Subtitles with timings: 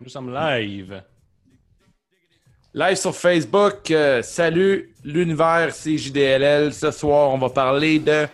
[0.00, 1.02] Nous sommes live.
[2.74, 3.90] Live sur Facebook.
[3.90, 6.72] euh, salut l'univers CJDLL.
[6.72, 8.26] Ce soir, on va parler de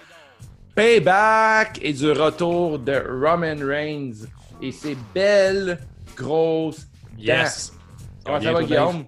[0.75, 4.27] Payback et du retour de Roman Reigns
[4.61, 5.79] et ses belles
[6.17, 7.73] grosses Yes.
[7.73, 7.79] dents.
[8.27, 9.05] Comment Ça va Guillaume?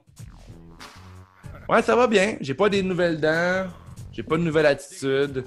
[1.68, 2.36] Ouais, ça va bien.
[2.40, 3.66] J'ai pas des nouvelles dents.
[4.12, 5.44] J'ai pas de nouvelle attitude.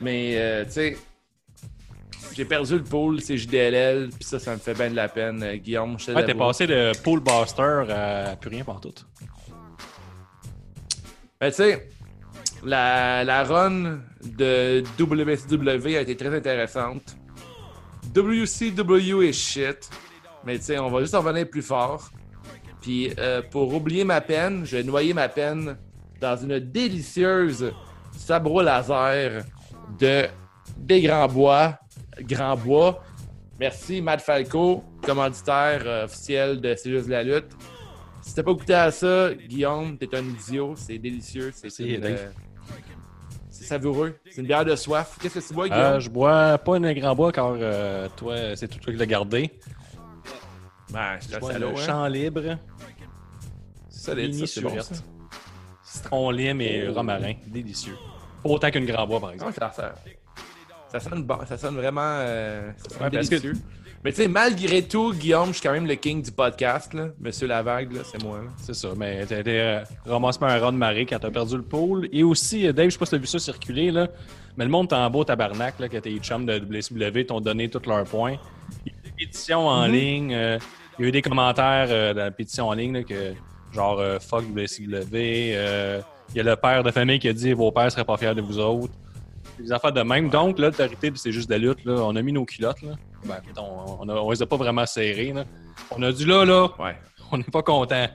[0.00, 0.96] Mais, euh, tu sais,
[2.34, 4.10] j'ai perdu le pool CJDLL.
[4.10, 5.98] Puis ça, ça me fait bien de la peine, euh, Guillaume.
[5.98, 8.94] je Ouais, t'es passé de Pool Buster à plus rien pour tout.
[11.40, 11.88] Ben, tu sais,
[12.64, 17.16] la, la run de WCW a été très intéressante.
[18.14, 19.88] WCW est shit.
[20.44, 22.10] Mais tu sais, on va juste en revenir plus fort.
[22.80, 25.76] Puis euh, pour oublier ma peine, je vais noyer ma peine
[26.20, 27.72] dans une délicieuse
[28.16, 29.44] sabro laser
[29.98, 30.26] de
[30.76, 31.78] des Grands Bois.
[32.22, 33.02] Grand Bois.
[33.60, 37.50] Merci Matt Falco, commanditaire euh, officiel de C'est juste la lutte.
[38.22, 40.74] Si t'as pas goûté à ça, Guillaume, t'es un idiot.
[40.76, 41.50] C'est délicieux.
[41.54, 42.30] C'est euh,
[43.50, 44.16] c'est savoureux.
[44.30, 45.18] C'est une bière de soif.
[45.20, 45.82] Qu'est-ce que tu bois, Guillaume?
[45.84, 49.06] Euh, je bois pas un grand bois car euh, toi, c'est tout toi qui l'as
[49.06, 49.50] gardé.
[50.90, 51.84] Ben, Je c'est bois salaud, le hein?
[51.86, 52.56] champ libre,
[53.88, 54.94] C'est mini ça, c'est bon, ça.
[55.82, 57.34] citron lime et romarin.
[57.46, 57.96] Délicieux.
[58.44, 59.52] Autant qu'une grand bois, par exemple.
[60.90, 63.54] Ça, sonne bon, ça sonne vraiment euh, ça sonne Ouais, parce que- délicieux.
[64.04, 67.08] Mais tu sais, malgré tout, Guillaume, je suis quand même le king du podcast, là.
[67.18, 68.42] Monsieur Lavague, là, c'est moi.
[68.58, 71.56] C'est ça, mais t'as été euh, ramassé par un rat de marée quand t'as perdu
[71.56, 72.08] le pool.
[72.12, 74.06] Et aussi, euh, Dave, je sais pas si t'as vu ça circuler, là,
[74.56, 77.88] mais le monde t'en beau tabarnak, là, que tes chums de WCW t'ont donné tous
[77.88, 78.36] leurs points.
[78.86, 79.92] Il y a eu des pétitions en Mhm.
[79.92, 80.58] ligne, euh,
[80.98, 83.32] il y a eu des commentaires euh, dans la pétition en ligne, là, que
[83.74, 85.52] genre fuck WCW.
[85.56, 88.16] euh, Il y a le père de famille qui a dit vos pères seraient pas
[88.16, 88.92] fiers de vous autres.
[89.58, 90.28] Des affaires de même.
[90.30, 91.94] Donc, là, l'autorité, c'est juste de la lutte, là.
[91.94, 92.92] On a mis nos culottes, là.
[93.24, 95.44] Ben, on, on, a- on les a pas vraiment serrées, là.
[95.90, 96.96] On a dit là, là, Ouais.
[97.32, 98.06] on n'est pas content.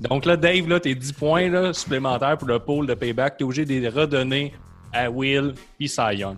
[0.00, 3.44] Donc là, Dave, là, tes 10 points là, supplémentaires pour le pôle de payback, t'es
[3.44, 4.52] obligé de les redonner
[4.92, 6.36] à Will et Cy Young.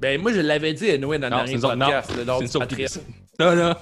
[0.00, 3.00] Ben, moi, je l'avais dit, Noé, dans le Non, podcast, non, c'est surprise.
[3.38, 3.78] Là, là.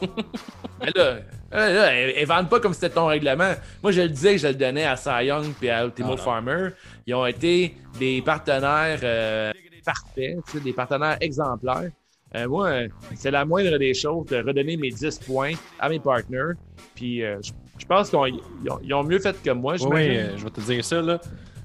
[0.81, 1.15] Mais là,
[1.51, 3.53] là, là, elles vendent pas comme c'était ton règlement.
[3.83, 6.17] Moi, je le disais que je le donnais à Cy Young puis à Ultimo Non,
[6.17, 6.23] non.
[6.23, 6.69] Farmer.
[7.11, 9.53] Ils ont été des partenaires euh,
[9.85, 11.91] parfaits, des partenaires exemplaires.
[12.37, 12.83] Euh, moi,
[13.17, 16.53] c'est la moindre des choses de redonner mes 10 points à mes partners.
[16.95, 17.51] Puis euh, je
[17.81, 21.01] je pense qu'ils ont, mieux fait que moi, Oui, je vais te dire ça.
[21.01, 21.19] Là.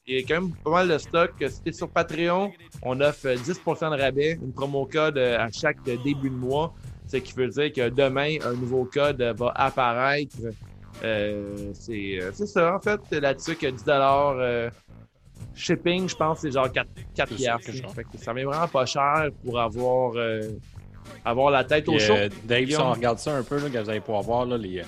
[0.07, 1.31] il y a quand même pas mal de stock.
[1.49, 2.51] Si t'es sur Patreon,
[2.81, 6.73] on offre 10% de rabais, une promo code euh, à chaque début de mois.
[7.07, 10.35] Ce qui veut dire que demain, un nouveau code euh, va apparaître.
[11.03, 12.99] Euh, c'est euh, c'est ça, en fait.
[13.11, 14.69] Là-dessus, que 10 euh,
[15.55, 17.87] Shipping, je pense, c'est genre 4, 4 C'est ça, piastres.
[18.17, 20.41] ça m'est vraiment pas cher pour avoir, euh,
[21.25, 22.13] avoir la tête au chaud.
[22.15, 24.57] euh, Dave, si on regarde ça un peu, là, que vous allez pouvoir voir là,
[24.57, 24.83] les, euh,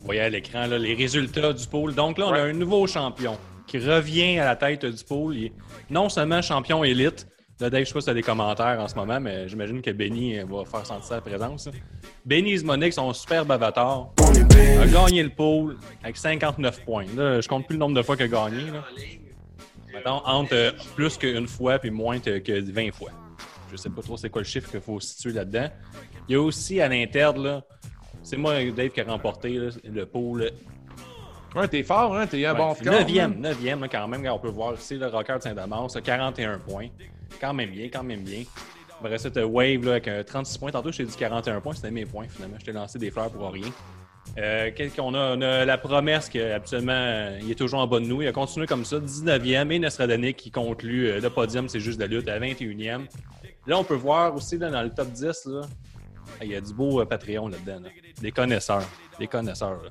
[0.00, 1.94] vous voyez à l'écran les résultats du pôle.
[1.94, 3.36] Donc là, on a un nouveau champion
[3.70, 5.36] qui revient à la tête du pôle.
[5.36, 5.52] Il est
[5.90, 7.28] non seulement champion élite.
[7.60, 9.80] Là, Dave, je sais pas si tu as des commentaires en ce moment, mais j'imagine
[9.80, 11.68] que Benny euh, va faire sentir sa présence.
[12.24, 17.04] Benny Ismonic, son super avatar, a gagné le pôle avec 59 points.
[17.14, 18.64] Là, je compte plus le nombre de fois qu'il a gagné.
[18.72, 18.84] Là.
[19.92, 23.10] Mettons, entre euh, plus qu'une fois puis moins que que 20 fois.
[23.70, 25.68] Je sais pas trop c'est quoi le chiffre qu'il faut situer là-dedans.
[26.28, 27.62] Il y a aussi à l'interne,
[28.24, 30.50] c'est moi, Dave, qui a remporté le pool.
[31.54, 32.26] Ouais, t'es fort, hein?
[32.26, 32.92] T'es un bon score.
[32.94, 36.88] 9e, 9e, quand même, on peut voir ici le Rocker de Saint-Damas, 41 points.
[37.40, 38.44] Quand même bien, quand même bien.
[39.00, 40.70] Après ça, t'as Wave là, avec 36 points.
[40.70, 42.56] Tantôt, je t'ai dit 41 points, c'était mes points finalement.
[42.60, 43.70] Je t'ai lancé des fleurs pour rien.
[44.38, 45.36] Euh, Qu'est-ce qu'on a?
[45.36, 48.22] On a la promesse qu'habituellement, il est toujours en bonne nous.
[48.22, 49.72] Il a continué comme ça, 19e.
[49.72, 53.06] Et Nostradanic qui conclut euh, le podium, c'est juste de la lutte, à 21e.
[53.66, 55.60] Là, on peut voir aussi là, dans le top 10, là,
[56.42, 57.88] il y a du beau euh, Patreon là-dedans.
[58.20, 58.84] Des connaisseurs.
[59.18, 59.82] Des connaisseurs.
[59.82, 59.90] Là.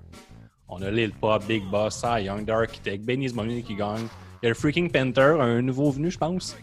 [0.69, 4.07] On a Lil Pop, Big Boss, Cy Young, The Architect, Benny's Money qui gagne.
[4.42, 6.56] Il y a le Freaking Panther, un nouveau venu, je pense.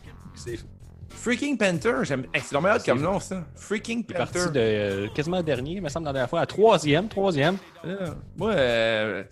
[1.09, 2.17] Freaking Panther, c'est
[2.53, 3.45] le meilleur comme nom, ça.
[3.57, 4.13] Freaking Panther.
[4.13, 7.09] Il est parti de euh, quasiment dernier, il me semble, la dernière fois, à troisième,
[7.09, 7.57] troisième.
[7.85, 8.11] Euh,
[8.43, 9.25] euh,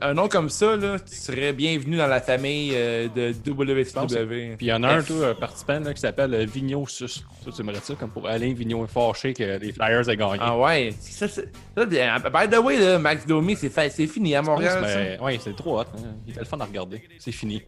[0.00, 4.56] un nom comme ça, là, tu serais bienvenu dans la famille euh, de WCW.
[4.56, 7.08] Puis il y en a un, tout, un participant là, qui s'appelle euh, Vigneault Sus.
[7.08, 10.38] Ça, tu aimerais ça, comme pour Alain Vigneault est fâché que les Flyers aient gagné.
[10.40, 10.94] Ah ouais.
[11.00, 11.42] Ça, ça,
[11.76, 15.18] by the way, là, Max Domi, c'est fini à Montréal.
[15.22, 15.82] Oui, c'est trop hot.
[15.82, 16.14] Hein.
[16.26, 17.02] Il était le fun à regarder.
[17.18, 17.62] C'est fini.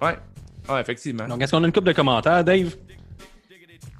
[0.00, 0.16] Ouais.
[0.68, 1.26] Ouais, effectivement.
[1.26, 2.74] Donc, est-ce qu'on a une coupe de commentaires, Dave?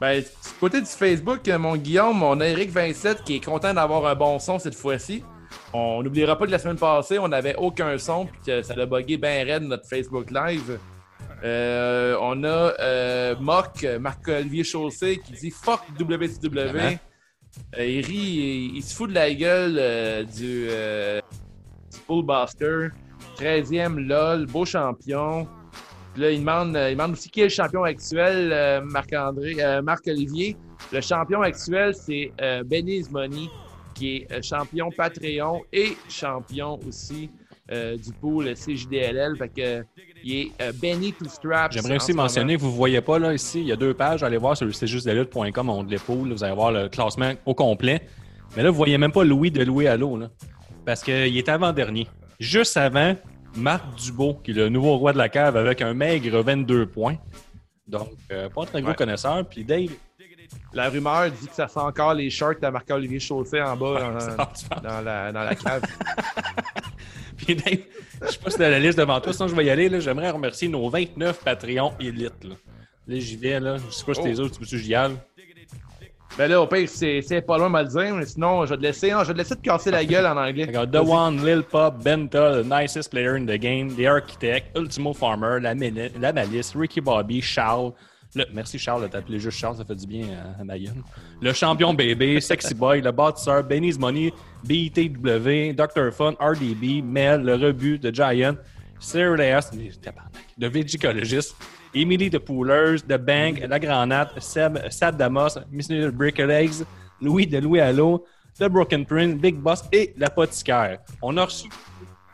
[0.01, 0.27] Ben, du
[0.59, 4.39] côté du Facebook, mon Guillaume, on a Eric 27 qui est content d'avoir un bon
[4.39, 5.23] son cette fois-ci.
[5.73, 8.87] On n'oubliera pas que la semaine passée, on n'avait aucun son, puis que ça a
[8.87, 10.79] bugué bien raide notre Facebook Live.
[11.45, 16.99] Euh, on a euh, Mock, Marc-Olivier Chaussé, qui dit Fuck WCW.
[17.79, 22.89] Euh, il rit, il, se fout de la gueule du, du Buster.
[23.39, 25.47] 13e, LOL, beau champion.
[26.13, 30.57] Puis là, il demande, il demande aussi qui est le champion actuel, Marc-André, Marc-Olivier.
[30.93, 32.33] Le champion actuel, c'est
[32.67, 33.49] Benny's Money
[34.01, 37.31] qui est euh, champion Patreon et champion aussi
[37.71, 39.37] euh, du pool CJDLL.
[39.37, 39.85] Fait que,
[40.25, 41.27] il est euh, Benny to.
[41.71, 44.23] J'aimerais aussi mentionner que vous ne voyez pas là, ici, il y a deux pages.
[44.23, 46.33] Allez voir sur le cjustdelutte.com, on les poules.
[46.33, 48.01] Vous allez voir le classement au complet.
[48.57, 50.17] Mais là, vous ne voyez même pas Louis de Louis Allo.
[50.17, 50.31] Là,
[50.87, 52.09] parce qu'il est avant-dernier.
[52.39, 53.15] Juste avant,
[53.55, 57.17] Marc Dubo, qui est le nouveau roi de la cave avec un maigre 22 points.
[57.87, 59.45] Donc, pas un très gros connaisseur.
[59.47, 59.91] Puis Dave,
[60.73, 64.13] la rumeur dit que ça sent encore les shorts de Marc-Olivier Chaussé en bas
[64.83, 65.83] dans, la, dans, la, cave.
[67.37, 67.79] Puis Dave,
[68.23, 70.01] je sais pas si t'as la liste devant toi, sinon je vais y aller.
[70.01, 72.45] J'aimerais remercier nos 29 Patreons élites.
[72.45, 72.55] Là,
[73.09, 73.59] là j'y vais.
[73.59, 73.79] Là.
[73.79, 74.43] Je sais pas si t'es oh.
[74.43, 75.17] autres, tu j'y aille?
[76.39, 78.77] Ben là, au pire, c'est pas loin de me le dire, mais sinon, je vais
[78.77, 80.69] te laisser, non, je vais te laisser te casser la gueule en anglais.
[80.69, 85.59] The One, Lil Pop, Benta, the nicest player in the game, The Architect, Ultimo Farmer,
[85.61, 87.93] La, la Malice, Ricky Bobby, Charles,
[88.53, 90.27] merci Charles de t'appeler juste Charles, ça fait du bien
[90.59, 91.03] à, ma gueule.
[91.41, 94.33] Le champion bébé, Sexy Boy, le bâtisseur, Benny's Money,
[94.65, 96.13] BTW, Dr.
[96.13, 98.57] Fun, RDB, Mel, le rebut de Giant,
[98.99, 99.71] Serious,
[100.59, 101.57] de Vigicologist,
[101.95, 106.85] Emily de Poolers, The Bank, La Granate, Seb, Sad Damos, Miss Brick Legs,
[107.21, 108.25] Louis de Louis Allo,
[108.59, 110.99] The Broken Print, Big Boss et l'apothicaire.
[111.23, 111.69] On a reçu.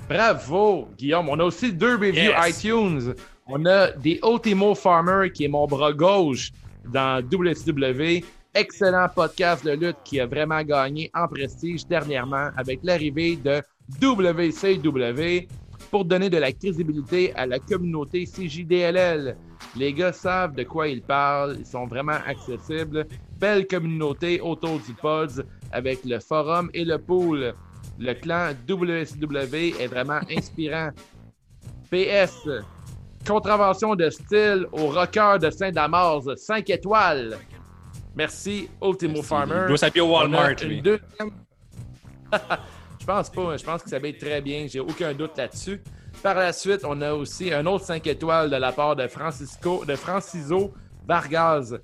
[0.09, 1.29] Bravo, Guillaume.
[1.29, 3.15] On a aussi deux reviews iTunes.
[3.49, 6.51] On a The Ultimo Farmer, qui est mon bras gauche
[6.85, 8.25] dans WCW.
[8.53, 13.63] Excellent podcast de lutte qui a vraiment gagné en prestige dernièrement avec l'arrivée de
[14.03, 15.47] WCW
[15.93, 19.37] pour donner de la crédibilité à la communauté CJDLL.
[19.77, 23.07] Les gars savent de quoi ils parlent, ils sont vraiment accessibles.
[23.39, 27.55] Belle communauté autour du Pods avec le forum et le pool.
[27.97, 30.91] Le clan WCW est vraiment inspirant.
[31.93, 32.49] PS,
[33.27, 37.37] Contravention de style au rocker de Saint-Damas, 5 étoiles.
[38.15, 39.63] Merci, Ultimo Farmer.
[39.65, 40.81] Il doit s'appuyer au Walmart, lui.
[42.33, 43.57] je pense pas.
[43.57, 44.67] Je pense que ça va être très bien.
[44.69, 45.83] J'ai aucun doute là-dessus.
[46.23, 49.85] Par la suite, on a aussi un autre 5 étoiles de la part de Francisco,
[49.85, 50.73] de Franciso
[51.07, 51.75] Vargas.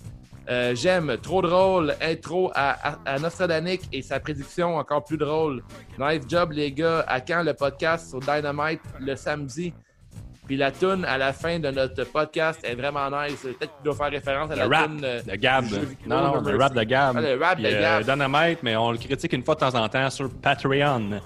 [0.49, 5.63] Euh, j'aime, trop drôle, intro à, à, Nostradanic et sa prédiction encore plus drôle.
[5.99, 7.05] Nice job les gars.
[7.07, 9.75] À quand le podcast sur Dynamite le samedi?
[10.47, 13.41] Puis la tune à la fin de notre podcast est vraiment nice.
[13.43, 15.65] Peut-être qu'il doit faire référence à la tune euh, de Gab.
[16.07, 17.17] Non, non, le rap de Gab.
[17.17, 18.03] Ah, le rap de Gab.
[18.03, 21.21] Euh, Dynamite, mais on le critique une fois de temps en temps sur Patreon.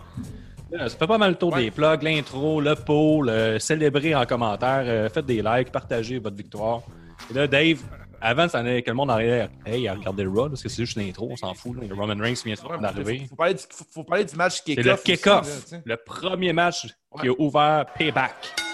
[0.71, 4.83] Ça fait pas mal le tour des plugs, l'intro, le poll, le célébrer en commentaire,
[4.85, 6.83] euh, faites des likes, partagez votre victoire.
[7.31, 7.79] Et là, Dave,
[8.21, 11.29] avant que le monde arrive hey, à regarder le Raw, parce que c'est juste l'intro,
[11.31, 11.77] on s'en fout.
[11.81, 13.23] Le Roman Reigns vient d'arriver.
[13.23, 14.85] Il faut, du, faut, parler du match kick-off.
[14.85, 15.65] C'est le kick-off.
[15.85, 16.87] Le premier match
[17.21, 18.66] qui a ouvert Payback.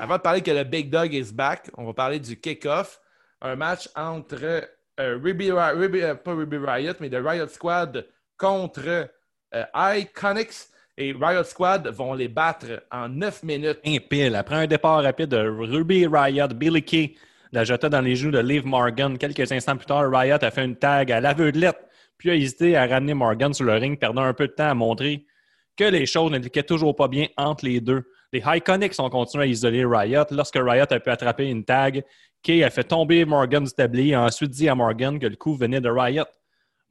[0.00, 2.98] Avant de parler que le Big Dog is back, on va parler du kick-off.
[3.42, 4.66] Un match entre
[4.98, 8.06] euh, Ruby, euh, pas Ruby Riot, mais The Riot Squad
[8.38, 9.08] contre
[9.54, 10.68] euh, Iconics.
[10.96, 13.78] Et Riot Squad vont les battre en 9 minutes.
[13.84, 14.36] Un pile.
[14.36, 17.14] Après un départ rapide de Ruby Riot, Billy Key,
[17.52, 19.18] la jeta dans les genoux de Liv Morgan.
[19.18, 21.78] Quelques instants plus tard, Riot a fait une tag à l'aveuglette,
[22.16, 24.74] puis a hésité à ramener Morgan sur le ring, perdant un peu de temps à
[24.74, 25.26] montrer
[25.76, 28.04] que les choses n'indiquaient toujours pas bien entre les deux.
[28.32, 30.24] Les Iconics ont continué à isoler Riot.
[30.30, 32.04] Lorsque Riot a pu attraper une tag,
[32.42, 35.36] Kay a fait tomber Morgan du tablier et a ensuite dit à Morgan que le
[35.36, 36.24] coup venait de Riot.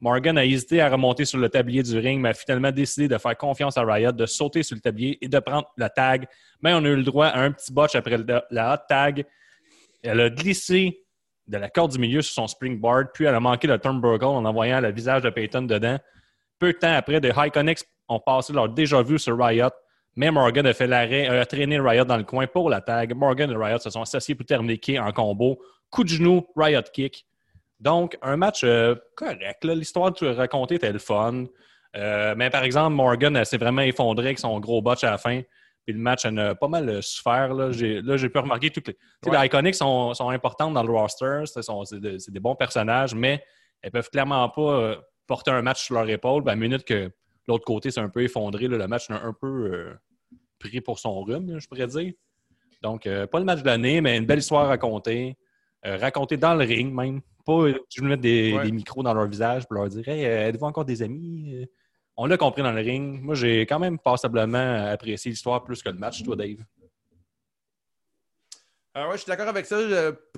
[0.00, 3.18] Morgan a hésité à remonter sur le tablier du ring, mais a finalement décidé de
[3.18, 6.26] faire confiance à Riot, de sauter sur le tablier et de prendre la tag.
[6.62, 8.18] Mais on a eu le droit à un petit botch après
[8.50, 9.24] la hot tag.
[10.02, 11.04] Elle a glissé
[11.46, 14.44] de la corde du milieu sur son springboard, puis elle a manqué le turnbuckle en
[14.44, 15.98] envoyant le visage de Peyton dedans.
[16.58, 17.52] Peu de temps après, des High
[18.08, 19.70] ont passé leur déjà vu sur Riot,
[20.16, 23.14] mais Morgan a fait l'arrêt, a traîné Riot dans le coin pour la tag.
[23.14, 25.60] Morgan et Riot se sont associés pour terminer en combo.
[25.90, 27.26] Coup de genou, Riot kick.
[27.78, 29.64] Donc, un match euh, correct.
[29.64, 31.46] L'histoire que tu as racontée était le fun.
[31.96, 35.40] Euh, mais par exemple, Morgan s'est vraiment effondré avec son gros botch à la fin.
[35.86, 37.54] Puis le match en a pas mal euh, souffert.
[37.54, 38.96] Là, j'ai, là, j'ai pu remarquer toutes les.
[39.30, 41.44] Les Iconics sont, sont, importantes dans le roster.
[41.46, 43.42] C'est, des bons personnages, mais
[43.80, 46.42] elles peuvent clairement pas porter un match sur leur épaule.
[46.42, 47.10] Ben, à minute que
[47.50, 49.92] l'autre côté s'est un peu effondré, le match a un peu
[50.58, 52.12] pris pour son rhume, je pourrais dire.
[52.82, 55.36] Donc, pas le match de l'année, mais une belle histoire racontée.
[55.84, 57.20] racontée dans le ring même.
[57.44, 60.84] Pas je mettre des, micros dans leur visage pour leur dire Hey, euh, êtes-vous encore
[60.84, 61.66] des amis?
[62.16, 63.20] On l'a compris dans le ring.
[63.22, 66.58] Moi, j'ai quand même passablement apprécié l'histoire plus que le match, toi, Dave.
[68.94, 69.78] Ah je suis d'accord avec ça.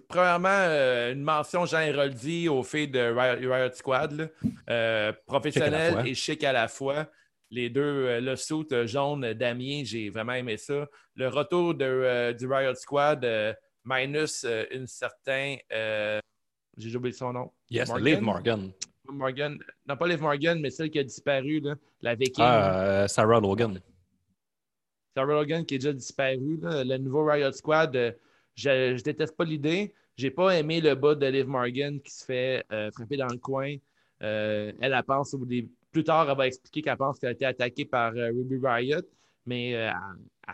[0.09, 4.31] premièrement, euh, une mention Jean Héroldi au fait de Riot, Squad.
[4.69, 7.07] Euh, professionnel et chic à la fois.
[7.51, 10.87] Les deux, le suit jaune Damien, j'ai vraiment aimé ça.
[11.15, 13.27] Le retour de, du Riot Squad,
[13.85, 15.59] minus une certaine
[16.77, 17.51] j'ai oublié son nom.
[17.71, 18.05] Yes, Morgan?
[18.05, 18.73] Liv Morgan.
[19.09, 19.59] Morgan.
[19.87, 22.45] Non, pas Liv Morgan, mais celle qui a disparu, là, la Viking.
[22.47, 23.81] Ah, euh, Sarah Logan.
[25.15, 26.59] Sarah Logan qui est déjà disparue.
[26.63, 28.13] Le nouveau Riot Squad, euh,
[28.55, 29.95] je, je déteste pas l'idée.
[30.17, 33.39] J'ai pas aimé le bas de Liv Morgan qui se fait euh, frapper dans le
[33.39, 33.77] coin.
[34.21, 35.35] elle, elle pense,
[35.91, 39.01] plus tard, elle va expliquer qu'elle pense qu'elle a été attaquée par Ruby Riot,
[39.47, 39.93] mais elle,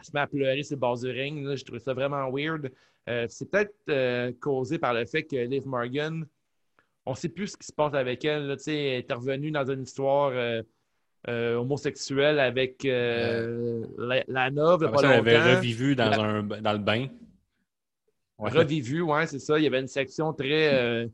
[0.02, 1.55] se met à pleurer sur le bord du ring.
[1.55, 2.71] Je trouve ça vraiment weird.
[3.09, 6.26] Euh, c'est peut-être euh, causé par le fait que Liv Morgan,
[7.07, 8.47] on ne sait plus ce qui se passe avec elle.
[8.47, 14.90] Là, elle est revenue dans une histoire euh, homosexuelle avec la, la Nove.
[14.99, 17.07] Elle avait revivu dans, un, dans le bain.
[18.38, 19.59] Revivu, oui, c'est ça.
[19.59, 21.09] Il y avait une section très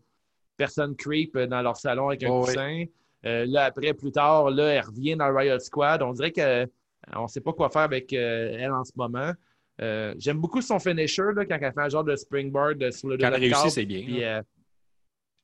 [0.56, 2.84] personne creep dans leur salon avec un coussin.
[3.22, 6.02] là, après, plus tard, là, elle revient dans Riot Squad.
[6.02, 9.32] On dirait qu'on ne sait pas quoi faire avec elle en ce moment.
[9.80, 13.18] Euh, j'aime beaucoup son finisher là, quand elle fait un genre de springboard sur le
[13.18, 14.06] Quand elle réussit, c'est bien.
[14.22, 14.42] Euh,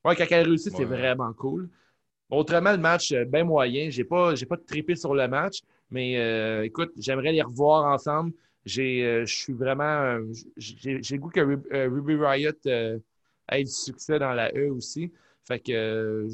[0.05, 1.69] ouais, quand elle réussit, c'est vraiment cool.
[2.29, 3.89] Autrement, le match, euh, bien moyen.
[3.89, 5.59] Je n'ai pas, pas trippé sur le match,
[5.89, 8.31] mais écoute, j'aimerais les revoir ensemble.
[8.65, 10.19] Je suis vraiment.
[10.57, 15.11] J'ai le goût que Ruby Riot ait du succès dans la E aussi.
[15.47, 16.27] Fait que,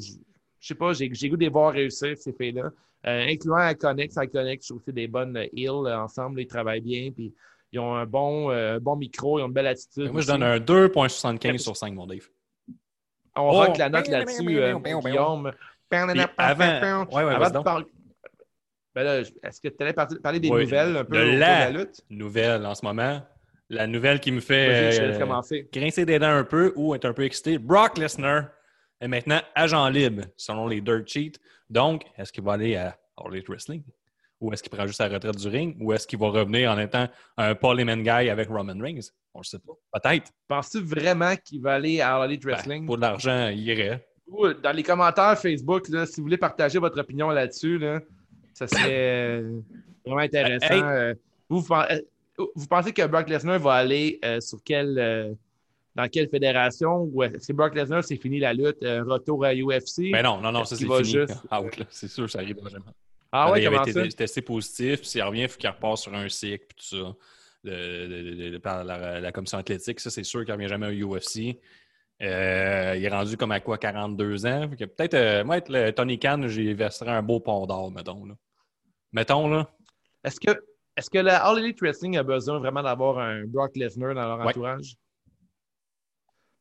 [0.60, 2.70] je sais pas, j'ai goût de les voir réussir, ces filles-là.
[3.04, 4.14] incluant Iconix.
[4.16, 6.40] Iconix, je trouve que des bonnes heals ensemble.
[6.40, 7.10] Ils travaillent bien.
[7.10, 7.32] Puis
[7.72, 10.10] ils ont un bon, euh, bon micro, ils ont une belle attitude.
[10.10, 12.28] Moi, je donne un 2,75 sur 5, mon Dave.
[13.36, 15.52] On oh, rock la note là-dessus, euh, Guillaume.
[15.90, 17.86] Avant, ouais, ouais, avant de parler.
[19.04, 22.00] Ben est-ce que tu allais parler des nouvelles un peu de la, la, lutte?
[22.10, 23.22] nouvelle en ce moment.
[23.70, 27.22] La nouvelle qui me fait euh, grincer des dents un peu ou être un peu
[27.22, 27.58] excité.
[27.58, 28.48] Brock Lesnar
[29.00, 31.38] est maintenant agent libre, selon les Dirt Cheats.
[31.70, 33.84] Donc, est-ce qu'il va aller à All Elite Wrestling?
[34.40, 35.76] Ou est-ce qu'il prend juste la retraite du ring?
[35.80, 39.10] Ou est-ce qu'il va revenir en étant un Paul Heyman guy avec Roman Reigns?
[39.32, 39.74] On ne sait pas.
[40.00, 40.32] Peut-être.
[40.48, 42.86] Penses-tu vraiment qu'il va aller à All Elite ben, Wrestling?
[42.86, 44.08] pour de l'argent, il irait.
[44.62, 48.00] dans les commentaires Facebook, là, si vous voulez partager votre opinion là-dessus, là,
[48.58, 49.60] ça serait euh,
[50.04, 50.66] vraiment intéressant.
[50.72, 51.14] Euh,
[51.48, 52.00] vous, euh,
[52.36, 55.36] vous, pensez que Brock Lesnar va aller sur quelle
[55.94, 59.98] dans quelle fédération ou est-ce que Brock Lesnar, c'est fini la lutte, retour à UFC?
[59.98, 61.04] Mais ben non, non, non, ça c'est fini.
[61.04, 61.34] Juste...
[61.90, 62.84] c'est sûr, ça arrive jamais.
[63.30, 66.14] Ah ouais, il avait été testé positif, puis s'il revient, il faut qu'il repart sur
[66.14, 70.00] un cycle, puis tout ça, par la, commission athlétique.
[70.00, 71.58] Ça, c'est sûr qu'il ne revient jamais au UFC.
[72.20, 74.68] Euh, il est rendu comme à quoi, 42 ans?
[74.68, 78.24] Peut-être, euh, moi, être le Tony Khan, j'y verserais un beau pont d'or, mettons.
[78.24, 78.34] Là.
[79.12, 79.70] Mettons, là.
[80.24, 80.50] Est-ce que,
[80.96, 84.40] est-ce que la All Elite Wrestling a besoin vraiment d'avoir un Brock Lesnar dans leur
[84.46, 84.96] entourage?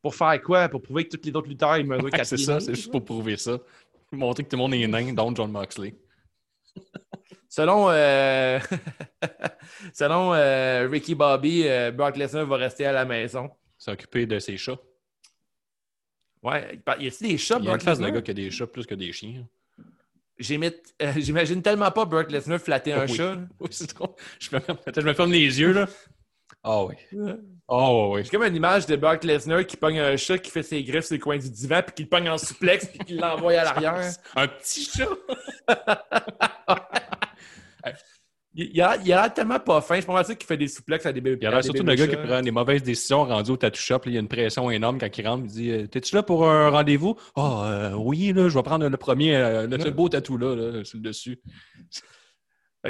[0.01, 0.69] Pour faire quoi?
[0.69, 3.03] Pour prouver que tous les autres lutteurs, ils mesurent 4 C'est ça, c'est juste pour
[3.03, 3.57] prouver ça.
[4.11, 5.95] Montrer que tout le monde est nain, dont John Moxley.
[7.49, 8.59] Selon, euh,
[9.93, 13.49] Selon euh, Ricky Bobby, euh, Brock Lesnar va rester à la maison.
[13.77, 14.79] S'occuper de ses chats.
[16.43, 18.33] Ouais, il y a des chats, Il y a une classe de gars qui a
[18.33, 19.47] des chats plus que des chiens.
[20.39, 23.37] J'imagine tellement pas Brock Lesnar flatter un chat.
[24.39, 24.61] Je, me...
[24.95, 25.87] je me ferme les yeux, là.
[26.63, 26.95] Ah oui.
[27.67, 28.23] Oh, oui.
[28.23, 31.05] J'ai comme une image de Brock Lesnar qui pogne un chat qui fait ses griffes
[31.05, 33.63] sur le coin du divan, puis qui le pogne en suplex, puis qui l'envoie à
[33.63, 34.11] l'arrière.
[34.35, 35.09] Un petit chat.
[38.59, 40.01] Il, il a, il tellement pas fin.
[40.01, 41.37] Je pense ça qu'il fait des souplex à des bébés.
[41.41, 43.93] Il y a surtout d'un gars qui prend des mauvaises décisions rendu au tattoo shop.
[43.93, 45.43] là, il y a une pression énorme quand il rentre.
[45.45, 47.15] Il dit euh, T'es-tu là pour un rendez-vous?
[47.35, 50.83] Ah, euh, oui, là, je vais prendre le premier, euh, le, beau tatou là, là,
[50.83, 51.39] sur le dessus.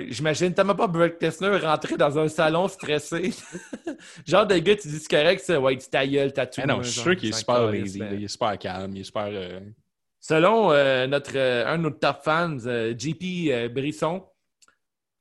[0.10, 3.34] J'imagine tellement pas Brock Lesnar rentrer dans un salon stressé.
[4.28, 6.62] genre de gars, tu dis c'est correct, ça, ouais, ta gueule, tatou.
[6.68, 8.00] Non, je suis sûr qu'il est c'est super lazy.
[8.00, 8.96] là, Il est super calme.
[8.96, 9.28] Il est super.
[9.32, 9.60] euh,
[10.20, 14.24] Selon euh, notre, euh, un de nos top fans, euh, JP euh, Brisson,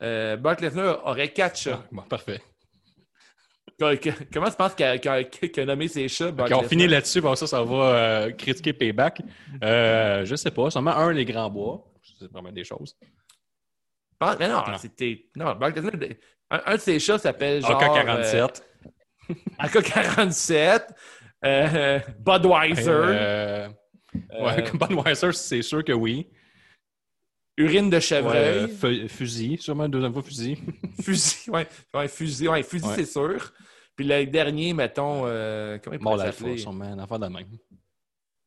[0.03, 1.83] euh, Brock Lesnar aurait quatre chats.
[1.93, 2.41] bon, parfait.
[4.33, 6.31] Comment tu penses qu'il a, nommé ses chats?
[6.31, 6.71] Brock Quand on Lesnar?
[6.71, 9.21] finit là-dessus, bon, ça, ça va euh, critiquer Payback.
[9.62, 10.71] Euh, je sais pas.
[10.71, 11.85] Sûrement un, les grands bois.
[12.19, 12.97] C'est vraiment des choses.
[14.21, 14.79] Mais non, Non.
[14.79, 15.26] c'était.
[15.37, 15.93] Non, Brock Lesnar,
[16.50, 17.83] un, un de ses chats s'appelle genre.
[17.83, 18.62] AK-47.
[19.31, 20.83] euh, AK-47.
[21.45, 23.69] euh, Budweiser.
[24.41, 26.31] Ouais, Budweiser, c'est sûr que oui.
[27.56, 28.68] Urine de chevreuil.
[28.68, 30.58] fu- fusil, sûrement une deuxième fois fusil.
[31.02, 33.52] Fusil, ouais, ouais, fusil, ouais, fusil c'est sûr.
[33.94, 37.46] Puis le dernier, mettons, euh, comment il Mort la fois, sûrement, un affaire de même.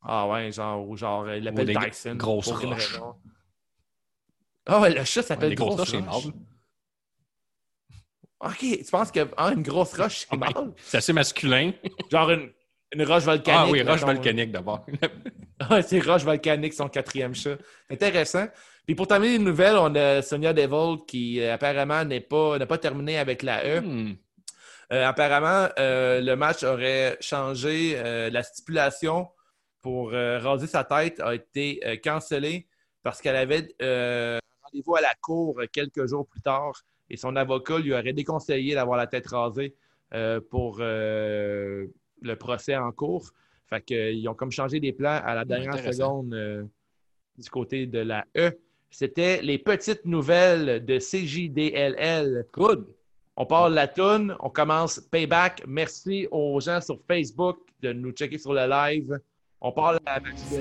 [0.02, 2.18] Ah ouais, genre, genre, euh, il l'appelle Dyson.
[2.20, 2.94] roches.
[2.94, 3.16] raison.
[4.66, 6.28] Ah ouais, le chat s'appelle Grosse Roche.
[8.42, 10.74] Ok, tu penses que ah, une grosse roche, c'est Ah, ben?
[10.78, 11.74] C'est assez masculin.
[12.10, 12.52] Genre une,
[12.94, 13.60] une roche volcanique.
[13.60, 14.06] ah oui, roche mettons.
[14.14, 14.86] volcanique d'abord.
[15.60, 17.58] Ah, c'est Roche Volcanique, son quatrième chat.
[17.90, 18.48] Intéressant.
[18.90, 22.66] Puis pour terminer les nouvelles, on a Sonia Devil qui euh, apparemment n'est pas, n'a
[22.66, 23.82] pas terminé avec la E.
[23.82, 24.16] Hmm.
[24.92, 27.94] Euh, apparemment, euh, le match aurait changé.
[27.96, 29.28] euh, la stipulation
[29.84, 32.68] pour raser sa tête a été cancellée
[33.04, 36.82] parce qu'elle avait un rendez-vous à la cour quelques jours plus tard
[37.12, 39.76] et son avocat lui aurait déconseillé d'avoir la tête rasée
[40.50, 41.90] pour le
[42.40, 43.30] procès en cours.
[43.68, 46.24] Fait qu'ils ont comme changé des plans à la dernière intéressant.
[46.24, 46.70] seconde
[47.38, 48.52] du côté de la E.
[48.92, 52.46] C'était les petites nouvelles de CJDLL.
[52.54, 52.88] Good.
[53.38, 55.64] On parle de la toune, on commence Payback.
[55.68, 59.18] Merci aux gens sur Facebook de nous checker sur le live.
[59.62, 60.58] On parle de la de- C'est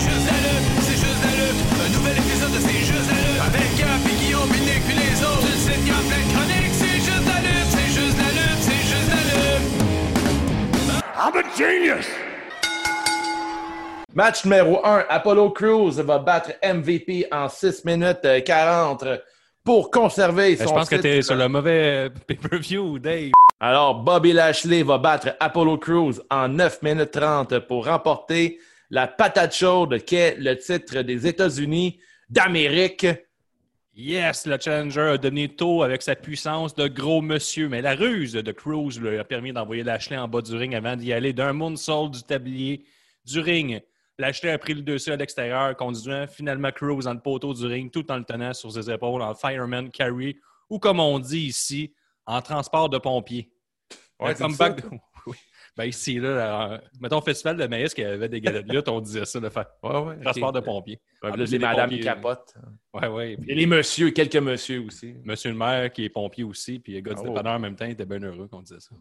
[0.00, 1.60] juste la lutte, c'est juste la lutte.
[1.72, 3.40] Un nouvel épisode de C'est juste la lutte.
[3.46, 5.40] Avec Gap et Guillaume, puis Nick, puis les autres.
[6.32, 6.72] Chroniques.
[6.72, 9.70] C'est juste la lutte, c'est juste la lutte, c'est juste la lutte.
[14.14, 19.04] Match numéro 1, Apollo Crews va battre MVP en 6 minutes euh, 40
[19.64, 21.08] pour conserver Ben, son Je pense que titre.
[21.08, 23.30] t'es sur le mauvais pay-per-view, Dave.
[23.58, 28.58] Alors, Bobby Lashley va battre Apollo Crews en 9 minutes 30 pour remporter
[28.90, 31.98] la patate chaude qu'est le titre des États-Unis
[32.28, 33.06] d'Amérique.
[33.94, 38.32] Yes, le challenger a donné tôt avec sa puissance de gros monsieur, mais la ruse
[38.34, 41.54] de Cruz lui a permis d'envoyer Lashley en bas du ring avant d'y aller d'un
[41.54, 42.84] moonsault du tablier
[43.24, 43.80] du ring.
[44.18, 47.90] Lashley a pris le dessus à l'extérieur, conduisant finalement Cruz dans le poteau du ring
[47.90, 50.36] tout en le tenant sur ses épaules en fireman carry
[50.68, 51.92] ou comme on dit ici,
[52.26, 53.50] en transport de pompier.
[54.20, 54.96] Ouais, Un c'est comeback ça, de-
[55.26, 55.36] Oui.
[55.76, 58.88] Ben ici, là, euh, mettons au festival de maïs qui avait des galettes de lutte,
[58.88, 59.66] on disait ça, le fait.
[59.82, 60.20] Ouais, ouais.
[60.20, 61.00] Transport de pompier.
[61.22, 62.54] Ouais, Ah, là, c'est les madames pompiers, qui capotent.
[62.92, 63.36] Ouais, ouais.
[63.48, 65.14] Et les messieurs, quelques messieurs aussi.
[65.24, 67.28] Monsieur le maire qui est pompier aussi, puis le gars du Oh.
[67.28, 68.94] dépanneur en même temps, il était bien heureux qu'on disait ça.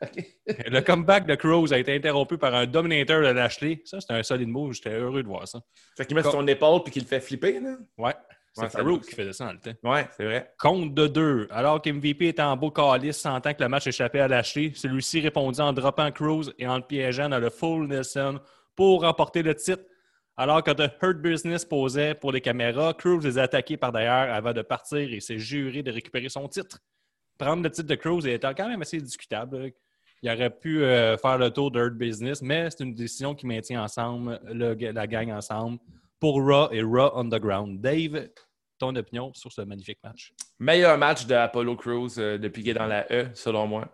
[0.46, 3.82] le comeback de Cruz a été interrompu par un Dominator de Lashley.
[3.84, 4.72] Ça, c'était un solide move.
[4.72, 5.60] J'étais heureux de voir ça.
[5.96, 7.76] Fait qu'il met sur son épaule puis qu'il le fait flipper, là.
[7.96, 8.14] Ouais.
[8.54, 9.88] C'est Farouk qui faisait ça dans le temps.
[9.88, 10.52] Ouais, c'est vrai.
[10.58, 11.46] Compte de deux.
[11.50, 15.60] Alors qu'MVP était en beau calice, sentant que le match échappait à Lashley, celui-ci répondit
[15.60, 18.40] en droppant Cruz et en le piégeant dans le full Nelson
[18.74, 19.82] pour remporter le titre.
[20.36, 24.32] Alors que The Hurt Business posait pour les caméras, Cruz les a attaqués par derrière
[24.32, 26.78] avant de partir et s'est juré de récupérer son titre.
[27.38, 29.72] Prendre le titre de Cruz était quand même assez discutable.
[30.22, 33.46] Il aurait pu euh, faire le tour de Hurt Business, mais c'est une décision qui
[33.46, 35.78] maintient ensemble le- la gang ensemble
[36.18, 37.80] pour Raw et Raw Underground.
[37.80, 38.28] Dave,
[38.78, 40.32] ton opinion sur ce magnifique match?
[40.58, 43.88] Meilleur match de Apollo Crews euh, depuis qu'il est dans la E, selon moi.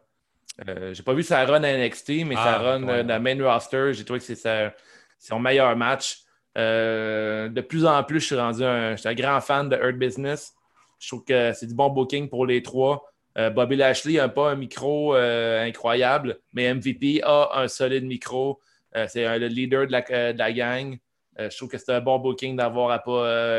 [0.66, 2.92] Euh, j'ai pas vu sa run à NXT, mais sa Ah, run ouais.
[3.00, 4.72] euh, dans le main roster, j'ai trouvé que c'est sa-
[5.18, 6.20] son meilleur match.
[6.57, 9.96] De plus en plus, je suis rendu un, je suis un grand fan de Hurt
[9.98, 10.54] Business.
[10.98, 13.04] Je trouve que c'est du bon booking pour les trois.
[13.37, 18.61] Euh, Bobby Lashley n'a pas un micro euh, incroyable, mais MVP a un solide micro.
[18.97, 20.97] Euh, c'est le leader de la, de la gang.
[21.37, 23.03] Je trouve que c'est un bon booking d'avoir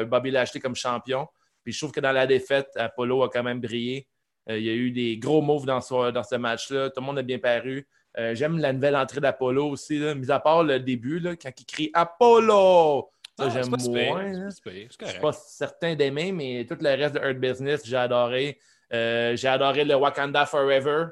[0.07, 1.27] Bobby Lashley comme champion.
[1.63, 4.07] Puis je trouve que dans la défaite, Apollo a quand même brillé.
[4.47, 6.89] Il y a eu des gros moves dans ce, dans ce match-là.
[6.91, 7.85] Tout le monde a bien paru.
[8.17, 11.49] Euh, J'aime la nouvelle entrée d'Apollo aussi, là, mis à part le début, là, quand
[11.59, 13.09] il crie Apollo!
[13.37, 14.49] Ça, Ah, j'aime moins.
[14.51, 15.21] c'est Je suis correct.
[15.21, 18.57] pas certain d'aimer, mais tout le reste de Hurt Business, j'ai adoré.
[18.93, 21.07] Euh, j'ai adoré le Wakanda Forever.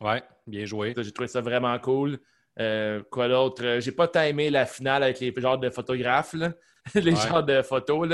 [0.00, 0.94] Ouais, bien joué.
[0.96, 2.18] J'ai trouvé ça vraiment cool.
[2.60, 3.64] Euh, quoi d'autre?
[3.64, 6.34] Euh, J'ai pas timé la finale avec les genres de photographes.
[6.34, 6.52] là.
[6.94, 7.28] les Ouais.
[7.28, 8.08] genres de photos.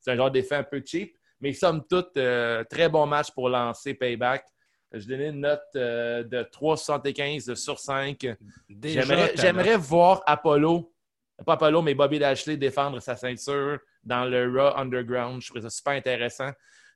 [0.00, 1.16] C'est un genre d'effet un peu cheap.
[1.40, 4.44] Mais somme toute, euh, très bon match pour lancer Payback.
[4.92, 8.26] Je donnais une note euh, de 3,75 sur 5.
[8.68, 9.02] Déjà,
[9.36, 10.92] J'aimerais voir Apollo,
[11.46, 15.40] pas Apollo, mais Bobby Lashley défendre sa ceinture dans le Raw Underground.
[15.40, 16.50] Je trouve ça super intéressant.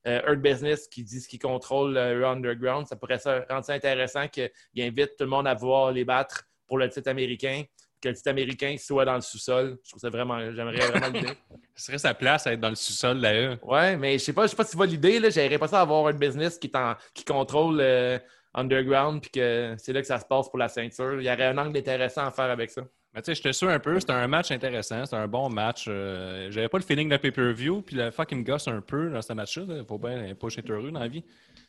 [0.07, 4.29] Euh, Earth Business qui dit qu'il contrôle le Raw Underground, ça pourrait rendre ça intéressant
[4.29, 7.63] qu'il invite tout le monde à voir les battre pour le titre américain,
[8.03, 9.79] que le titre américain soit dans le sous-sol.
[9.83, 11.33] Je trouve ça vraiment, j'aimerais vraiment l'idée.
[11.75, 13.57] Ce serait sa place à être dans le sous-sol, là.
[13.63, 15.31] Ouais, mais je sais pas, je sais pas si tu vois l'idée, là.
[15.31, 18.19] J'aimerais pas ça avoir un business qui, en- qui contrôle euh,
[18.53, 21.15] Underground puis que c'est là que ça se passe pour la ceinture.
[21.21, 22.83] Il y aurait un angle intéressant à faire avec ça.
[23.15, 24.01] Mais tu sais, je te suis un peu.
[24.01, 25.05] C'était un match intéressant.
[25.05, 25.85] C'était un bon match.
[25.89, 27.83] Euh, J'avais pas le feeling de pay-per-view.
[27.83, 29.65] Puis le fucking gosse un peu dans ce match-là.
[29.69, 31.23] Il faut bien pas être heureux dans la vie.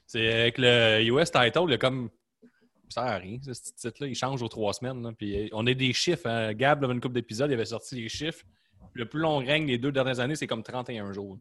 [0.07, 2.09] C'est avec le US title, il y a comme.
[2.89, 4.07] Ça sert à rien, ce titre-là.
[4.07, 5.01] Il change aux trois semaines.
[5.03, 5.11] là.
[5.17, 6.27] Puis euh, on a des chiffres.
[6.27, 6.53] hein.
[6.53, 8.43] Gab, là, une couple d'épisodes, il avait sorti les chiffres.
[8.93, 11.37] Le plus long règne des deux dernières années, c'est comme 31 jours.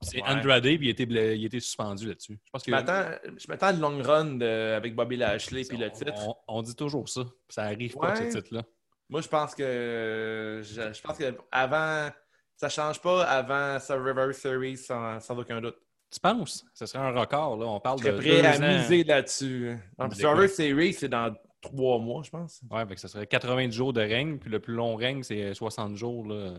[0.00, 0.28] C'est Ouais.
[0.28, 2.38] Andrade, puis il était, bla- il était suspendu là-dessus.
[2.44, 5.90] Je pense que Je m'attends à une long run de- avec Bobby Lashley puis le
[5.90, 6.12] titre.
[6.26, 7.22] on- on dit toujours ça.
[7.48, 8.62] Ça arrive pas, ce titre-là.
[9.08, 12.08] Moi, je pense que je, je pense que avant
[12.56, 15.76] ça change pas avant Survivor Series sans, sans aucun doute.
[16.10, 16.64] Tu penses?
[16.72, 17.66] Ce serait un record, là.
[17.66, 18.16] On parle Je de.
[18.16, 18.78] prêt deux à ans.
[18.78, 19.76] miser là-dessus.
[19.98, 20.48] De Survivor?
[20.48, 22.60] Series, c'est dans trois mois, je pense.
[22.70, 25.52] Ouais, fait que ça serait 90 jours de règne, puis le plus long règne, c'est
[25.54, 26.26] 60 jours.
[26.28, 26.54] Là.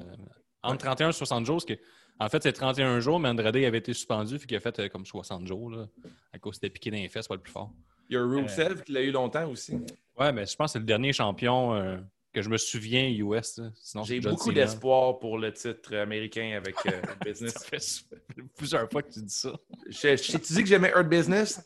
[0.64, 1.74] Entre 31 et 60 jours, parce que,
[2.20, 4.90] en fait, c'est 31 jours, mais Andrade avait été suspendu, puis qu'il a fait euh,
[4.90, 5.86] comme 60 jours, là,
[6.34, 7.72] à cause c'était piqué dans les fesses, pas le plus fort.
[8.10, 9.78] Il y a Rusev qui l'a eu longtemps aussi.
[10.20, 11.98] Ouais, mais je pense que c'est le dernier champion euh,
[12.36, 13.58] que je me souviens US.
[13.58, 13.70] là.
[13.82, 17.66] Sinon, J'ai beaucoup d'espoir pour le titre américain avec euh, Ça Business.
[17.66, 19.52] fait plusieurs fois que tu dis ça.
[19.88, 21.66] Je, je t'ai dit que j'aimais Hurt Business?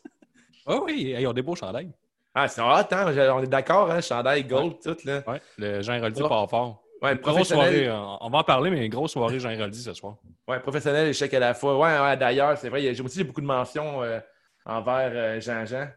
[0.66, 1.90] Oh oui, ils ont des beaux chandails.
[2.34, 3.32] Ah, c'est hot, hein?
[3.34, 4.00] On est d'accord, hein?
[4.00, 5.24] Chandail gold, tout, là.
[5.26, 6.28] Ouais, le Jean Héroldi Oh.
[6.28, 6.84] part fort.
[7.02, 9.94] Ouais, Grosse soirée, professionnel, euh, on va en parler, mais grosse soirée Jean Héroldi ce
[9.94, 10.18] soir.
[10.46, 11.76] ouais, professionnel échec à la fois.
[11.78, 14.20] Ouais, ouais, d'ailleurs, c'est vrai, j'ai aussi beaucoup de mentions euh,
[14.66, 15.88] envers euh, Jean-Jean.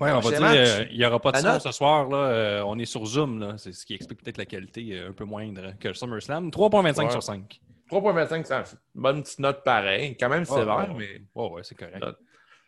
[0.00, 2.08] Ouais, on va dire, euh, il n'y aura pas de son ce soir.
[2.08, 3.40] Là, euh, on est sur Zoom.
[3.40, 3.54] là.
[3.58, 6.50] C'est ce qui explique peut-être la qualité euh, un peu moindre que le SummerSlam.
[6.50, 7.10] 3.25 Ouais.
[7.10, 7.60] sur 5.
[7.90, 8.54] 3.25, c'est
[8.94, 10.16] une bonne petite note pareil.
[10.18, 11.22] Quand même sévère, ouais, mais.
[11.34, 11.98] Ouais, ouais, c'est correct.
[12.00, 12.18] Note.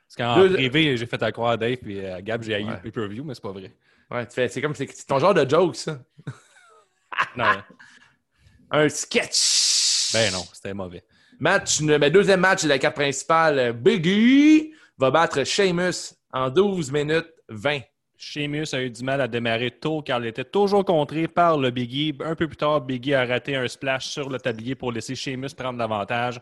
[0.08, 2.64] Parce qu'en Deux- privé, j'ai fait à croire à Dave et à Gab, j'ai haï
[2.64, 2.72] Ouais.
[2.72, 3.70] le pay-per-view, mais c'est pas vrai.
[4.10, 5.98] Ouais, tu fais- c'est comme c'est c'est ton genre de joke, ça.
[7.36, 7.44] Non,
[8.72, 10.12] Un sketch.
[10.12, 11.04] ben non, c'était mauvais.
[11.38, 13.72] Match, ben, deuxième match de la carte principale.
[13.72, 17.80] Biggie va battre Sheamus en 12 minutes 20.
[18.16, 21.70] Sheamus a eu du mal à démarrer tôt car il était toujours contré par le
[21.70, 22.14] Biggie.
[22.20, 25.54] Un peu plus tard, Biggie a raté un splash sur le tablier pour laisser Sheamus
[25.56, 26.40] prendre l'avantage.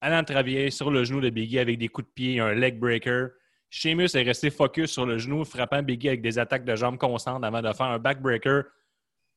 [0.00, 2.78] Allant travailler sur le genou de Biggie avec des coups de pied et un leg
[2.78, 3.28] breaker.
[3.68, 7.44] Sheamus est resté focus sur le genou, frappant Biggie avec des attaques de jambes constantes
[7.44, 8.64] avant de faire un backbreaker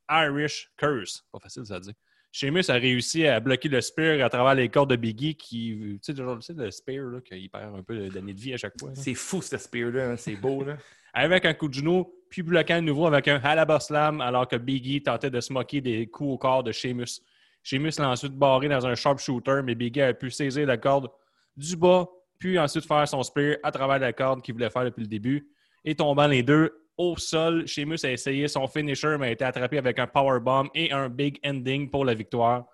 [0.10, 1.26] Irish Curse.
[1.32, 1.94] Pas facile ça dire.
[2.32, 6.00] Sheamus a réussi à bloquer le spear à travers les cordes de Biggie qui, tu
[6.02, 8.58] sais, genre, tu sais, le spear, là, qu'il perd un peu d'année de vie à
[8.58, 8.92] chaque fois.
[8.94, 10.12] C'est fou, ce spear-là.
[10.12, 10.78] hein, C'est beau, là.
[11.14, 14.56] avec un coup de genou, puis bloquant à nouveau avec un Halaba Slam, alors que
[14.56, 17.22] Biggie tentait de se moquer des coups au corps de Sheamus.
[17.64, 21.10] Sheamus l'a ensuite barré dans un sharpshooter, mais Biggie a pu saisir la corde
[21.58, 22.08] du bas,
[22.40, 25.48] puis ensuite faire son spear à travers la corde qu'il voulait faire depuis le début.
[25.84, 29.80] Et tombant les deux au sol, Sheamus a essayé son finisher, mais a été attrapé
[29.80, 32.66] avec un powerbomb et un big ending pour la victoire.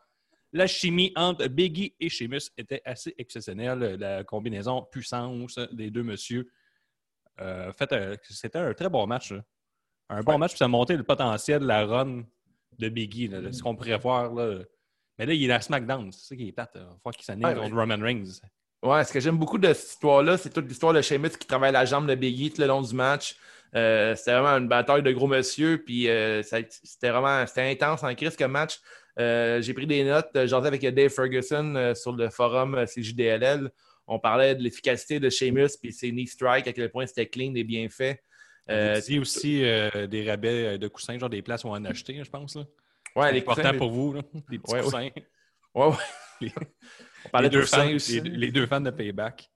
[0.51, 3.95] La chimie entre Biggie et Sheamus était assez exceptionnelle.
[3.99, 6.49] La combinaison puissance des deux messieurs.
[7.39, 9.31] Euh, fait, c'était un très bon match.
[9.31, 9.43] là.
[10.09, 12.23] Un bon match, puis ça a monté le potentiel de la run
[12.79, 14.33] de Biggie, là, de ce qu'on pourrait voir.
[14.33, 14.59] Là.
[15.17, 16.11] Mais là, il est à SmackDown.
[16.11, 16.71] C'est ça qui est plate.
[16.75, 18.25] Il va falloir qu'il s'anime Ouais, contre Roman Reigns.
[18.83, 21.71] Ouais, ce que j'aime beaucoup de cette histoire-là, c'est toute l'histoire de Sheamus qui travaille
[21.71, 23.35] la jambe de Biggie tout le long du match.
[23.75, 28.13] Euh, c'était vraiment une bataille de gros monsieur, puis euh, c'était vraiment c'était intense en
[28.15, 28.79] crise comme match.
[29.19, 33.69] Euh, J'ai pris des notes, j'en avec Dave Ferguson sur le forum CJDLL.
[34.07, 37.53] On parlait de l'efficacité de Sheamus puis ses knee strikes, à quel point c'était clean
[37.55, 38.21] et bien fait.
[38.69, 42.29] Il y a aussi des rabais de coussins, genre des places où en acheter, je
[42.29, 42.55] pense.
[42.55, 42.61] Là.
[43.15, 44.83] ouais, C'est les important coussins, pour vous, là, des petits Ouais, ouais.
[44.85, 45.09] coussins.
[45.75, 45.93] Ouais, ouais.
[46.41, 46.51] Les-
[47.25, 48.21] On parlait les, de deux fans, aussi.
[48.21, 49.49] les, les deux fans de Payback.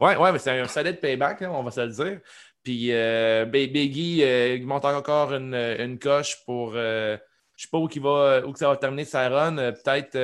[0.00, 2.20] Ouais, ouais, mais c'est un solide payback, là, on va se le dire.
[2.66, 6.72] Puis euh, Biggie, euh, il monte encore une, une coche pour.
[6.74, 7.16] euh,
[7.54, 9.54] je sais pas où, va, où ça va terminer sa run.
[9.54, 10.18] peut-être.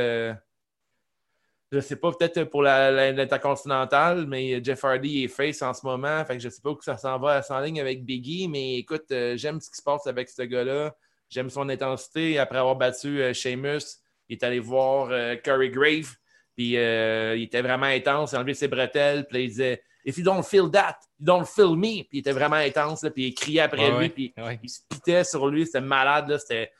[1.70, 6.24] je sais pas, peut-être pour l'intercontinental, mais Jeff Hardy est face en ce moment.
[6.24, 8.48] Fait que je sais pas où ça s'en va, en ligne avec Biggie.
[8.48, 10.96] Mais écoute, j'aime ce qui se passe avec ce gars-là.
[11.30, 12.40] J'aime son intensité.
[12.40, 15.10] Après avoir battu Sheamus, il est allé voir
[15.44, 16.12] Curry Grave.
[16.56, 18.32] Puis il était vraiment intense.
[18.32, 19.28] Il a enlevé ses bretelles.
[19.30, 22.02] Il disait If you don't feel that, you don't feel me.
[22.04, 24.58] Puis il était vraiment intense, là, puis il criait après Ouais, lui, puis ouais.
[24.62, 26.70] il se pitait sur lui, c'était malade, là, c'était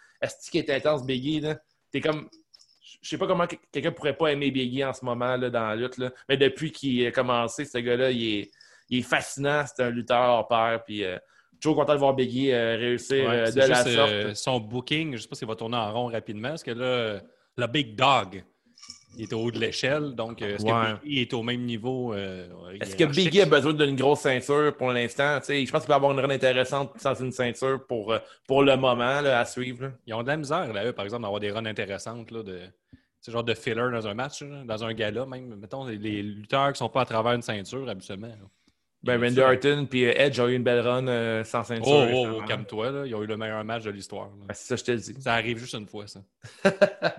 [0.50, 1.58] qui était intense, Biggie, là.
[1.90, 2.28] T'es comme.
[3.00, 5.66] Je sais pas comment que- quelqu'un pourrait pas aimer Biggie en ce moment, là, dans
[5.68, 6.10] la lutte, là.
[6.28, 8.50] Mais depuis qu'il a commencé, ce gars-là, il est,
[8.90, 11.18] il est fascinant, c'est un lutteur hors pair, puis euh,
[11.60, 14.10] toujours content de voir Biggie euh, réussir Ouais, euh, de la juste, sorte.
[14.10, 16.84] euh, son booking, je sais pas s'il va tourner en rond rapidement, parce que là,
[16.84, 17.20] euh,
[17.56, 18.44] le Big Dog,
[19.16, 20.70] il est au haut de l'échelle, donc euh, est-ce Ouais.
[20.70, 22.14] que Biggie est au même niveau?
[22.14, 22.48] euh,
[22.80, 23.04] Est-ce que?
[23.04, 25.38] Biggie a besoin d'une grosse ceinture pour l'instant?
[25.40, 28.18] Tu sais, Je pense qu'il peut avoir une run intéressante sans une ceinture pour, euh,
[28.46, 29.84] pour le moment là, à suivre.
[29.84, 29.92] là.
[30.06, 32.60] Ils ont de la misère, là, eux, par exemple, d'avoir des runs intéressantes, là, de...
[33.20, 35.54] Ce genre de filler dans un match, là, dans un gala, même.
[35.54, 38.26] Mettons, les- lutteurs qui sont pas à travers une ceinture, habituellement.
[38.26, 38.34] là.
[39.04, 39.40] Ben, Randy.
[39.40, 41.86] Orton puis Edge ont eu une belle run euh, sans ceinture.
[41.92, 43.06] Oh, oh, oh, calme-toi, là.
[43.06, 44.28] Ils ont eu le meilleur match de l'histoire.
[44.30, 45.20] Ben, c'est ça, je te le dis.
[45.22, 46.20] Ça arrive juste une fois, ça.
[46.64, 47.10] Fait que Ben,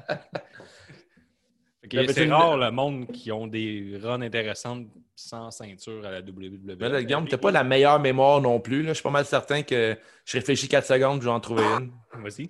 [1.83, 6.20] mais c'est tu- rare le monde qui ont des runs intéressantes sans ceinture à la
[6.22, 6.76] WWE.
[6.76, 8.82] Ben là, Guillaume, t'as pas la meilleure mémoire non plus.
[8.82, 8.90] là.
[8.90, 11.92] Je suis pas mal certain que je réfléchis 4 secondes je vais en trouver une.
[12.22, 12.50] Vas-y.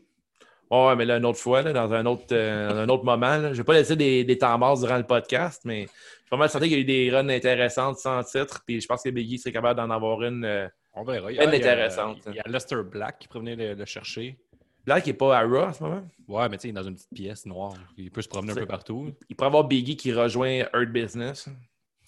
[0.71, 3.37] Ouais, mais là, une autre fois, là, dans, un autre, euh, dans un autre moment.
[3.37, 3.53] là.
[3.53, 6.37] Je vais pas laisser des, des temps morts durant le podcast, mais je suis pas
[6.37, 8.63] mal certain qu'il y a eu des runs intéressantes sans titre.
[8.65, 10.45] Puis je pense que Biggie serait capable d'en avoir une.
[10.45, 11.31] euh, On verra.
[11.31, 12.17] Il y Peine a- il y a- intéressante.
[12.27, 14.37] Il y a Lester Black qui prévenait le, le chercher.
[14.85, 16.03] Là, qui est pas à Raw en ce moment.
[16.27, 17.73] Ouais, mais tu sais, il est dans une petite pièce noire.
[17.97, 19.13] Il peut se promener un peu partout.
[19.29, 21.47] Il pourrait avoir Biggie qui rejoint Hurt Business.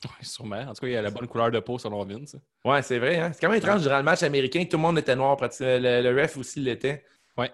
[0.03, 0.57] Ouais, sûrement.
[0.59, 2.35] En tout cas, il a la bonne couleur de peau selon Vince.
[2.65, 3.17] Ouais, c'est vrai.
[3.19, 3.31] Hein?
[3.33, 4.63] C'est quand même étrange durant le match américain.
[4.69, 5.37] Tout le monde était noir.
[5.37, 5.67] pratiquement.
[5.79, 7.03] Le, le ref aussi l'était.
[7.37, 7.51] Ouais.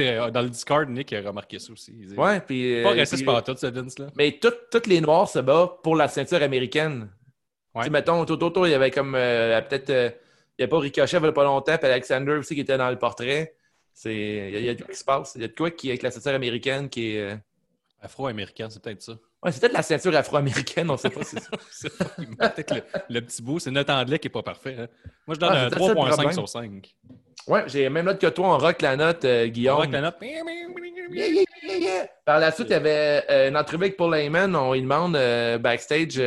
[0.00, 1.92] Euh, dans le Discord, Nick a remarqué ça aussi.
[1.98, 2.82] Il dit, Ouais, puis.
[2.82, 4.06] Pas euh, raciste puis- par tout, ce Vince-là.
[4.16, 7.10] Mais tous les noirs se battent pour la ceinture américaine.
[7.74, 7.82] Ouais.
[7.82, 9.90] Tu sais, mettons, tout autour, il y avait comme euh, peut-être.
[9.90, 10.10] euh,
[10.58, 12.78] il n'y a pas Ricochet, il n'y a pas longtemps, puis Alexander aussi qui était
[12.78, 13.55] dans le portrait.
[14.04, 15.32] Il, y a, il y a de quoi qui se passe.
[15.36, 17.20] Il y a de quoi qui, avec la ceinture américaine qui est.
[17.32, 17.36] euh,
[18.02, 19.12] Afro-américain, c'est peut-être ça.
[19.42, 21.36] Ouais, c'est peut-être la ceinture afro-américaine, on ne sait pas si
[21.72, 22.04] c'est ça.
[22.54, 23.58] Peut-être le, le petit bout.
[23.58, 24.76] C'est notre anglais qui n'est pas parfait.
[24.78, 24.86] hein.
[25.26, 26.32] Moi, je donne Ah, un c'est peut-être ça le 3.5 problème.
[26.32, 26.94] sur 5.
[27.48, 29.76] Ouais, j'ai même note que toi, on rock la note, euh, On Guillaume.
[29.76, 30.16] voit que la note.
[30.20, 32.08] Yeah, yeah, yeah, yeah.
[32.24, 34.54] Par la suite, il y avait euh, une entrevue avec Paul Heyman.
[34.56, 36.20] On lui demande euh, backstage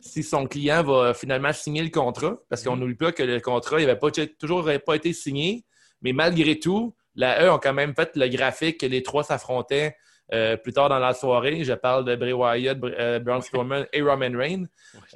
[0.00, 2.36] si son client va finalement signer le contrat.
[2.48, 5.64] Parce qu'on n'oublie pas que le contrat n'avait pas, toujours pas été signé.
[6.02, 9.96] Mais malgré tout, la E ont quand même fait le graphique que les trois s'affrontaient
[10.32, 11.62] euh, plus tard dans la soirée.
[11.64, 14.64] Je parle de Bray Wyatt, Br- euh, Braun Strowman et Roman Reigns.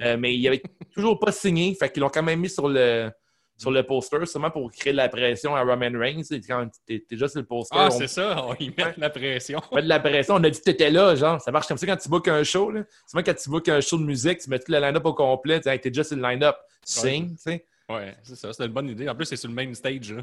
[0.01, 0.61] Euh, mais il n'avait
[0.93, 1.73] toujours pas signé.
[1.75, 3.09] Fait qu'ils l'ont quand même mis sur le,
[3.57, 6.21] sur le poster, seulement pour créer de la pression à Roman Reigns.
[6.23, 8.45] C'est Quand t'es déjà sur le poster, Ah, on c'est ça.
[8.45, 9.59] On y met de la pression.
[9.71, 10.35] on met de la pression.
[10.35, 11.41] On a dit que t'étais là, genre.
[11.41, 12.69] Ça marche comme ça quand tu bookes un show.
[12.69, 12.83] Là.
[13.07, 15.59] Souvent, quand tu bookes un show de musique, tu mets tout le line-up au complet.
[15.59, 16.55] Tu t'es déjà sur le line-up.
[16.83, 17.65] Sing, tu sais.
[17.89, 18.53] Ouais, c'est ça.
[18.53, 19.09] C'est une bonne idée.
[19.09, 20.13] En plus, c'est sur le même stage.
[20.13, 20.21] Là.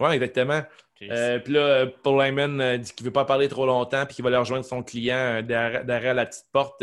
[0.00, 0.62] Ouais, exactement.
[1.10, 4.22] Euh, puis là, Paul Heyman euh, dit qu'il veut pas parler trop longtemps puis qu'il
[4.22, 6.82] va aller rejoindre son client euh, derrière, derrière la petite porte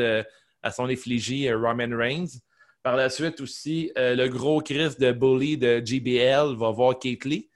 [0.61, 2.39] à son effigie, euh, Roman Reigns.
[2.83, 7.49] Par la suite aussi, le gros Chris de Bully de JBL va voir Kate Lee.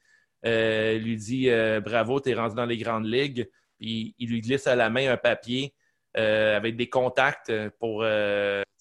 [0.46, 3.50] Euh, lui dit euh, Bravo, t'es rendu dans les grandes ligues.
[3.80, 5.74] Puis il lui glisse à la main un papier
[6.18, 8.06] euh, avec des contacts pour,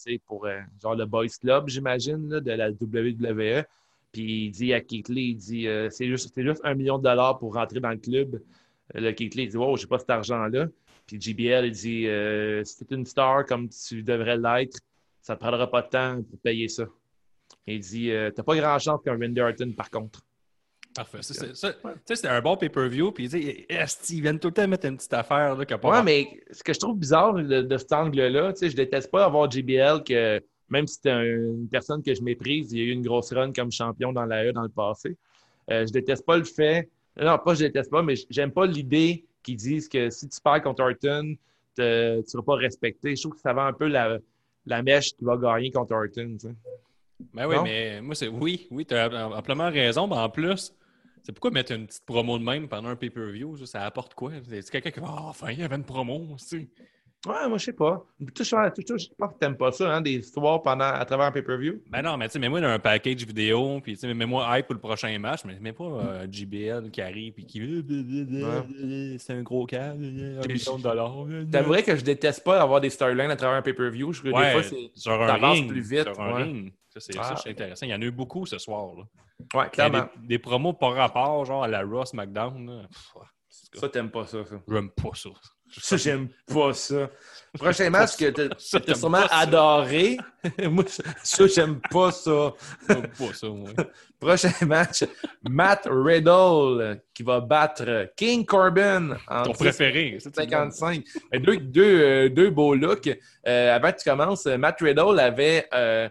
[0.04, 0.48] tu pour
[0.82, 3.64] genre le Boys Club, j'imagine, de la WWE.
[4.12, 7.38] Puis il dit à Keith Lee, il dit euh, c'est juste, un million de dollars
[7.38, 8.42] pour rentrer dans le club.
[8.94, 10.66] Euh, Le Keith Lee il dit Wow, j'ai pas cet argent-là.
[11.06, 14.78] Puis JBL, il dit euh, Si t'es une star comme tu devrais l'être,
[15.20, 16.84] ça te prendra pas de temps pour payer ça.
[17.66, 20.20] Il dit euh, T'as pas grand chance qu'un Randy Orton, par contre.
[20.94, 21.22] Parfait.
[21.22, 23.12] Ça, c'est- ça- Tu sais, c'était un bon pay-per-view.
[23.12, 26.02] Puis, sais, esti, ils viennent tout le temps mettre une petite affaire là, pas Ouais,
[26.02, 29.24] mais ce que je trouve bizarre de, de cet angle-là, tu sais, je déteste pas
[29.24, 32.90] avoir JBL que même si un- une personne que je méprise, il y a eu
[32.92, 35.16] une grosse run comme champion dans la E dans le passé.
[35.70, 36.88] Euh, je déteste pas le fait.
[37.20, 40.62] Non, pas je déteste pas, mais j'aime pas l'idée qu'ils disent que si tu perds
[40.62, 41.36] contre Orton,
[41.76, 43.14] te- tu ne seras pas respecté.
[43.14, 44.18] Je trouve que ça va un peu la,
[44.66, 46.36] la mèche qui va gagner contre Orton.
[46.40, 46.54] tu sais.
[47.34, 47.62] Ben oui, Non?
[47.64, 50.06] mais moi, c'est oui, oui, tu as amplement raison.
[50.08, 50.74] Mais en plus,
[51.22, 53.56] c'est pourquoi mettre une petite promo de même pendant un pay-per-view?
[53.58, 54.32] Ça, ça apporte quoi?
[54.48, 56.34] C'est quelqu'un qui va Ah, enfin, il y avait une promo.
[56.38, 56.68] tu sais.
[57.24, 58.04] Ouais, moi, je sais pas.
[58.42, 61.80] Ça, je pense que t'aimes pas ça, hein, des histoires pendant, à travers un pay-per-view?
[61.88, 64.66] Ben non, mais tu sais, mets-moi dans un package vidéo, puis tu sais, mets-moi hype
[64.66, 67.60] pour le prochain match, mais mets pas euh, JBL qui arrive et qui.
[69.18, 71.14] C'est un gros cas, un million de dollars.
[71.50, 74.12] T'avouerais que je déteste pas avoir des storylines à travers un pay-per-view.
[74.12, 74.90] Je que des Ouais, fois, c'est.
[74.94, 75.68] sur un ring.
[75.68, 76.42] plus vite, Sur un ouais.
[76.42, 76.72] ring.
[76.90, 77.34] Ça, c'est Ah.
[77.42, 77.86] c'est intéressant.
[77.86, 78.94] Il y en a eu beaucoup ce soir.
[78.96, 79.04] Là.
[79.60, 80.08] Ouais, clairement.
[80.22, 82.66] Des, des promos par rapport, genre à la Ross McDown.
[82.66, 84.56] là, pff, ouais, c'est- Ça, t'aimes pas ça, ça.
[84.68, 85.30] J'aime pas ça.
[85.80, 87.10] Ça, j'aime pas ça.
[87.58, 88.48] Prochain match que t'as
[88.80, 90.16] t'aimes sûrement adoré.
[90.70, 90.84] Moi,
[91.22, 92.52] ça, j'aime pas ça.
[92.88, 93.70] J'aime pas ça, moi.
[94.20, 95.04] Prochain match,
[95.48, 100.16] Matt Riddle qui va battre King Corbin en Ton 10 préféré.
[100.20, 100.70] ça, tu le donnes.
[100.70, 101.04] 55.
[101.34, 103.10] Euh, Deux, deux, euh, deux beaux looks.
[103.46, 106.08] Euh, avant que tu commences, Matt Riddle avait euh,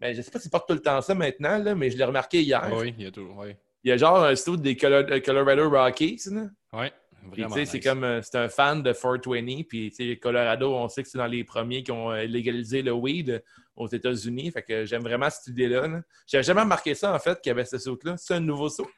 [0.00, 2.04] Mais je sais pas s'il porte tout le temps ça maintenant, là, mais je l'ai
[2.04, 2.66] remarqué hier.
[2.72, 3.28] Oui, il y a tout.
[3.36, 6.22] Oui, Il y a genre un studio des Colo- Colorado Rockies.
[6.30, 6.42] Là.
[6.72, 6.86] oui.
[7.32, 7.84] Puis, c'est nice.
[7.84, 9.62] comme euh, c'est un fan de 420.
[9.68, 13.42] Puis, Colorado, on sait que c'est dans les premiers qui ont euh, légalisé le weed
[13.76, 14.50] aux États-Unis.
[14.50, 15.86] Fait que j'aime vraiment cette idée-là.
[15.86, 16.02] Là.
[16.26, 18.16] J'avais jamais remarqué ça, en fait, qu'il y avait ce saut-là.
[18.16, 18.88] C'est un nouveau saut.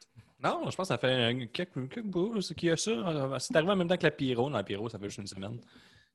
[0.43, 2.91] Non, je pense que ça fait quelques, quelques bouts qu'il y a ça.
[2.91, 4.49] Euh, C'est arrivé en même temps que la Pyro.
[4.49, 5.59] Dans la Pyro, ça fait juste une semaine.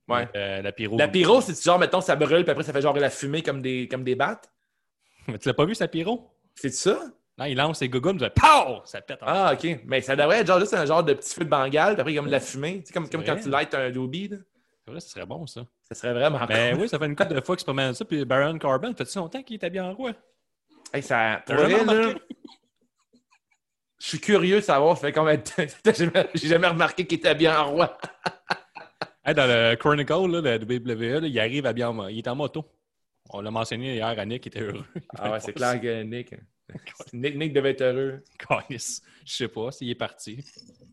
[0.07, 0.29] Ouais.
[0.37, 0.99] Euh, la Pyro.
[0.99, 3.63] La pyro, c'est genre, mettons, ça brûle, puis après, ça fait genre la fumée comme
[3.63, 4.51] des, comme des battes.
[5.29, 6.31] Mais tu l'as pas vu, sa Pyro?
[6.55, 7.01] C'est ça?
[7.39, 8.81] Non, il lance ses gougounes, ça POW!
[8.85, 9.23] Ça pète.
[9.23, 9.81] en- Ah, OK.
[9.87, 12.15] Mais ça devrait être genre juste un genre de petit feu de bengale, puis après,
[12.17, 12.81] comme de la fumée.
[12.81, 13.37] Tu sais, comme, C'est comme vrai.
[13.37, 14.29] quand tu lights un doobie.
[14.85, 15.65] C'est vrai, ce serait bon, ça.
[15.85, 16.83] Ça serait vraiment Ben cool.
[16.83, 18.05] oui, ça fait une couple de fois qu'il se promène ça.
[18.05, 20.13] Puis Baron Corbin, fait-tu longtemps qu'il était bien en roi?
[20.93, 22.15] Hey, ça, vrai, là,
[24.01, 25.63] je suis curieux de savoir, ça fait combien de temps.
[25.85, 27.99] J'ai jamais, j'ai jamais remarqué qu'il était bien en roi.
[29.25, 31.95] Hey, dans le Chronicle, là, le WWE, là, il arrive à bien.
[32.09, 32.65] Il est en moto.
[33.29, 34.85] On l'a mentionné hier, Annick il était heureux.
[35.19, 36.35] Ah ouais, c'est clair que Nick.
[37.13, 38.23] Nick, Nick devait être heureux.
[38.39, 39.03] Calice.
[39.25, 40.45] Je sais pas s'il est parti.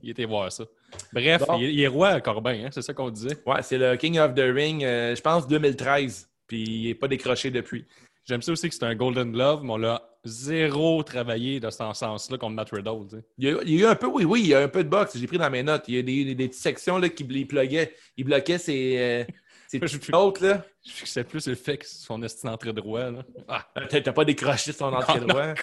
[0.01, 0.65] Il était voir ça.
[1.13, 3.37] Bref, il, est- il est roi, Corbin, hein, c'est ça qu'on disait.
[3.45, 6.29] Ouais, c'est le King of the Ring, euh, je pense 2013.
[6.47, 7.85] Puis il n'est pas décroché depuis.
[8.25, 11.77] J'aime ça aussi que c'est un Golden Glove, mais on l'a zéro travaillé dans ce
[11.93, 13.07] sens-là contre Matt Riddle.
[13.09, 13.23] tu sais.
[13.37, 14.67] Il y, a, il y a eu un peu, oui, oui, il y a un
[14.67, 15.17] peu de boxe.
[15.17, 15.83] J'ai pris dans mes notes.
[15.87, 17.93] Il y a des, des, petites sections là, qui les pluguaient.
[18.17, 19.23] Il bloquait ses, euh,
[19.79, 20.63] petites côtes, là.
[20.85, 23.09] Je fixais plus le fait que son estime entrée droit.
[23.11, 23.23] Là.
[23.47, 25.53] Ah, T'as pas décroché son entrée non, droit.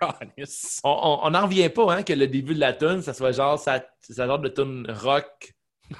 [0.84, 3.84] On- n'en revient pas hein, que le début de la tune, ça soit genre ça,
[4.00, 5.52] ça genre de tune rock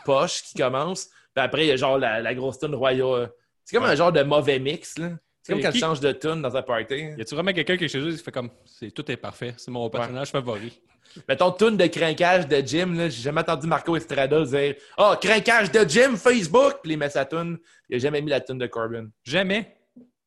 [0.04, 1.06] poche qui commence.
[1.34, 3.30] Puis après, il y a genre la, la grosse tune royale.
[3.64, 3.90] C'est comme Ouais.
[3.92, 4.98] un genre de mauvais mix.
[4.98, 5.10] là.
[5.42, 6.94] C'est comme quand qui- tu changes de tune dans un party.
[7.16, 9.54] Y a-tu vraiment quelqu'un qui est chez eux qui fait comme c'est tout est parfait,
[9.56, 10.80] c'est mon personnage favori.
[11.28, 15.70] Mettons, tune de crinquage de Jim, là, j'ai jamais entendu Marco Estrada dire Ah, crinquage
[15.70, 16.76] de Jim, Facebook!
[16.82, 17.58] Puis il met sa tune.
[17.88, 19.08] Il a jamais mis la tune de Corbin.
[19.24, 19.76] Jamais?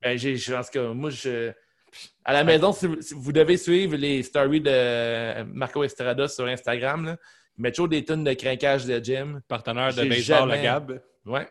[0.01, 1.51] Ben, j'ai, je pense que moi, je.
[2.25, 6.45] À la maison, si vous, si vous devez suivre les stories de Marco Estrada sur
[6.45, 7.17] Instagram, là,
[7.57, 9.39] il met toujours des tunes de crinquage de Jim.
[9.47, 11.01] Partenaire de baseball, jamais- le Gab.
[11.25, 11.47] Ouais.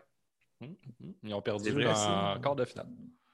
[1.23, 2.87] Ils ont perdu en quart de finale.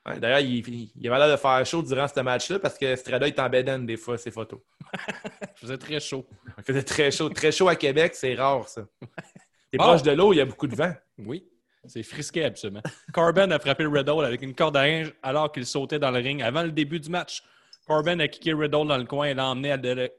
[0.07, 2.85] Ouais, D'ailleurs, il, il, il avait l'air de faire chaud durant ce match-là parce que
[2.85, 4.59] Estrada est en bedaine des fois, ses photos.
[5.55, 6.25] Je faisais très chaud.
[6.57, 7.29] Il faisait très chaud.
[7.29, 8.83] Très chaud à Québec, c'est rare, ça.
[9.71, 9.83] T'es Bon.
[9.85, 10.93] proche de l'eau, il y a beaucoup de vent.
[11.19, 11.47] Oui.
[11.87, 12.81] C'est frisqué, absolument.
[13.13, 16.41] Corbin a frappé Riddle avec une corde à linge alors qu'il sautait dans le ring
[16.43, 17.41] avant le début du match.
[17.87, 19.71] Corbin a kické Riddle dans le coin et l'a emmené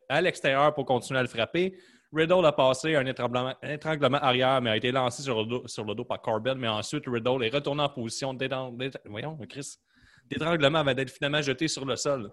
[0.09, 1.77] à l'extérieur pour continuer à le frapper.
[2.13, 5.95] Riddle a passé un étranglement, arrière, mais a été lancé sur le, dos, sur le
[5.95, 6.55] dos par Corbin.
[6.55, 12.33] Mais ensuite, Riddle est retourné en position d'étranglement avant d'être finalement jeté sur le sol.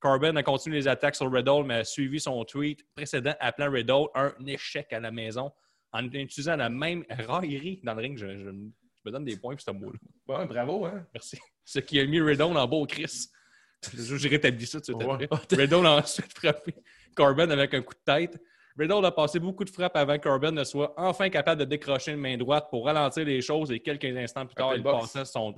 [0.00, 4.06] Corbin a continué les attaques sur Riddle, mais a suivi son tweet précédent appelant Riddle
[4.14, 5.50] un échec à la maison
[5.92, 8.18] en utilisant la même raillerie dans le ring.
[8.18, 10.38] Je, je- je me donne des points pour ce mot-là.
[10.38, 11.06] Ouais, bravo, hein?
[11.14, 11.38] Merci.
[11.64, 13.28] Ce qui a mis Riddle en beau Chris.
[13.94, 15.56] J'ai rétabli ça tout de suite Ouais.
[15.56, 16.74] Riddle a ensuite frappé
[17.16, 18.40] Corbin avec un coup de tête.
[18.78, 22.12] Riddle a passé beaucoup de frappes avant que Corbin ne soit enfin capable de décrocher
[22.12, 25.54] une main droite pour ralentir les choses et quelques instants plus tard, il passait son,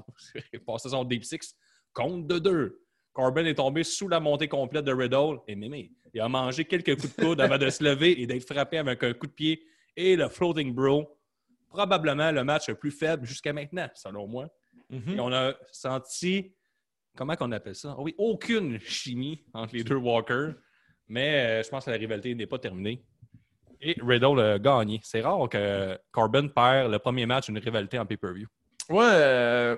[0.52, 1.54] il passait son Deep Six
[1.92, 2.80] compte de deux.
[3.12, 5.92] Corbin est tombé sous la montée complète de Riddle et Mémé.
[6.14, 9.02] Il a mangé quelques coups de coude avant de se lever et d'être frappé avec
[9.02, 9.62] un coup de pied
[9.96, 11.18] et le floating bro.
[11.68, 14.48] Probablement le match le plus faible jusqu'à maintenant, selon moi.
[14.88, 15.14] Mhm.
[15.14, 16.54] Et on a senti,
[17.16, 17.94] comment qu'on appelle ça?
[17.96, 20.54] Ah oui, aucune chimie entre les deux Walkers.
[21.06, 23.04] Mais euh, je pense que la rivalité n'est pas terminée.
[23.80, 25.00] Et Riddle a gagné.
[25.02, 28.46] C'est rare que Corbin perd le premier match d'une rivalité en pay-per-view.
[28.88, 29.76] Moi, euh,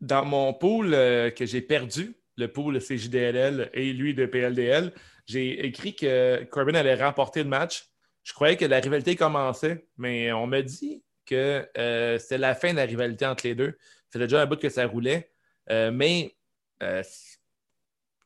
[0.00, 4.92] dans mon pool euh, que j'ai perdu, le pool CJDLL et lui de PLDL,
[5.26, 7.86] j'ai écrit que Corbin allait remporter le match.
[8.22, 12.72] Je croyais que la rivalité commençait, mais on m'a dit que euh, c'était la fin
[12.72, 13.76] de la rivalité entre les deux.
[14.12, 15.30] Faisait déjà un bout que ça roulait.
[15.70, 16.34] Mais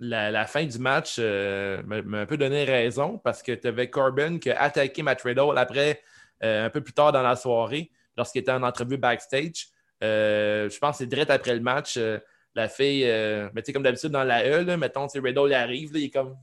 [0.02, 3.88] la, la fin du match euh, m'a un peu donné raison parce que tu avais
[3.88, 6.02] Corbin qui a attaqué Matt Riddle après,
[6.42, 9.68] euh, un peu plus tard dans la soirée, lorsqu'il était en entrevue backstage.
[10.02, 11.98] Euh, je pense que c'est direct après le match.
[12.54, 15.54] la fille, euh, ben, tu sais, comme d'habitude dans la E, là, mettons, Riddle il
[15.54, 16.36] arrive, là, il est comme.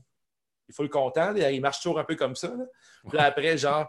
[0.68, 2.48] Il faut le content, là, il marche toujours un peu comme ça.
[2.48, 2.64] Là.
[3.08, 3.86] Puis après, genre,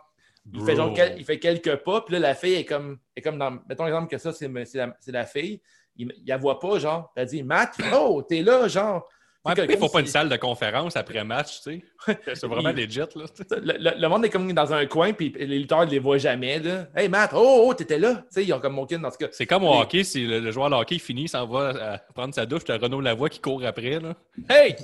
[0.52, 3.38] il fait, genre il fait quelques pas, puis là, la fille est comme, est comme
[3.38, 3.60] dans.
[3.70, 5.62] Mettons l'exemple que ça, c'est la, la fille.
[5.96, 7.14] Il ne la voit pas, genre.
[7.16, 9.08] Elle dit Matt, oh, t'es là, genre.
[9.44, 12.16] Ouais, C'est pourquoi il ne faut pas une salle de conférence après match, tu sais?
[12.36, 13.06] C'est vraiment Il- legit, là.
[13.16, 16.20] Le, le- le monde est comme dans un coin, puis les lutteurs ne les voient
[16.20, 16.60] jamais.
[16.60, 16.86] Là.
[16.96, 18.16] Hey Matt, oh, oh, t'étais là.
[18.16, 19.30] Tu sais, ils ont comme monté dans ce cas.
[19.32, 22.46] C'est comme au hockey, si le, le joueur de hockey finit, s'en va prendre sa
[22.46, 24.00] douche, tu as Renaud Lavoie qui court après.
[24.00, 24.14] Là.
[24.48, 24.76] Hey!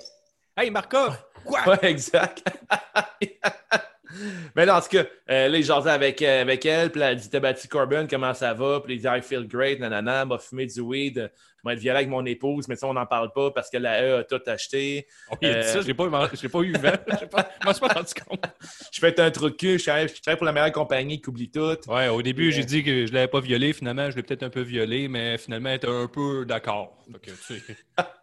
[0.57, 1.15] Hey, Markov!
[1.45, 1.59] Quoi?
[1.67, 2.43] Ouais, exact.
[4.55, 7.17] Mais non, en tout cas, euh, là, il jasait avec, euh, avec elle, puis elle
[7.17, 8.81] dit T'as battu Corbin, comment ça va?
[8.81, 11.27] Puis il dit I feel great, nanana, m'a fumé du weed, euh,
[11.63, 14.01] m'a être violé avec mon épouse, mais ça, on n'en parle pas parce que la
[14.03, 15.07] E a tout acheté.
[15.31, 16.91] Oh, il a dit ça, Euh, j'ai pas, pas eu vent.
[17.61, 18.45] Je m'en suis pas rendu compte.
[18.91, 21.49] Je fais un truc de cul, je travaille, je pour la meilleure compagnie qui oublie
[21.49, 21.77] tout.
[21.87, 23.73] Ouais, au début, j'ai euh, dit que je l'avais pas violé.
[23.73, 26.97] Finalement, je l'ai peut-être un peu violé, mais finalement, elle était un peu d'accord.
[27.21, 27.61] Tu sais,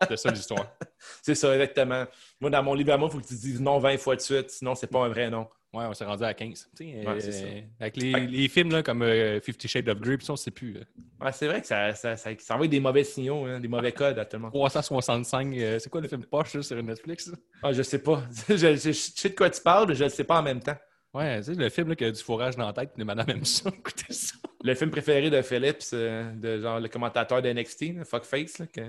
[0.09, 0.67] C'est ça l'histoire.
[1.23, 2.05] C'est ça, exactement.
[2.41, 4.21] Moi, dans mon livre à moi, il faut que tu dises non 20 fois de
[4.21, 5.47] suite, sinon, c'est pas un vrai nom.
[5.75, 6.71] Ouais, on s'est rendu à 15.
[6.77, 7.47] Tu sais, Ouais, c'est euh, ça.
[7.81, 10.51] Avec les, les films là, comme euh, Fifty Shades of Grey, puis ça, on sait
[10.53, 10.77] plus.
[11.21, 14.19] Ouais, c'est vrai que ça, ça, ça, envoie des mauvais signaux, hein, des mauvais codes
[14.19, 14.53] à tout le monde.
[14.53, 17.27] 365, euh, c'est quoi le film poche sur Netflix?
[17.29, 17.37] là?
[17.63, 18.23] Ah, je sais pas.
[18.49, 20.61] je, je- je sais de quoi tu parles, mais je ne sais pas en même
[20.61, 20.77] temps.
[21.13, 23.29] Ouais, tu sais, le film là, qui a du fourrage dans la tête, les madame
[23.31, 23.69] aime ça.
[23.79, 24.35] Écoutez ça.
[24.63, 28.59] Le film préféré de Phillips, euh, de genre le commentateur de NXT, Fuckface.
[28.59, 28.81] Là, que...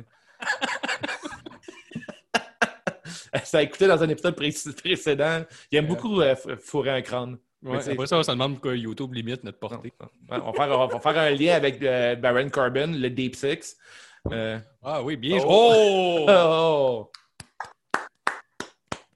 [3.44, 5.44] ça a écouté dans un épisode pré- précédent.
[5.72, 7.38] Il aime beaucoup euh, fourrer un crâne.
[7.64, 9.92] Ouais, après ça, on se demande pourquoi YouTube limite notre portée.
[10.00, 13.36] Ouais, on, va faire, on va faire un lien avec euh, Baron Corbin, le Deep
[13.36, 13.76] Six.
[14.32, 15.40] Euh, Ah oui, bien.
[15.44, 16.26] Oh!
[16.28, 16.28] Oh!
[16.30, 17.12] oh!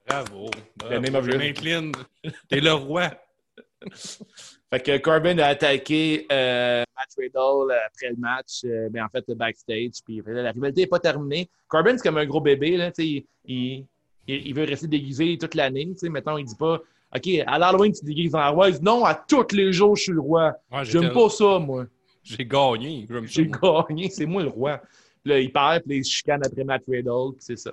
[0.06, 0.50] Bravo.
[0.76, 1.04] Bravo.
[1.04, 1.92] Je m'incline.
[2.48, 3.10] T'es le roi.
[4.72, 9.24] Fait que Corbin a attaqué euh, Matt Riddle euh, après le match, mais en fait,
[9.28, 10.02] le backstage.
[10.04, 11.48] Puis la rivalité n'est pas terminée.
[11.68, 12.76] Corbin, c'est comme un gros bébé.
[12.76, 13.86] Là, tu sais, il, il,
[14.26, 15.86] il- il veut rester déguisé toute l'année.
[15.92, 16.08] tu sais.
[16.08, 16.80] Mettons, il dit pas
[17.14, 18.68] OK, à l'Halloween, tu te déguises en roi.
[18.70, 20.54] Il dit non, à tous les jours, je suis le roi.
[20.70, 21.86] Ouais, J'aime pas ça, moi.
[22.22, 23.08] J'ai gagné.
[23.24, 24.78] J'ai gagné, c'est moi le roi.
[25.22, 27.72] Puis là, il perd, puis il se chicane après Matt Riddle, c'est ça.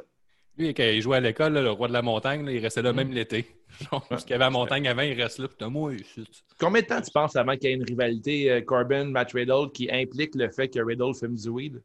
[0.58, 2.92] Lui, quand il jouait à l'école, le roi de la montagne, là, il restait là
[2.92, 2.96] Mm.
[2.96, 3.46] même l'été.
[4.10, 5.48] Parce qu'il y avait la montagne avant, il reste là.
[5.48, 5.92] Putain, moi.
[6.60, 9.88] Combien de temps tu penses avant qu'il y ait une rivalité euh, Corbin-Matt Riddle qui
[9.92, 11.82] implique le fait que Riddle fume du weed?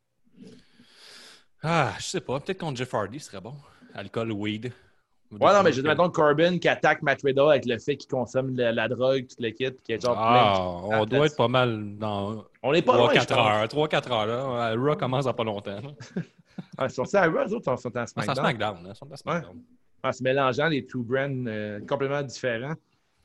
[1.63, 2.41] Ah, je sais pas.
[2.41, 3.55] Peut-être contre Jeff Hardy, ce serait bon.
[3.95, 4.73] Alcool, weed.
[5.41, 8.11] Ouais, non, mais je dis, mettons Corbin qui attaque Matt Riddle avec le fait qu'il
[8.11, 10.53] consomme la, la drogue, tout le kit, qu'il est genre Ah,
[10.91, 13.39] plein on de- doit être pas mal dans On n'est pas loin, je 3-4 pense.
[13.39, 13.89] heures.
[13.89, 14.75] 3-4 heures, là.
[14.77, 15.71] Raw commence dans pas longtemps.
[15.81, 16.23] là.
[16.77, 18.37] Ah, sur ça, eux autres sont, sont en Ah, SmackDown?
[18.37, 18.77] SmackDown.
[18.85, 19.57] hein, ils sont en SmackDown.
[20.05, 22.75] En se mélangeant les two brands euh, complètement différents.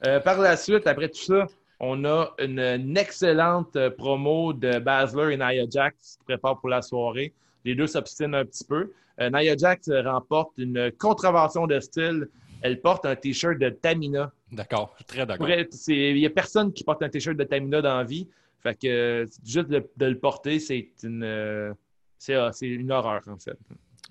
[0.06, 1.46] Euh, par la suite, après tout ça,
[1.82, 6.70] on a une, une excellente euh, promo de Basler et Nia Jax qui prépare pour
[6.70, 7.34] la soirée.
[7.66, 8.94] Les deux s'obstinent un petit peu.
[9.20, 12.30] Euh, Nia Jax euh, remporte une contravention de style.
[12.62, 14.32] Elle porte un T-shirt de Tamina.
[14.52, 15.48] D'accord, je suis très d'accord.
[15.50, 18.28] Il n'y a personne qui porte un T-shirt de Tamina dans la vie.
[18.62, 21.74] Fait que juste de, de le porter, c'est une, euh,
[22.18, 23.58] c'est euh, c'est une horreur, en fait.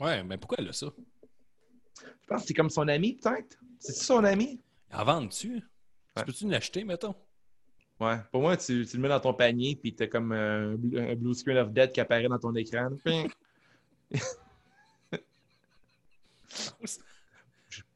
[0.00, 0.86] Ouais, mais pourquoi elle a ça?
[1.98, 3.59] Je pense que c'est comme son ami, peut-être.
[3.78, 4.61] C'est son ami?
[4.92, 5.54] En vends-tu?
[5.54, 5.62] Ouais.
[6.18, 7.14] Tu peux-tu l'acheter, mettons?
[7.98, 8.16] Ouais.
[8.30, 11.59] Pour moi, tu, tu le mets dans ton panier, puis t'as comme un blue screen
[11.59, 12.90] of death qui apparaît dans ton écran.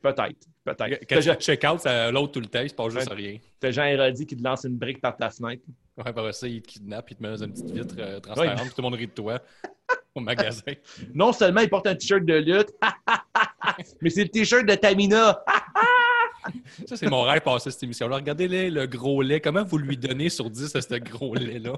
[0.02, 0.46] Peut-être.
[0.64, 1.06] Peut-être.
[1.08, 3.38] Quand tu check out, ça l'autre tout le temps, il se passe juste rien.
[3.58, 5.62] T'as Jean Héroldi qui te lance une brique par ta fenêtre.
[5.96, 8.58] Ouais, par ça, il te kidnappe, il te met dans une petite vitre euh, transparente,
[8.60, 8.66] Ouais.
[8.68, 9.38] tout le monde rit de toi
[10.14, 10.72] au magasin.
[11.14, 12.72] Non seulement il porte un t-shirt de lutte,
[14.00, 15.42] mais c'est le t-shirt de Tamina.
[16.86, 18.16] Ça, c'est mon rêve passer cette émission-là.
[18.16, 19.40] Regardez-le, le gros lait.
[19.40, 21.74] Comment vous lui donnez sur 10 à ce gros lait-là?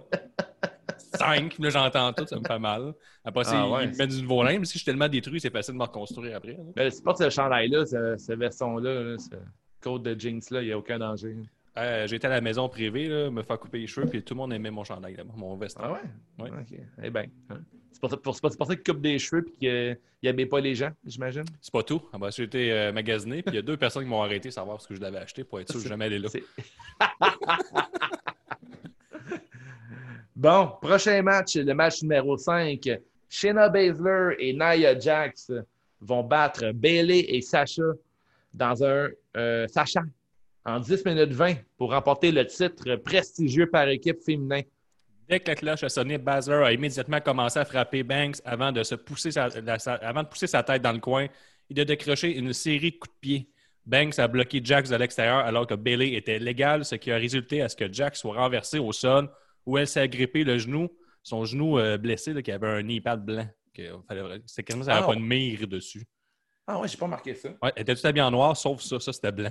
[1.13, 1.59] 5.
[1.59, 2.95] Là, j'entends tout, ça me fait mal.
[3.25, 3.87] Après Ah, ouais.
[3.89, 4.59] me du nouveau linge.
[4.61, 6.57] Mais si je suis tellement détruit, c'est facile de me reconstruire après.
[6.77, 9.37] Mais si tu portes ce chandail-là, ce, ce veston-là, là, ce
[9.81, 11.37] code de jeans-là, il n'y a aucun danger.
[11.79, 14.39] Euh, J'étais à la maison privée, là, me faire couper les cheveux, puis tout le
[14.39, 15.81] monde aimait mon chandail, là, mon veston.
[15.85, 16.01] Ah ouais?
[16.45, 16.51] Ouais.
[16.51, 16.79] OK.
[17.03, 17.25] Eh bien.
[17.93, 20.61] C'est pour, ça- pour, c'est pour- ça qu'il coupe des cheveux et qu'il n'habille pas
[20.61, 21.45] les gens, j'imagine?
[21.61, 22.03] C'est pas tout.
[22.13, 24.49] Ah ben, J'ai été euh, magasiné, puis il y a deux personnes qui m'ont arrêté
[24.49, 26.29] de savoir ce que je l'avais acheté pour être sûr que je jamais aller là.
[30.35, 32.89] Bon, prochain match, le match numéro 5.
[33.29, 35.53] Shayna Baszler et Nia Jax
[36.01, 37.83] vont battre Bailey et Sacha
[38.55, 40.01] dans un euh, Sacha
[40.65, 44.63] en 10 minutes 20 pour remporter le titre prestigieux par équipe féminin.
[45.29, 48.83] Dès que la cloche a sonné, Basler a immédiatement commencé à frapper Banks avant de,
[48.83, 49.51] se pousser sa
[50.63, 51.27] tête dans le coin
[51.69, 53.49] et de décrocher une série de coups de pied.
[53.85, 57.61] Banks a bloqué Jax de l'extérieur alors que Bailey était légal, ce qui a résulté
[57.61, 59.29] à ce que Jax soit renversé au sol
[59.67, 60.89] où elle s'est agrippée le genou,
[61.23, 63.47] son genou euh, blessé, là, qui avait un knee pad blanc.
[64.09, 66.05] Fallait- C'était quasiment ça n'avait Ah, pas de mire dessus.
[66.67, 67.49] Ah ouais, j'ai pas marqué ça.
[67.63, 69.51] Ouais, elle était tout habillée en noir, sauf ça, ça c'était blanc.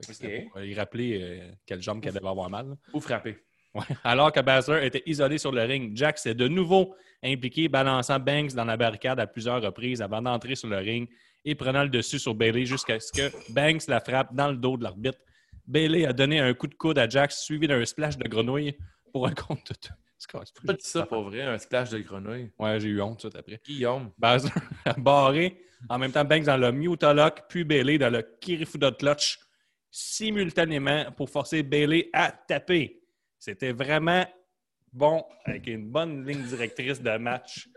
[0.00, 0.48] Fait que c'était Ok.
[0.52, 2.68] pour, euh, y rappeler euh, quelle jambe qu'elle devait avoir mal.
[2.68, 2.74] là.
[2.94, 3.36] Ou frapper.
[3.74, 3.82] Ouais.
[4.02, 8.52] Alors que Basler était isolé sur le ring, Jack s'est de nouveau impliqué, balançant Banks
[8.54, 11.08] dans la barricade à plusieurs reprises avant d'entrer sur le ring
[11.44, 14.76] et prenant le dessus sur Bailey jusqu'à ce que Banks la frappe dans le dos
[14.76, 15.18] de l'arbitre.
[15.66, 18.76] Bailey a donné un coup de coude à Jack suivi d'un splash de grenouille
[19.12, 19.94] pour un compte de tout.
[20.18, 22.50] C'est Pas dit ça pour vrai, un splash de grenouille.
[22.58, 23.60] Ouais, j'ai eu honte tout après.
[23.64, 24.10] Guillaume.
[24.18, 24.50] Basler
[24.84, 29.38] a barré en même temps Banks dans le Mutalock, puis Bailey dans le Kirifuda Clutch.
[29.90, 33.02] simultanément pour forcer Bailey à taper.
[33.38, 34.26] C'était vraiment
[34.92, 37.68] bon, avec une bonne ligne directrice de match.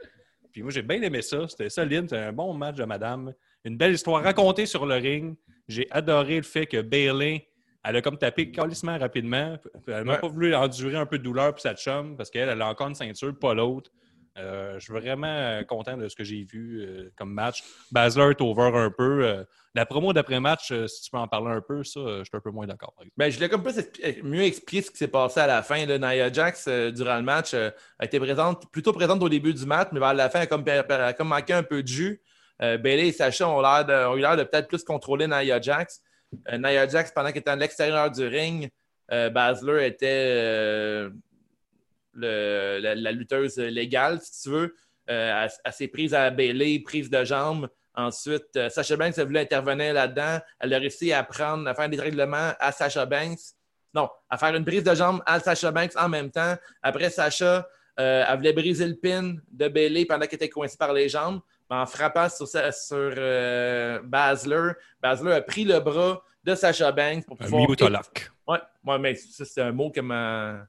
[0.51, 1.47] Puis moi, j'ai bien aimé ça.
[1.47, 2.03] C'était solide.
[2.03, 3.33] C'était un bon match de madame.
[3.63, 5.35] Une belle histoire racontée sur le ring.
[5.67, 7.47] J'ai adoré le fait que Bailey,
[7.83, 9.57] elle a comme tapé calissement rapidement.
[9.87, 10.19] Elle n'a Ouais.
[10.19, 12.87] pas voulu endurer un peu de douleur pour sa chum parce qu'elle elle a encore
[12.87, 13.91] une ceinture, pas l'autre.
[14.35, 17.63] Euh, je suis vraiment euh, content de ce que j'ai vu euh, comme match.
[17.91, 19.23] Basler est over un peu.
[19.23, 19.43] Euh,
[19.75, 22.49] la promo d'après-match, si tu peux en parler un peu, ça, je suis un peu
[22.49, 22.95] moins d'accord.
[23.15, 23.75] Ben, je voulais comme plus
[24.23, 25.85] mieux expliquer ce qui s'est passé à la fin.
[25.85, 25.99] Là.
[25.99, 27.73] Nia Jax, durant le match, a
[28.05, 30.63] été présente, plutôt présente au début du match, mais vers la fin, elle a comme,
[30.67, 32.19] elle a comme manqué un peu de jus.
[32.59, 36.01] Bailey et Sacha ont, l'air de- ont eu l'air de peut-être plus contrôler Nia Jax.
[36.49, 38.69] Euh, Nia Jax, pendant qu'elle était à l'extérieur du ring,
[39.11, 40.07] euh, Basler était
[42.21, 44.75] euh, la, lutteuse légale, si tu veux.
[45.09, 47.69] Euh, elle, elle s'est prise à Bailey, prise de jambe.
[47.95, 50.39] Ensuite, euh, Sacha Banks a voulu intervenir là-dedans.
[50.59, 53.39] Elle a réussi à prendre, à faire des règlements à Sacha Banks.
[53.93, 56.55] Non, à faire une prise de jambe à Sacha Banks en même temps.
[56.81, 61.09] Après, Sacha, elle voulait briser le pin de Bailey pendant qu'elle était coincée par les
[61.09, 61.41] jambes.
[61.81, 64.71] En frappant sur, sa- sur euh, Basler,
[65.01, 67.69] Basler a pris le bras de Sacha Banks pour Un pouvoir.
[67.69, 68.31] Mutolock.
[68.47, 70.67] Ouais, ouais, mais ça, c'est un mot ma.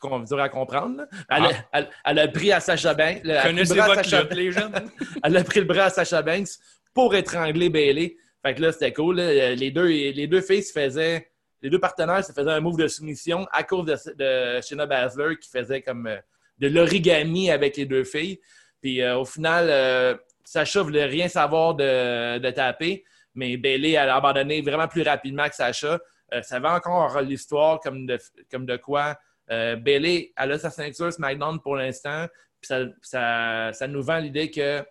[0.00, 0.96] qu'on va dire à comprendre.
[0.96, 1.06] là.
[1.28, 1.64] Elle, a, Ah.
[1.78, 3.20] elle- elle a pris à Sacha Banks.
[3.24, 4.24] elle a pris le bras à Sacha
[5.24, 6.48] elle a pris le bras à Sacha Banks
[6.94, 8.16] pour étrangler Bailey.
[8.44, 9.16] Fait que là, c'était cool.
[9.16, 9.54] là.
[9.54, 11.30] Les, deux, les deux filles se faisaient.
[11.62, 15.36] Les deux partenaires se faisaient un move de soumission à cause de, de Shayna Baszler
[15.38, 16.16] qui faisait comme euh,
[16.58, 18.40] de l'origami avec les deux filles.
[18.80, 20.14] Puis euh, au final, euh,
[20.44, 23.04] Sacha voulait rien savoir de, de taper,
[23.34, 25.98] mais Bailey a abandonné vraiment plus rapidement que Sacha.
[26.32, 28.18] Euh, ça va encore l'histoire comme de,
[28.50, 29.18] comme de quoi
[29.50, 32.26] euh, Bailey elle a sa ceinture SmackDown pour l'instant.
[32.60, 32.68] Puis
[33.02, 34.84] ça, ça, nous vend l'idée que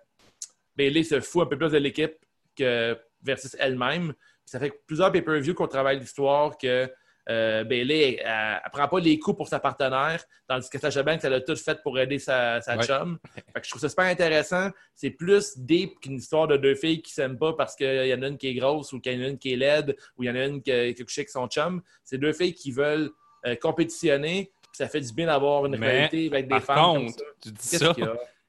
[0.76, 2.16] Bailey se fout un peu plus de l'équipe
[2.58, 4.14] que versus elle-même.
[4.46, 6.92] Ça fait plusieurs pay-per-view qu'on travaille l'histoire que
[7.30, 11.34] euh, Bailey ne prend pas les coups pour sa partenaire, tandis que Sasha Banks, elle
[11.36, 12.84] a tout fait pour aider sa, sa Ouais.
[12.86, 13.20] chum.
[13.54, 14.70] Fait que je trouve ça super intéressant.
[14.96, 18.22] C'est plus deep qu'une histoire de deux filles qui s'aiment pas parce qu'il y en
[18.22, 20.24] a une qui est grosse ou qu'il y en a une qui est laide ou
[20.24, 21.82] il y en a une qui, a couché avec son chum.
[22.04, 23.12] C'est deux filles qui veulent
[23.46, 24.52] euh, compétitionner.
[24.72, 27.26] Ça fait du bien d'avoir une Mais, rivalité avec des Par femmes comme contre, ça.
[27.42, 27.96] tu dis ça?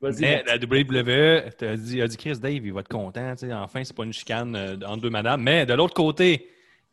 [0.03, 3.35] Mais la WWE t'a dit, a dit Chris Dave, il va être content.
[3.37, 5.43] tu Enfin, c'est pas une chicane euh, entre deux madames.
[5.43, 6.49] Mais de l'autre côté,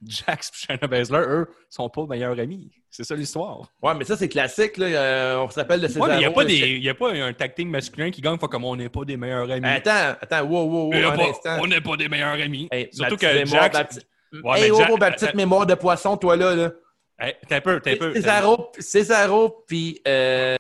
[0.06, 2.70] Jax et Shayna Baszler, eux, sont pas meilleurs amis.
[2.91, 3.72] C'est ça l'histoire.
[3.82, 4.78] Ouais, mais ça, c'est classique.
[4.78, 4.86] Là.
[4.88, 8.12] Euh, on se rappelle de Ouais, mais il n'y a, pas un tag team masculin
[8.12, 9.68] qui gagne, fait comme on n'est pas des meilleurs amis.
[9.68, 11.58] Attends, attends, wow, wow, wow, un pas- instant.
[11.62, 12.68] on n'est pas des meilleurs amis.
[12.72, 13.52] Hey, Surtout que Jax.
[13.52, 14.08] ma petite-
[14.43, 16.56] Ouais, hey, wow, Jax- wow, ma petite mémoire de poisson, toi, là.
[16.56, 16.72] là.
[17.20, 18.14] Hey, t'as un peu, t'as un peu.
[18.14, 20.56] Cesaro, Cesaro puis euh,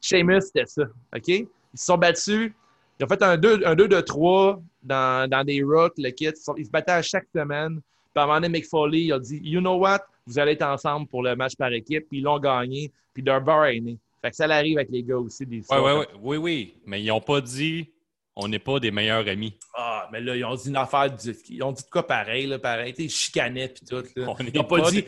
[0.00, 0.82] Sheamus, c'était ça.
[1.16, 1.28] OK?
[1.28, 2.52] Ils se sont battus.
[3.00, 6.28] Ils ont fait un 2 un deux de 3 dans, dans des rocks, le kit.
[6.58, 7.80] Ils se battaient à chaque semaine.
[8.14, 10.00] Puis à un moment donné, Mick Foley, il a dit You know what?
[10.26, 12.06] Vous allez être ensemble pour le match par équipe.
[12.08, 12.92] Puis ils l'ont gagné.
[13.12, 13.98] Puis leur bar est né.
[14.22, 15.44] Fait que ça arrive avec les gars aussi.
[15.44, 15.82] Des Ouais, fois.
[15.82, 16.06] ouais, ouais.
[16.22, 16.74] Oui, oui.
[16.86, 17.90] Mais ils n'ont pas dit
[18.36, 19.56] on n'est pas des meilleurs amis.
[19.76, 21.08] Ah, mais là, ils ont dit une affaire.
[21.14, 22.92] du- Ils ont dit de quoi pareil, là, pareil.
[22.98, 24.02] Ils chicanaient puis tout.
[24.16, 24.26] Là.
[24.28, 25.04] On Ils n'est n'ont pas, pas dit.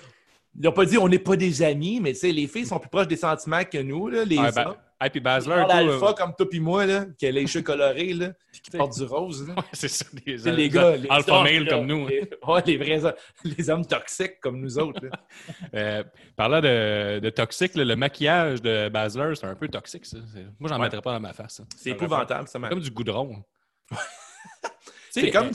[0.59, 2.79] Ils n'ont pas dit on n'est pas des amis, mais tu sais, les filles sont
[2.79, 4.55] plus proches des sentiments que nous, là, les Ouais, hommes.
[4.55, 7.63] ben, hey, puis toi, alpha euh, comme toi puis moi, là, qui a les cheveux
[7.63, 9.47] colorés, là, puis qui porte du rose.
[9.47, 9.55] Là.
[9.55, 10.07] ouais, c'est ça.
[10.25, 12.07] Des, sais, les gars, les alpha hommes, male là, comme nous.
[12.07, 12.09] hein.
[12.09, 13.15] Les, ouais, les vrais hommes-
[13.59, 15.05] les hommes toxiques comme nous autres.
[15.05, 15.11] là.
[15.75, 16.03] Euh,
[16.37, 20.17] parlant de, de toxique, là, le maquillage de Baszler, c'est un peu toxique, ça.
[20.59, 20.83] Moi, j'en Ouais.
[20.85, 21.61] mettrais pas dans ma face.
[21.77, 22.59] C'est épouvantable, ça.
[22.59, 22.71] man.
[22.71, 23.43] Comme du goudron.
[25.11, 25.51] C'est comme.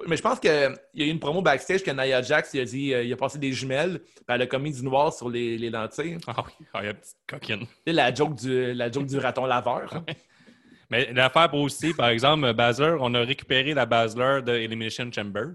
[0.00, 0.50] Euh, Mais je pense qu'il
[0.94, 3.16] y a eu une promo backstage que Nia Jax il a dit euh, il a
[3.16, 6.18] passé des jumelles, puis elle a commis du noir sur les, les lentilles.
[6.26, 7.66] Ah oui, ah, il y a une petite coquine.
[7.86, 10.04] La joke du, la joke du raton laveur.
[10.90, 15.46] Mais l'affaire pour aussi, par exemple, Baszler, on a récupéré la Baszler de Elimination Chamber.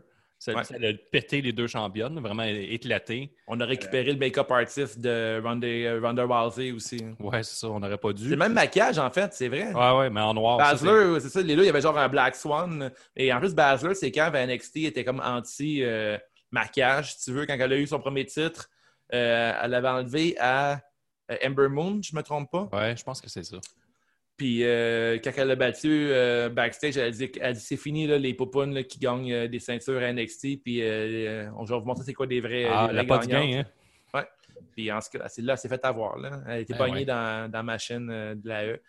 [0.42, 0.64] Ça, Ouais.
[0.64, 3.36] ça a pété les deux championnes, vraiment éclaté.
[3.46, 7.02] On a récupéré le make-up artist de Ronda, euh, Rousey aussi.
[7.20, 8.30] Ouais, c'est ça, on n'aurait pas C'est dû.
[8.30, 9.74] le même maquillage, en fait, c'est vrai.
[9.74, 10.58] Ouais, ouais, mais en noir.
[10.78, 12.90] c'est- Basler, c'est ça, les il y avait genre un Black Swan.
[13.18, 17.74] Et en plus, Basler, c'est quand NXT était comme anti-maquillage, si tu veux, quand elle
[17.74, 18.70] a eu son premier titre.
[19.12, 20.80] euh, elle l'avait enlevé à
[21.32, 22.70] euh, Ember Moon, je me trompe pas?
[22.72, 23.58] Ouais, je pense que c'est ça.
[24.40, 27.76] Puis euh, quand elle l'a battu euh, backstage, elle a dit, elle a dit c'est
[27.76, 30.64] fini là, les popounes là, qui gagnent euh, des ceintures à NXT.
[30.64, 32.64] Puis on va vous montrer c'est quoi des vrais.
[32.64, 33.52] Ah, la vrais pas gagnantes.
[33.52, 34.26] gain, hein?
[34.72, 36.18] Puis en ce cas, c'est là, elle s'est fait avoir.
[36.18, 36.42] Là.
[36.46, 37.06] Elle a été Ben pognée ouais.
[37.06, 38.82] dans, dans ma chaîne de la E.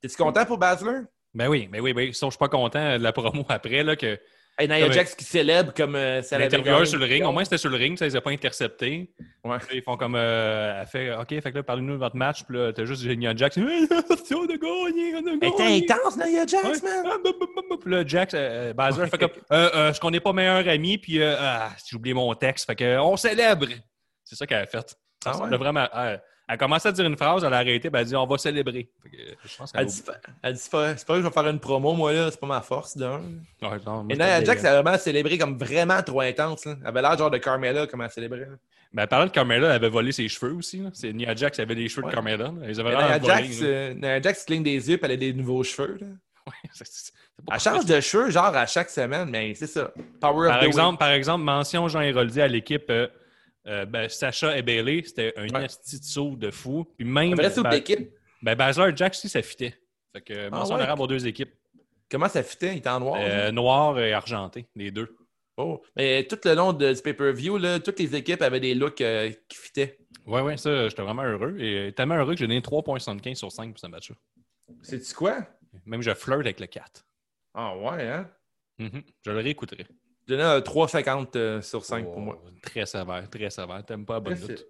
[0.00, 1.02] T'es-tu content pour Basler?
[1.34, 3.84] Ben oui, ben oui, ben, sauf que je suis pas content de la promo après,
[3.84, 4.18] là, que
[4.58, 7.44] Hey, Nia Ouais, Jax qui célèbre comme euh, avait L'intervieweur sur le ring, au moins
[7.44, 9.10] c'était sur le ring, ça, ils les ont pas interceptés.
[9.44, 9.58] Ouais.
[9.74, 10.14] Ils font comme.
[10.16, 12.42] Euh, elle fait OK, fait que là, parlez-nous de votre match.
[12.44, 13.58] Puis là, t'as juste Nia Jax.
[13.58, 15.84] on a gagné, on a gagné.
[15.90, 16.90] intense, Nia Jax, Ouais.
[16.90, 17.04] man!
[17.06, 17.74] Ah.
[17.82, 21.20] Puis là, Jax, euh, Baszler fait comme euh, euh, qu'on n'est pas meilleurs amis Puis,
[21.20, 22.64] euh, ah, j'ai oublié mon texte.
[22.66, 23.66] Fait que, on célèbre.
[24.24, 24.96] C'est ça qu'elle a fait.
[25.26, 25.52] Ah Ça, ouais?
[25.52, 25.86] a vraiment.
[26.48, 28.88] Elle, commencé à dire une phrase, elle a arrêté, elle a dit On va célébrer.
[29.04, 29.08] Que,
[29.44, 30.02] je pense Elle dit,
[30.42, 32.60] elle dit c'est pas, que je vais faire une promo, moi, là, c'est pas ma
[32.60, 33.20] force, d'un.
[33.62, 36.64] Ouais, non, Et Nia Jax, elle a vraiment célébré comme vraiment trop intense.
[36.64, 36.76] Là.
[36.80, 38.48] Elle avait l'air genre de Carmella, comme elle célébrait.
[38.92, 40.82] Mais parlant de Carmella, elle avait volé ses cheveux aussi.
[40.92, 42.14] C'est Nia Jax avait les cheveux Ouais.
[42.14, 43.66] de Nia Jax, là.
[43.66, 45.98] euh, Nia Jax cligne des yeux, puis elle a des nouveaux cheveux.
[46.00, 46.06] Là.
[46.46, 46.70] Ouais,
[47.52, 49.92] Elle change de cheveux, genre à chaque semaine, mais c'est ça.
[50.20, 53.08] Power Par of the exemple, par exemple, mention Jean Héroldi à l'équipe euh,
[53.66, 55.64] euh, ben, Sacha et Bailey, c'était un Ouais.
[55.64, 56.84] esti de saut de fou.
[56.96, 58.10] Puis même toute l'équipe.
[58.42, 59.74] ben, Baszler et Jax aussi, ça fitait.
[60.12, 61.06] Fait que mention Ah ouais?
[61.08, 61.52] deux équipes.
[62.10, 62.74] Comment ça fitait?
[62.74, 63.16] Il était en noir.
[63.20, 63.52] Euh, là.
[63.52, 65.16] noir et argenté, les deux.
[65.56, 65.82] Oh.
[65.96, 69.56] Mais tout le long de, du pay-per-view, toutes les équipes avaient des looks euh, qui
[69.58, 69.98] fitaient.
[70.26, 71.56] Ouais, ouais, ça, j'étais vraiment heureux.
[71.58, 74.16] Et tellement heureux que j'ai donné 3,75 sur 5 pour ce match-là.
[74.82, 75.38] Sais-tu quoi?
[75.86, 77.06] Même je flirte avec le 4.
[77.54, 78.30] Ah ouais, hein?
[78.78, 79.02] Mhm.
[79.24, 79.86] Je le réécouterai.
[80.26, 82.42] Je donnais un 3,50 euh, sur 5 pour moi.
[82.62, 83.84] Très sévère, très sévère.
[83.84, 84.66] T'aimes pas la bonne note.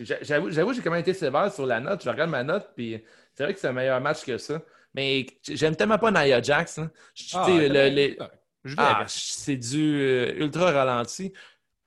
[0.00, 2.02] J'a- J'avoue, j'avoue, j'ai quand même été sévère sur la note.
[2.04, 3.02] Je regarde ma note, puis
[3.34, 4.60] c'est vrai que c'est un meilleur match que ça.
[4.94, 6.78] Mais j'aime tellement pas Nia Jax.
[6.78, 6.90] hein.
[7.14, 8.18] Je- tu sais, Ah, le- les-
[8.78, 11.32] Ah, c'est du euh, ultra ralenti.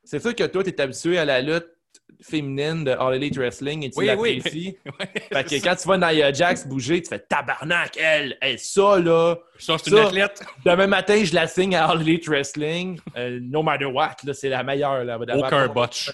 [0.03, 1.67] C'est sûr que toi, tu es habitué à la lutte
[2.21, 4.35] féminine de All Elite Wrestling et tu Oui, oui.
[4.37, 4.77] l'apprécies.
[4.85, 8.99] Ouais, Fait que quand tu vois Nia Jax bouger, tu fais tabarnak, elle, elle, ça
[8.99, 9.35] là.
[9.57, 10.41] ça, c'est une athlète.
[10.65, 12.99] Demain matin, je la signe à All Elite Wrestling.
[13.15, 15.03] Euh, no matter what, là, c'est la meilleure.
[15.05, 16.11] Là, Aucun botch.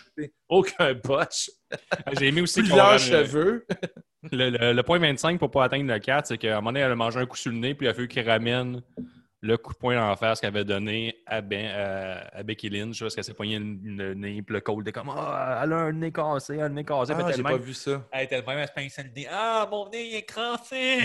[0.48, 1.50] Aucun botch.
[2.20, 3.66] J'ai aimé aussi Plusieurs cheveux.
[4.32, 6.80] Le, le- le point 25 pour pas atteindre le 4, c'est qu'à un moment donné,
[6.82, 8.82] elle a mangé un coup sur le nez, puis il a fallu qu'il ramène
[9.46, 13.00] le coup de poing en face qu'elle avait donné à, ben, à, à Becky Lynch,
[13.00, 15.92] parce qu'elle s'est poignée le, nez, puis le col était comme Ah, elle a un
[15.92, 17.14] nez cassé, elle a un nez cassé.
[17.16, 18.08] Ah, j'ai elle pas vu ça.
[18.12, 19.28] Elle était le même à se pincer le nez.
[19.30, 21.04] Ah, mon nez, il est crassé!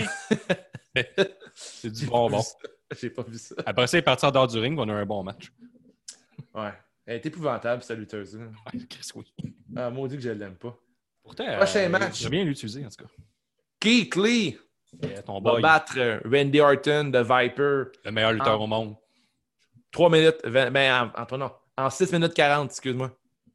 [1.53, 2.41] c'est du bonbon.
[2.99, 3.55] J'ai pas vu ça.
[3.65, 5.53] Après ça, elle est partie en dehors du ring, on a eu un bon match.
[6.53, 6.73] Ouais.
[7.05, 8.37] Elle est épouvantable, cette lutteuse.
[8.37, 8.45] là.
[8.45, 9.33] Ouais, Chris, oui.
[9.75, 10.77] Ah, maudit que je l'aime pas.
[11.23, 12.19] Pourtant, Prochain euh, match.
[12.19, 13.11] J'ai bien l'utiliser, en tout cas.
[13.79, 14.57] Keith Lee
[15.25, 17.91] ton va boy, battre euh, Randy Orton de Viper.
[18.05, 18.95] le meilleur lutteur au monde.
[19.91, 23.11] 3 minutes, 20, ben, en, en, non, en 6 minutes 40, excuse-moi.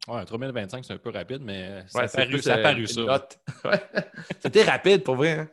[0.07, 2.57] Ouais, 3 minutes 25, c'est un peu rapide, mais ça Ouais, a paru, ça.
[2.57, 3.27] euh, paru, ça.
[4.39, 5.31] C'était rapide pour vrai.
[5.39, 5.49] Hein?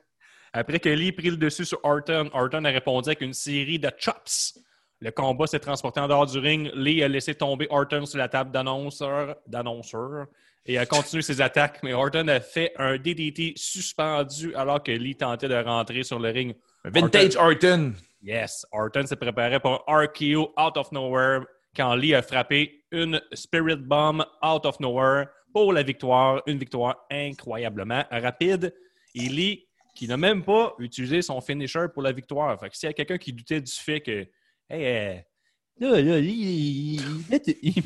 [0.53, 3.91] Après que Lee prit le dessus sur Orton, Orton a répondu avec une série de
[3.99, 4.59] chops.
[5.01, 6.71] Le combat s'est transporté en dehors du ring.
[6.75, 10.27] Lee a laissé tomber Orton sur la table d'annonceur, d'annonceur
[10.67, 11.83] et a continué ses attaques.
[11.83, 16.31] Mais Orton a fait un DDT suspendu alors que Lee tentait de rentrer sur le
[16.31, 16.55] ring.
[16.85, 17.93] Vintage Orton.
[18.23, 21.43] Yes, Orton s'est préparé pour un RKO out of nowhere
[21.77, 26.43] quand Lee a frappé une Spirit Bomb out of nowhere pour la victoire.
[26.47, 28.75] Une victoire incroyablement rapide.
[29.15, 32.59] Et Lee, qui n'a même pas utilisé son finisher pour la victoire.
[32.59, 34.27] Fait que s'il y a quelqu'un qui doutait du fait que,
[34.71, 35.15] hey, euh,
[35.79, 37.01] là, là, Lee,
[37.31, 37.83] mettent, ils,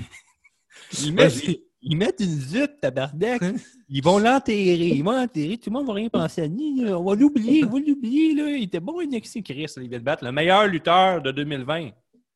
[1.02, 1.64] ils mettent- Vas-y.
[1.82, 3.40] Ils mettent une zut, tabarnak.
[3.88, 4.74] Ils vont l'enterrer.
[4.74, 5.58] Ils vont l'enterrer.
[5.58, 6.80] Tout le monde va rien penser à lui.
[6.80, 6.98] là.
[6.98, 7.64] On va l'oublier.
[7.64, 8.34] On va l'oublier.
[8.34, 8.48] là.
[8.50, 9.42] Il était bon, NXT.
[9.42, 11.90] Chris, il vient de battre le meilleur lutteur de 2020.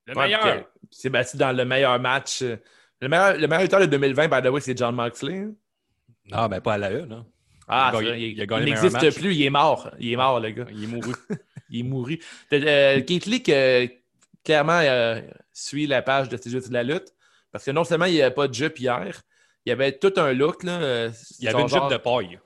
[0.06, 0.64] Le Ouais, meilleur.
[0.90, 2.42] C'est battu dans le meilleur match.
[2.42, 5.38] Le meilleur, le meilleur lutteur de 2020, by the way, c'est John Moxley.
[5.38, 5.52] hein?
[6.30, 7.24] Non, ben pas à la E, là.
[7.68, 9.90] Ah, Il a a n'existe plus, il est mort.
[9.98, 10.66] Il est mort, le gars.
[10.72, 11.12] Il est mouru.
[11.70, 12.20] Il est mouru.
[12.52, 13.88] Euh, Keith Lee, que,
[14.44, 15.22] clairement, euh,
[15.54, 17.14] suit la page de ces jeux de la lutte.
[17.50, 19.22] Parce que non seulement il n'y avait pas de jupe hier,
[19.66, 20.62] il y avait tout un look.
[20.64, 22.38] Là, euh, Il y avait une jupe de paille.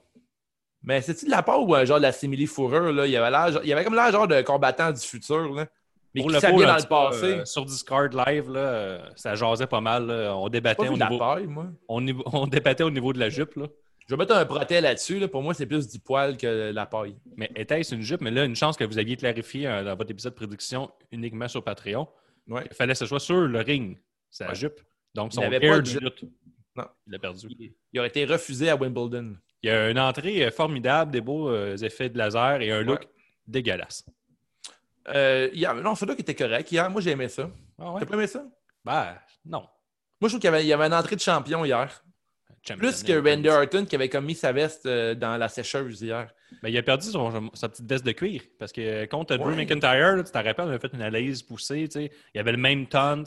[0.83, 2.93] Mais c'est-tu de la part ou un genre de la simili fourrure?
[2.93, 3.07] Là?
[3.07, 5.53] Il, avait il avait comme l'air genre de combattant du futur.
[5.55, 5.67] Là.
[6.15, 7.25] Mais Pour qui le s'habillait dans le passé.
[7.25, 10.07] euh, sur Discord live, là, euh, ça jasait pas mal.
[10.07, 10.37] là.
[10.37, 11.67] On débattait pas au vu de la niveau, paille, moi.
[11.89, 13.55] on, niveau- on débattait au niveau de la jupe.
[13.57, 13.67] Là.
[14.09, 15.19] Je vais mettre un proté là-dessus.
[15.19, 15.27] Là.
[15.29, 17.17] Pour moi, c'est plus du poil que la paille.
[17.37, 18.21] Mais était-ce une jupe?
[18.21, 21.49] Mais là, une chance que vous aviez clarifié euh, dans votre épisode de prédiction uniquement
[21.49, 22.07] sur Patreon.
[22.49, 22.63] Ouais.
[22.71, 23.99] Il fallait que ce soit sur le ring,
[24.31, 24.55] sa Ouais.
[24.55, 24.81] jupe.
[25.15, 26.31] Donc, Il son n'avait air pas de de jupe.
[26.77, 26.85] Non.
[27.07, 27.47] Il l'a perdu.
[27.59, 29.37] Il, il aurait été refusé à Wimbledon.
[29.63, 32.83] Il y a une entrée euh, formidable, des beaux euh, effets de laser et un
[32.83, 33.09] look Ouais.
[33.47, 34.05] dégueulasse.
[35.09, 36.71] Euh, hier, non, ce look était correct.
[36.73, 37.49] Hier, moi, j'ai aimé ça.
[37.79, 38.01] Ah ouais?
[38.01, 38.45] T'as pas aimé ça?
[38.85, 39.61] Ben, non.
[40.21, 42.03] Moi, je trouve qu'il y avait, il y avait une entrée de champion hier.
[42.67, 43.13] Champion, Plus que.
[43.13, 46.33] Randy Orton qui avait comme mis sa veste euh, dans la sécheuse hier.
[46.63, 48.43] Ben, il a perdu son- sa petite veste de cuir.
[48.59, 49.57] Parce que contre Drew Ouais.
[49.57, 51.85] McIntyre, là, tu t'en rappelles, on avait fait une analyse poussée.
[51.89, 52.11] tu sais.
[52.35, 53.23] Il y avait le même taunt.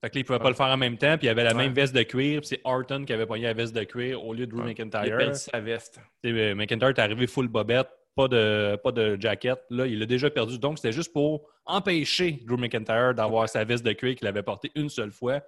[0.00, 1.16] Fait que là, il pouvait pas le faire en même temps.
[1.18, 1.64] Puis il y avait la Ouais.
[1.64, 2.40] même veste de cuir.
[2.40, 4.74] Puis c'est Orton qui avait pogné la veste de cuir au lieu de Drew Ouais.
[4.76, 5.16] Il a McIntyre.
[5.18, 6.00] perdu sa veste.
[6.24, 7.88] Euh, McIntyre est arrivé full bobette.
[8.14, 9.60] pas de, pas de jacket.
[9.70, 10.58] Là, il l'a déjà perdu.
[10.58, 14.72] Donc, c'était juste pour empêcher Drew McIntyre d'avoir sa veste de cuir qu'il avait portée
[14.74, 15.40] une seule fois.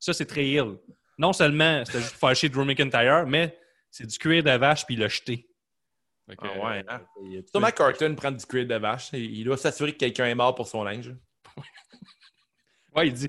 [0.00, 0.76] Ça, c'est très ill.
[1.18, 3.56] Non seulement c'était juste pour faire chier Drew McIntyre, mais
[3.90, 5.48] c'est du cuir de vache puis il l'a jeté.
[6.28, 7.00] Ah ouais, hein?
[7.32, 9.10] euh, Thomas Carton prend du cuir de vache.
[9.12, 11.14] Il il doit s'assurer que quelqu'un est mort pour son linge.
[12.94, 13.28] Ouais, il dit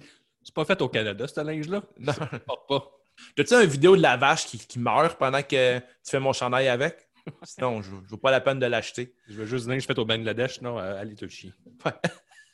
[0.58, 1.82] pas fait au Canada, ce linge-là?
[2.00, 2.14] Non.
[2.14, 2.92] Ça ne porte pas.
[3.40, 6.68] As-tu une vidéo de la vache qui, qui meurt pendant que tu fais mon chandail
[6.68, 6.98] avec?
[7.44, 9.14] Sinon, je ne vaut pas la peine de l'acheter.
[9.28, 11.52] Je veux juste du linge fait au Bangladesh, non, euh, allez te chier.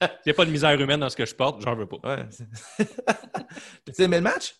[0.02, 1.98] Il n'y a pas de misère humaine dans ce que je porte, j'en veux pas.
[2.04, 2.26] Ouais.
[3.86, 4.56] T'as-tu aimé le match?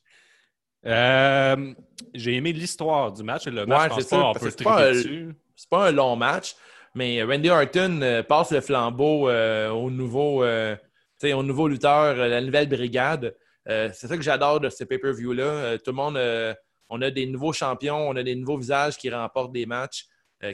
[0.86, 1.74] Euh,
[2.14, 3.46] J'ai aimé l'histoire du match.
[3.48, 4.90] Le match, Ouais, je pense c'est ça, pas, on parce peut que c'est pas triper
[4.90, 5.36] un- dessus.
[5.56, 6.56] C'est pas un long match,
[6.96, 10.44] mais Randy Orton euh, passe le flambeau euh, au, nouveau,
[11.28, 13.36] sais, au nouveau lutteur, euh, la nouvelle brigade.
[13.70, 15.44] Euh, c'est ça que j'adore de ce pay-per-view-là.
[15.44, 16.54] Euh, tout le monde, euh,
[16.90, 20.06] on a des nouveaux champions, on a des nouveaux visages qui remportent des matchs.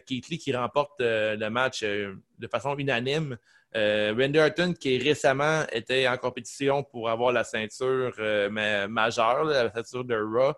[0.06, 3.38] Keith Lee qui remporte le match de façon unanime.
[3.74, 8.14] Randy Orton qui récemment était en compétition pour avoir la ceinture
[8.52, 10.54] ma- majeure, là, la ceinture de Raw.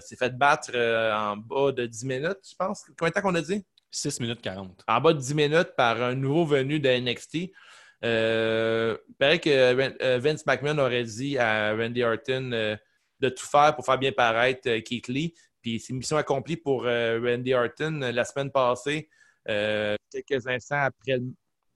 [0.00, 2.84] S'est fait battre en bas de 10 minutes, je pense.
[2.96, 3.64] Combien de temps qu'on a dit?
[3.90, 4.84] 6 minutes 40.
[4.86, 7.50] en bas de 10 minutes par un nouveau venu de NXT.
[8.04, 12.76] Euh, il paraît que Ren- euh, Vince McMahon aurait dit à Randy Orton euh,
[13.20, 15.34] de tout faire pour faire bien paraître euh, Keith Lee.
[15.60, 19.08] Puis c'est mission accomplie pour euh, Randy Orton euh, la semaine passée,
[19.48, 21.20] euh, quelques instants après,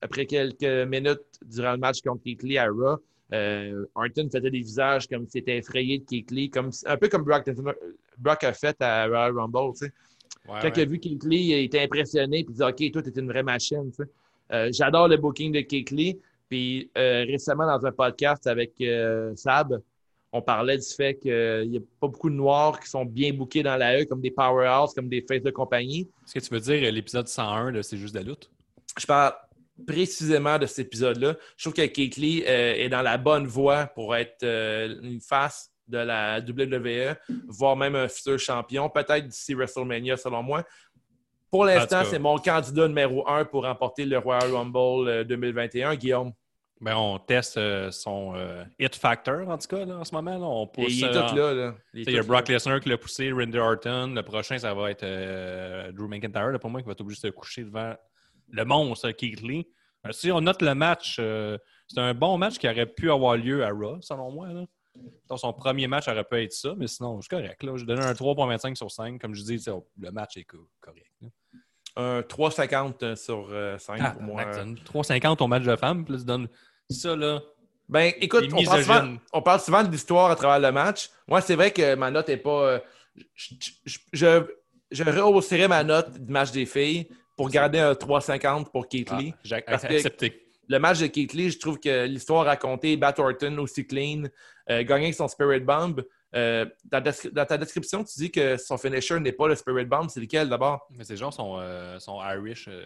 [0.01, 2.99] après quelques minutes durant le match contre Keith Lee à Raw.
[3.33, 7.09] euh, Orton faisait des visages comme s'il était effrayé de Keith Lee, comme, un peu
[7.09, 7.49] comme Brock,
[8.18, 9.72] Brock a fait à Royal Rumble.
[9.79, 9.93] tu sais.
[10.49, 13.03] Ouais, Quand il a vu Keith Lee, il était impressionné, puis il dit OK, toi,
[13.03, 13.91] tu es une vraie machine.
[13.91, 14.11] tu sais.
[14.53, 16.20] Euh, J'adore le booking de Lee.
[16.49, 19.80] Puis euh, récemment, dans un podcast avec euh, Sab,
[20.32, 23.62] on parlait du fait qu'il n'y a pas beaucoup de Noirs qui sont bien bookés
[23.62, 26.09] dans la E, comme des powerhouse, comme des faces de compagnie.
[26.24, 28.51] Est-ce que tu veux dire euh, l'épisode 101 de C'est juste de la lutte?
[28.99, 29.32] Je parle
[29.86, 31.36] précisément de cet épisode-là.
[31.57, 35.99] Je trouve que euh, est dans la bonne voie pour être euh, une face de
[35.99, 37.14] la WWE,
[37.47, 40.64] voire même un futur champion, peut-être d'ici WrestleMania, selon moi.
[41.51, 46.32] Pour l'instant, c'est mon candidat numéro un pour remporter le Royal Rumble euh, 2021, Guillaume.
[46.80, 50.32] Ben, on teste euh, son euh, hit factor, en tout cas, là, en ce moment.
[50.36, 50.44] là.
[50.44, 51.55] On Et pousse, il est euh, tout là.
[51.55, 51.74] là.
[51.94, 52.49] Il y a Brock.
[52.49, 54.12] Lesnar qui l'a poussé, Randy Orton.
[54.14, 57.18] Le prochain, ça va être euh, Drew McIntyre, là, pour moi, qui va être obligé
[57.22, 57.94] de se coucher devant
[58.51, 59.66] le monstre Keith Lee.
[60.07, 61.57] Euh, si on note le match, euh,
[61.88, 64.49] c'est un bon match qui aurait pu avoir lieu à Raw, selon moi.
[64.49, 64.64] Là.
[65.36, 67.62] Son premier match aurait pu être ça, mais sinon, c'est correct.
[67.62, 67.76] Là.
[67.76, 69.20] Je donne un 3.25 sur 5.
[69.20, 71.11] Comme je dis, sais, le match est co- correct.
[71.20, 71.28] là.
[71.99, 74.44] Un 3,50 sur euh, 5 Ah, pour moi.
[74.44, 76.49] tabarnak, tu donnes 3.50 au match de femme, puis là, tu donnes
[76.90, 77.40] ça, là.
[77.88, 81.09] Ben, écoute, on parle, souvent, on parle souvent de l'histoire à travers le match.
[81.28, 82.51] Moi, c'est vrai que ma note n'est pas.
[82.72, 82.78] euh,
[83.34, 84.42] je, je, je,
[84.90, 89.32] je rehausserais ma note du match des filles pour garder un 3,50 pour Keith Lee.
[89.34, 90.45] Ah, j'ai que- accepté.
[90.69, 94.25] Le match de Keith Lee, je trouve que l'histoire racontée, Bat Orton aussi clean,
[94.71, 96.03] euh, gagner son Spirit Bomb.
[96.35, 99.55] euh, dans, ta descri- dans ta description, tu dis que son finisher n'est pas le
[99.55, 100.09] Spirit Bomb.
[100.09, 100.87] C'est lequel d'abord?
[100.91, 102.83] Mais ces gens sont, euh, sont Irish euh,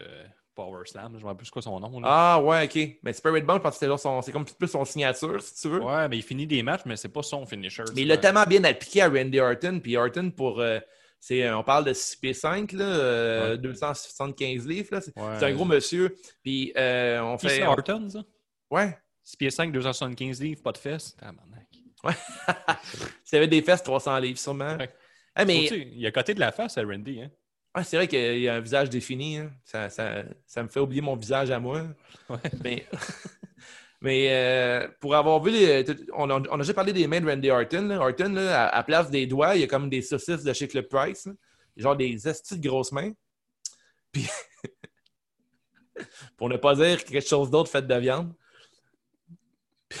[0.55, 1.11] Power Slam.
[1.13, 1.99] Je ne me rappelle plus quoi son nom.
[1.99, 2.07] là.
[2.09, 2.97] Ah, ouais, ok.
[3.03, 5.81] Mais Spirit Bomb, c'est comme plus son signature, si tu veux.
[5.81, 7.83] Ouais, mais il finit des matchs, mais c'est pas son finisher.
[7.95, 9.79] Mais il l'a tellement bien appliqué à Randy Orton.
[9.81, 10.61] Puis Orton, pour.
[11.21, 13.57] Euh, c'est, on parle de 6 pieds 5, là, euh, Ouais.
[13.59, 14.89] 275 livres.
[14.91, 15.01] là.
[15.01, 15.43] C'est, Ouais.
[15.43, 16.15] un gros monsieur.
[16.43, 17.55] Puis euh, on Qui fait.
[17.57, 18.23] c'est Orton, ça?
[18.69, 18.97] Ouais.
[19.23, 21.15] 6 pieds 5, 275 livres, pas de fesses.
[21.15, 21.67] Tabarnak.
[23.23, 24.75] S'il y avait des fesses, 300 livres, sûrement.
[24.77, 24.89] Ouais.
[25.35, 27.21] Ah, mais Il a coté de la face à Randy.
[27.21, 27.29] Hein?
[27.73, 29.37] ah, c'est vrai qu'il y a un visage défini.
[29.37, 29.51] hein.
[29.63, 31.83] Ça, ça- ça me fait oublier mon visage à moi.
[32.29, 32.37] Ouais.
[32.63, 32.85] Mais,
[34.01, 37.29] mais euh, pour avoir vu, les, on, a, on a déjà parlé des mains de
[37.29, 37.87] Randy Orton.
[37.87, 37.99] là.
[37.99, 40.67] Orton, là, à, à place des doigts, il y a comme des saucisses de chez
[40.67, 41.25] Club Price.
[41.27, 41.33] là.
[41.77, 43.11] Genre des estis de grosses mains.
[44.11, 44.27] Puis,
[46.37, 48.33] pour ne pas dire quelque chose d'autre fait de viande.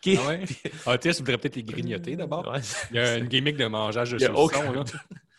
[0.00, 0.44] Qui- Ah ouais?
[0.86, 2.46] Otis voudrait peut-être les grignoter d'abord.
[2.48, 2.60] Ouais.
[2.90, 4.40] Il y a une gimmick de mangeage de saucisson.
[4.42, 4.84] aucun- là.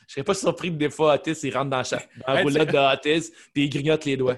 [0.07, 2.69] Je serais pas surpris que des fois, Otis, il rentre dans, cha- dans la roulette
[2.71, 4.37] de Otis, puis il grignote les doigts.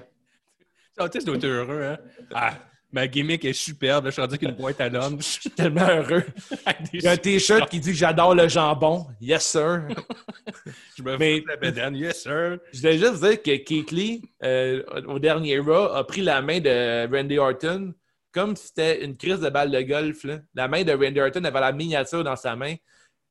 [0.98, 1.82] Otis doit être heureux.
[1.82, 1.98] Hein?
[2.34, 2.54] Ah,
[2.92, 4.06] ma gimmick est superbe.
[4.06, 5.18] Je suis rendu qu'une boîte à lunch.
[5.36, 6.24] Je suis tellement heureux.
[6.92, 9.06] Il y a un t-shirt qui dit que j'adore le jambon.
[9.20, 9.82] Yes, sir.
[10.96, 11.96] Je me de la bédane.
[11.96, 12.58] Yes, sir.
[12.72, 16.60] Je voulais juste dire que Keith Lee, euh, au dernier Raw, a pris la main
[16.60, 17.94] de Randy Orton
[18.32, 20.22] comme si c'était une crise de balle de golf.
[20.24, 20.38] là.
[20.54, 22.74] La main de Randy Orton avait la miniature dans sa main.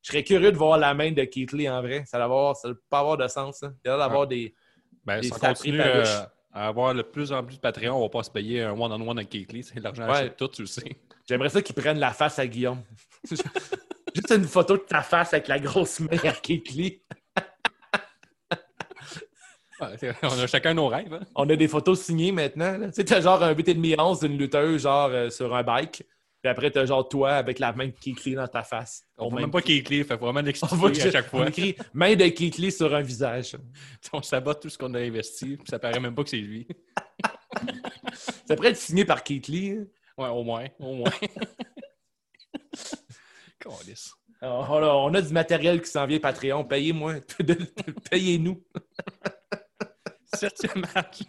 [0.02, 2.04] Je serais curieux de voir la main de Keith Lee en vrai.
[2.08, 3.62] Ça va avoir, ça va pas avoir de sens.
[3.64, 3.74] hein.
[3.84, 4.54] Il a l'air d'avoir des.
[5.06, 6.04] Ben, Des sacrés continue euh,
[6.54, 9.18] à avoir de plus en plus de Patreon, on va pas se payer un one-on-one
[9.18, 9.64] avec Keith Lee.
[9.64, 10.12] C'est l'argent Ouais.
[10.12, 10.98] achète tout, tu le sais.
[11.28, 12.82] J'aimerais ça qu'ils prennent la face à Guillaume.
[13.30, 17.02] Juste une photo de ta face avec la grosse main à Lee.
[19.82, 21.14] Ouais, On a chacun nos rêves.
[21.14, 21.22] Hein?
[21.36, 22.78] On a des photos signées maintenant.
[22.94, 26.04] Tu sais, genre un 8,5 11 d'une lutteuse, genre euh, sur un bike.
[26.42, 29.04] Puis après, t'as genre toi avec la main de Keekly dans ta face.
[29.18, 31.48] On voit même pas clé, fait vraiment On l'expliquer à que- chaque On fois.
[31.50, 33.58] écrit main de Keekly sur un visage.
[34.14, 36.68] On sabote tout ce qu'on a investi, puis ça paraît même pas que c'est lui.
[38.48, 39.72] Ça pourrait être signé par Keekly.
[39.72, 39.86] hein.
[40.18, 41.12] Ouais, au moins, au moins.
[44.42, 46.64] Alors, on on a du matériel qui s'en vient Patreon.
[46.64, 47.16] Payez-moi.
[48.10, 48.64] Payez-nous.
[50.34, 51.22] Septième match.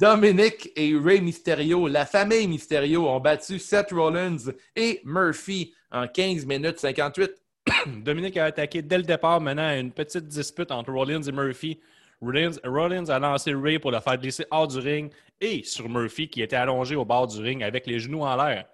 [0.00, 6.46] Dominic et Ray Mysterio, la famille Mysterio, ont battu Seth Rollins et Murphy en 15
[6.46, 7.30] minutes 58.
[8.04, 11.80] Dominique a attaqué dès le départ, menant à une petite dispute entre Rollins et Murphy.
[12.20, 16.28] Rollins, Rollins a lancé Ray pour le faire glisser hors du ring et sur Murphy
[16.28, 18.66] qui était allongé au bord du ring avec les genoux en l'air.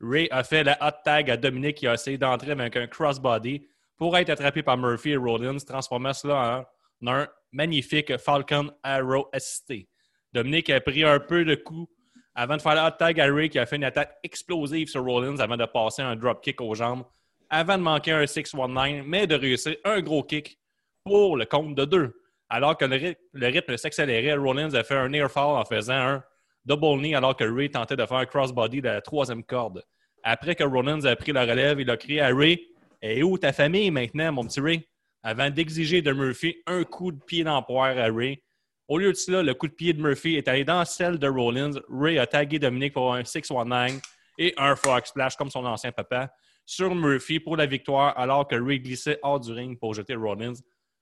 [0.00, 3.66] Ray a fait la hot tag à Dominique qui a essayé d'entrer avec un crossbody
[3.96, 6.70] pour être attrapé par Murphy et Rollins, transformant cela
[7.02, 9.88] en un magnifique Falcon Arrow assisté.
[10.32, 11.90] Dominique a pris un peu de coups
[12.34, 15.04] avant de faire la hot tag à Ray qui a fait une attaque explosive sur
[15.04, 17.04] Rollins avant de passer un dropkick aux jambes
[17.50, 20.58] avant de manquer un 6-1-9, mais de réussir un gros kick
[21.04, 22.20] pour le compte de deux.
[22.48, 26.24] Alors que le, le rythme s'accélérait, Rollins a fait un near fall en faisant un
[26.64, 29.84] double knee alors que Ray tentait de faire un crossbody de la troisième corde.
[30.22, 32.68] Après que Rollins a pris la relève, il a crié à Ray
[33.02, 34.88] Et où ta famille maintenant, mon petit Ray
[35.28, 38.40] Avant d'exiger de Murphy un coup de pied d'empoire à Ray.
[38.86, 41.26] Au lieu de cela, le coup de pied de Murphy est allé dans celle de
[41.26, 41.72] Rollins.
[41.88, 44.00] Ray a tagué Dominique pour un 6-1-9
[44.38, 46.32] et un frog splash comme son ancien papa
[46.64, 50.52] sur Murphy pour la victoire alors que Ray glissait hors du ring pour jeter Rollins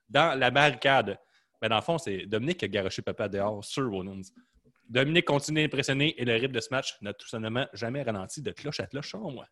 [0.08, 1.18] dans la barricade.
[1.60, 4.22] Mais dans le fond, c'est Dominique qui a garoché papa dehors sur Rollins.
[4.88, 8.52] Dominique continue d'impressionner et le rythme de ce match n'a tout simplement jamais ralenti de
[8.52, 9.44] cloche à cloche, selon moi.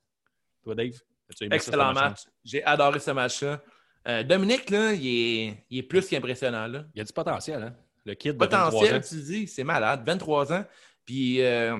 [0.62, 0.94] Toi, Dave,
[1.28, 2.08] as-tu aimé ça, Excellent ce match-là?
[2.08, 2.20] match.
[2.42, 3.62] J'ai adoré ce match-là.
[4.08, 6.66] Euh, Dominique, là, il est, il est plus qu'impressionnant.
[6.66, 6.84] là.
[6.94, 7.74] Il a du potentiel, hein?
[8.04, 9.00] Le kid de 23 Potentiel, ans.
[9.08, 10.02] tu dis, c'est malade.
[10.04, 10.64] 23 ans.
[11.04, 11.78] Puis euh,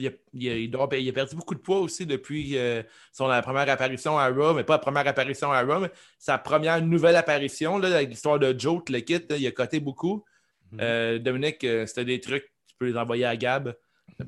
[0.00, 2.82] il, a, il, a, il doit- il a perdu beaucoup de poids aussi depuis euh,
[3.12, 6.36] son la première apparition à Raw, mais pas la première apparition à Raw, mais sa
[6.38, 10.24] première nouvelle apparition, là, avec l'histoire de Joe, le kit, là, il a coté beaucoup.
[10.72, 11.18] Mhm.
[11.20, 13.76] Dominique, c'était des trucs, tu peux les envoyer à Gab.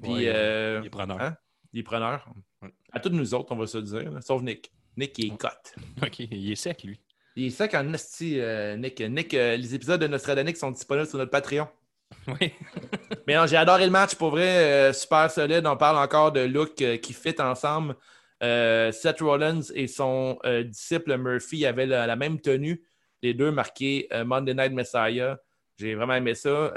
[0.03, 1.21] Puis Ouais, Il est preneur.
[1.21, 1.37] hein?
[1.73, 2.29] il est preneur.
[2.63, 2.69] Ouais.
[2.93, 4.71] À tous nous autres, on va se dire, là, sauf Nick.
[4.97, 5.75] Nick, il est cote.
[6.03, 7.01] OK, il est sec, lui.
[7.39, 9.01] Il est sec en esti, euh, Nick.
[9.01, 11.69] Nick, euh, les épisodes de Nostradamus sont disponibles sur notre Patreon.
[12.27, 12.53] Oui.
[13.29, 15.65] Mais non, j'ai adoré le match, pour vrai, euh, super solide.
[15.65, 17.95] On parle encore de look qui fit ensemble.
[18.41, 22.83] Seth Rollins et son disciple Murphy avaient la, la même tenue,
[23.23, 25.39] les deux marqués Monday Night Messiah.
[25.77, 26.73] J'ai vraiment aimé ça.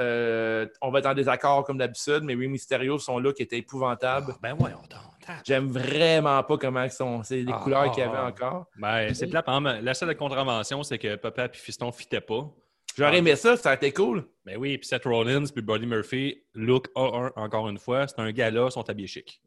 [0.82, 4.36] On va être en désaccord comme d'habitude, mais Rey Mysterio, son look était épouvantable.
[4.42, 5.11] Ben ouais, on t'entend.
[5.46, 8.28] J'aime vraiment pas comment sont, c'est les Ah, couleurs ah, qu'il y avait ah.
[8.28, 8.66] encore.
[8.78, 9.44] Ben, c'est plat.
[9.82, 12.50] La seule contravention, c'est que papa et fiston ne fitaient pas.
[12.98, 14.26] J'aurais aimé ça, ça aurait été cool.
[14.46, 18.08] Ben oui, puis Seth Rollins puis Buddy Murphy, look A1 encore une fois.
[18.08, 19.42] C'est un gars-là, sont habillés chic.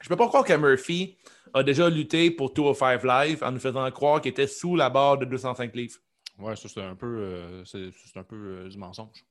[0.00, 1.16] Je peux pas croire que Murphy
[1.54, 5.18] a déjà lutté pour 205 Live en nous faisant croire qu'il était sous la barre
[5.18, 5.98] de 205 livres.
[6.38, 9.24] Ouais, ça, c'est un peu, euh, c'est, c'est un peu euh, du mensonge.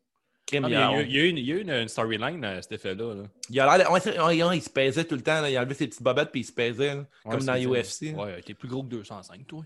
[0.52, 3.14] Crime, il, y a, eu- une, une, une storyline à cet effet-là.
[3.16, 3.24] là.
[3.50, 4.16] il a l'air ouais, c'est-
[4.56, 5.42] il se pesait tout le temps.
[5.42, 5.50] là.
[5.50, 7.66] Il a enlevé ses petites bobettes puis il se pesait, là, Ouais, comme dans c'est-
[7.66, 8.12] UFC.
[8.16, 8.24] là.
[8.24, 9.64] Ouais, t'es plus gros que 205, toi.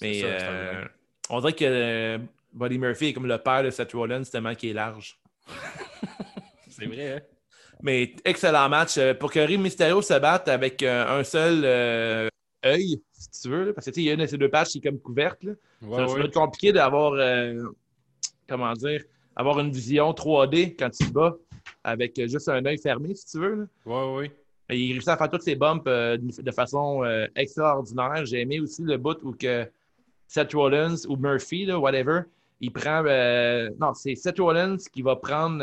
[0.00, 0.84] Mais C'est ça, euh,
[1.30, 2.18] on dirait que euh,
[2.52, 5.18] Buddy Murphy est comme le père de Seth Rollins tellement qu'il est large.
[6.68, 7.20] C'est vrai, hein?
[7.82, 8.96] Mais excellent match.
[8.98, 12.28] Euh, Pour que Rey Mysterio se batte avec euh, un seul euh,
[12.64, 14.48] œil, si tu veux, parce que tu sais, il y a une de ces deux
[14.48, 15.42] pages qui est comme couverte.
[15.82, 17.62] Ouais, être compliqué d'avoir, euh,
[18.48, 19.02] comment dire,
[19.36, 21.36] avoir une vision 3D quand tu te bats
[21.82, 23.68] avec euh, juste un œil fermé, si tu veux.
[23.86, 24.30] ouais.
[24.70, 28.24] Et il réussit à faire toutes ses bumps euh, de façon euh, extraordinaire.
[28.24, 29.68] J'ai aimé aussi le bout où que
[30.26, 32.22] Seth Rollins ou Murphy, là, whatever,
[32.60, 33.04] il prend.
[33.04, 35.58] euh, non, c'est Seth Rollins qui va prendre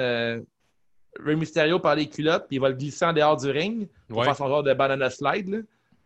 [1.19, 4.19] Rey Mysterio par les culottes, puis il va le glisser en dehors du ring pour
[4.19, 5.65] Ouais, faire son genre de banana slide.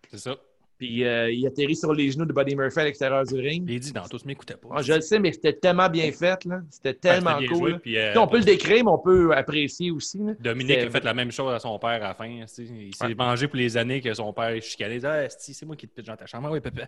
[0.09, 0.35] c'est ça.
[0.77, 3.65] Puis euh, il atterrit sur les genoux de Buddy Murphy à l'extérieur du ring.
[3.69, 4.67] Il dit dans tous m'écoutait pas.
[4.75, 6.43] Ah, je le sais, mais c'était tellement bien fait.
[6.43, 6.61] là.
[6.69, 7.47] C'était Ouais, tellement cool.
[7.47, 7.79] joué, là.
[7.79, 10.17] puis, euh, on peut le décrire, mais on peut apprécier aussi.
[10.17, 10.33] là.
[10.37, 12.25] Dominique a fait la même chose à son père à la fin.
[12.27, 12.67] Il s'est
[13.05, 13.13] Ouais.
[13.13, 14.53] vengé pour les années que son père.
[14.53, 16.47] Il disait Ah, c'est moi qui te pitche dans ta chambre.
[16.49, 16.87] Ah Oui, papa.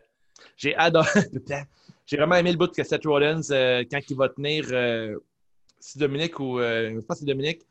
[0.58, 1.08] J'ai adoré.
[2.06, 4.66] J'ai vraiment aimé le bout que Seth Rollins, euh, quand il va tenir
[5.80, 7.62] c'est Dominique ou je pense que c'est Dominique,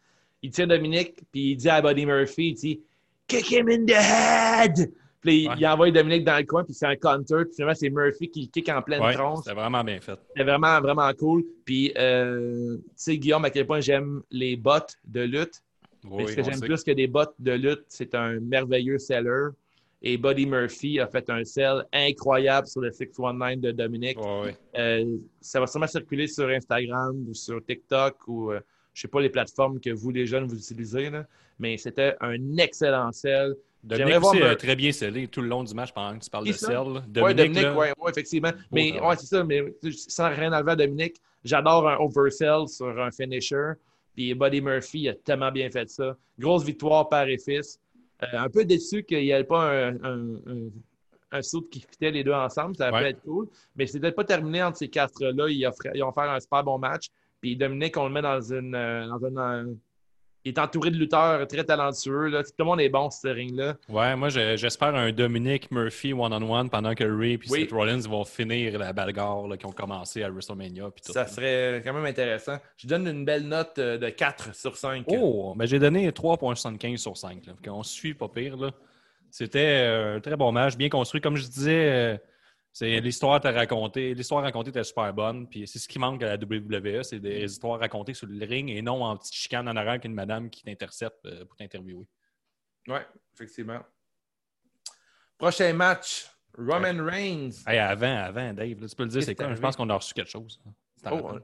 [0.43, 2.81] il tient Dominique, puis il dit à Buddy Murphy, il dit
[3.27, 4.93] Kick him in the head!
[5.27, 5.55] Puis il- Ouais.
[5.59, 8.43] il envoie Dominique dans le coin, puis c'est un counter, puis finalement c'est Murphy qui
[8.43, 9.41] le kick en pleine Ouais, tronche.
[9.45, 10.19] c'était vraiment bien fait.
[10.29, 11.45] C'était vraiment, vraiment cool.
[11.65, 15.63] Puis, euh, tu sais, Guillaume, à quel point j'aime les bots de lutte.
[16.09, 19.49] Oui, Mais ce que j'aime plus que des bots de lutte, c'est un merveilleux seller.
[20.03, 24.19] Et Buddy Murphy a fait un sell incroyable sur le 619 de Dominique.
[24.21, 24.55] Ouais.
[24.79, 28.61] Euh, ça va sûrement circuler sur Instagram ou sur TikTok ou euh,
[28.95, 31.11] je sais pas les plateformes que vous, les jeunes, vous utilisez.
[31.11, 31.27] là.
[31.59, 33.57] Mais c'était un excellent sell.
[33.87, 36.47] Dominique voir aussi très bien scellé tout le long du match pendant que tu parles
[36.47, 36.67] de ça?
[36.67, 36.79] sell.
[36.79, 38.51] Oui, Dominique, Dominique, là, ouais, ouais, effectivement.
[38.73, 39.09] mais travail.
[39.11, 39.63] ouais, c'est ça, mais
[39.93, 43.73] sans rien enlever à Dominique, j'adore un oversell sur un finisher.
[44.15, 46.17] Puis Buddy Murphy a tellement bien fait ça.
[46.39, 47.79] Grosse victoire père et fils.
[48.23, 50.69] Euh, un peu déçu qu'il n'y ait pas un, un, un,
[51.33, 52.75] un saut qui fitait les deux ensemble.
[52.77, 53.11] Ça aurait Ouais.
[53.11, 53.47] être cool.
[53.77, 55.49] Mais c'était pas terminé entre ces quatre-là.
[55.49, 57.09] Ils, ont fait un super bon match.
[57.43, 58.75] Puis Dominique, on le met dans une.
[58.75, 59.65] euh, dans euh,
[60.47, 62.29] il est entouré de lutteurs très talentueux.
[62.29, 62.45] Là.
[62.45, 63.75] Tout le monde est bon, ce ring-là.
[63.89, 67.61] Ouais, moi je- j'espère un Dominique Murphy one-on-one pendant que Ray et Oui.
[67.63, 70.85] Seth Rollins vont finir la bagarre là, qui ont commencé à WrestleMania.
[71.05, 71.13] tout.
[71.13, 72.59] Ça serait quand même intéressant.
[72.77, 75.05] Je donne une belle note euh, de 4 sur 5.
[75.09, 77.45] Oh, ben j'ai donné 3.75 sur 5.
[77.47, 77.53] Là.
[77.73, 78.57] On suit pas pire.
[79.31, 81.21] C'était euh, un très bon match, bien construit.
[81.21, 82.17] Comme je disais, euh,
[82.79, 84.13] c'est l'histoire t'a raconté.
[84.13, 85.49] L'histoire racontée était super bonne.
[85.49, 88.69] Puis c'est ce qui manque à la WWE, c'est des histoires racontées sur le ring
[88.69, 92.07] et non en petite chicane en arrière qu'une madame qui t'intercepte euh, pour t'interviewer.
[92.87, 92.99] Oui,
[93.33, 93.81] effectivement.
[95.39, 97.65] Prochain match, Roman Reigns.
[97.67, 99.55] Hey, avant, avant, Dave, là, tu peux le dire, c'est quoi?
[99.55, 100.61] Je pense qu'on a reçu quelque chose.
[101.03, 101.39] T'en Oh,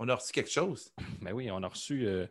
[0.00, 0.92] on a reçu quelque chose.
[1.20, 2.26] Ben oui, on a reçu, euh,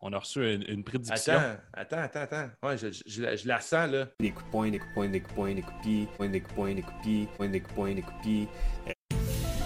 [0.00, 1.34] on a reçu une, une prédiction.
[1.34, 2.50] Attends, attends, attends, attends.
[2.68, 4.06] Ouais, je, je- je la- je la sens, là.
[4.20, 5.82] Des coups de poing, des coups de poing, des coups de poing, des coups de
[5.82, 7.94] pied, poing, des coups de poing, des coups de pied, poing, des coups de poing,
[7.94, 8.48] des coups de pied.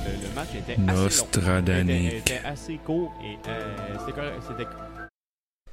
[0.05, 1.59] Le, le match était assez long.
[1.59, 3.97] Était, était assez court et euh,
[4.49, 4.66] c'était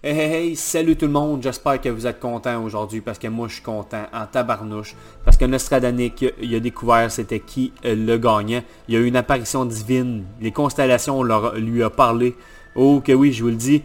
[0.02, 3.28] Hey, hey, hey, salut tout le monde, j'espère que vous êtes contents aujourd'hui parce que
[3.28, 4.96] moi je suis content en tabarnouche
[5.26, 8.62] parce que Nostradanic, il a découvert c'était qui euh, le gagnant.
[8.88, 12.36] Il y a eu une apparition divine, les constellations leur- lui a parlé.
[12.76, 13.82] Oh que oui, je vous le dis,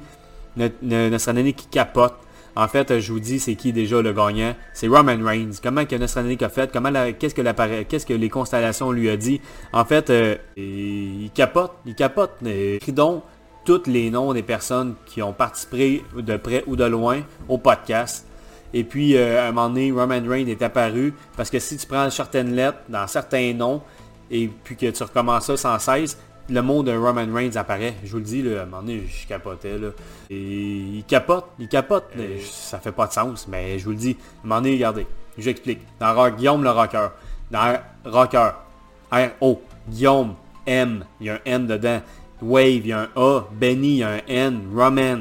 [0.57, 2.15] No- No- Nostradanic qui capote.
[2.57, 5.51] En fait, je vous dis c'est qui déjà le gagnant, c'est Roman Reigns.
[5.61, 9.41] Comment que Nostradanic a fait, comment qu'est-ce que qu'est-ce que les constellations lui a dit?
[9.73, 12.31] En fait, euh, il capote, il capote.
[12.47, 13.25] Écris donc
[13.65, 18.27] tous les noms des personnes qui ont participé de près ou de loin au podcast.
[18.73, 21.87] Et puis, euh, à un moment donné, Roman Reigns est apparu parce que si tu
[21.87, 23.83] prends certaines lettres dans certains noms
[24.31, 26.19] et puis que tu recommences ça sans cesse,
[26.49, 27.95] le mot de Roman Reigns apparaît.
[28.05, 29.79] Je vous le dis, là, à un moment donné, je capotais.
[29.79, 29.89] Là.
[30.31, 32.05] Et il capote, il capote.
[32.17, 34.17] mais Ça fait pas de sens, mais je vous le dis.
[34.43, 35.07] À un moment donné, regardez,
[35.39, 35.81] j'explique.
[36.01, 37.09] Dans Rock, Guillaume le Rocker,
[37.51, 38.51] dans Rocker,
[39.11, 40.35] R-O, Guillaume,
[40.67, 42.01] M, il y a un N dedans.
[42.43, 43.41] Wave, il y a un A.
[43.53, 44.61] Benny, il y a un N.
[44.75, 45.19] Roman.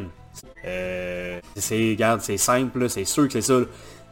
[0.66, 3.60] Euh, c'est, regarde, c'est simple, c'est sûr que c'est ça.
[3.60, 3.66] là.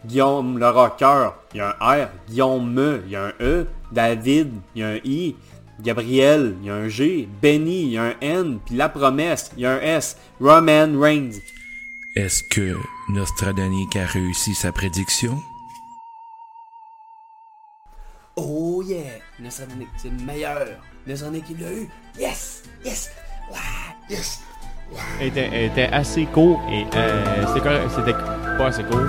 [0.04, 2.08] Guillaume le rocker, il y a un R.
[2.28, 3.68] Guillaume me, il y a un E.
[3.92, 5.36] David, il y a un I.
[5.82, 7.28] Gabriel, il y a un G.
[7.42, 8.60] Benny, il y a un N.
[8.66, 10.18] Puis la promesse, il y a un S.
[10.40, 11.40] Roman Reigns.
[12.16, 12.76] Est-ce que
[13.10, 15.38] Nostradanique a réussi sa prédiction?
[18.36, 19.20] Oh yeah!
[19.40, 20.68] Nostradanic, c'est le meilleur.
[21.08, 21.90] Nostradanic, il l'a eu.
[22.20, 22.64] Yes!
[22.86, 23.12] Yes!
[23.50, 23.58] Ouais!
[24.10, 24.42] Yes!
[25.22, 27.46] était, était assez court et euh,
[27.96, 29.08] c'était pas assez court.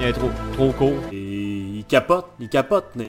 [0.00, 1.02] Il est trop, trop court.
[1.12, 2.86] Et il capote, il capote.
[2.94, 3.06] mais-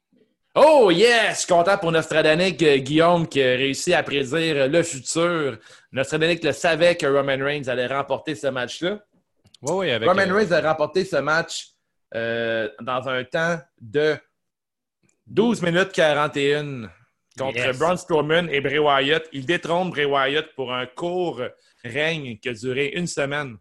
[0.56, 1.30] Oh yes!
[1.32, 5.60] Je suis content pour Nostradanic, euh, Guillaume, qui a réussi à prédire euh, le futur.
[5.92, 9.00] Nostradanic le savait que Roman Reigns allait remporter ce match-là.
[9.62, 10.10] Oui, oui, avec.
[10.10, 11.68] Roman euh, Reigns a remporté ce match
[12.16, 14.18] euh, dans un temps de
[15.28, 16.90] 12 minutes 41
[17.38, 17.78] contre Yes.
[17.78, 19.28] Braun Strowman et Bray Wyatt.
[19.32, 21.42] Il détrône Bray Wyatt pour un court
[21.84, 23.58] règne qui a duré une semaine.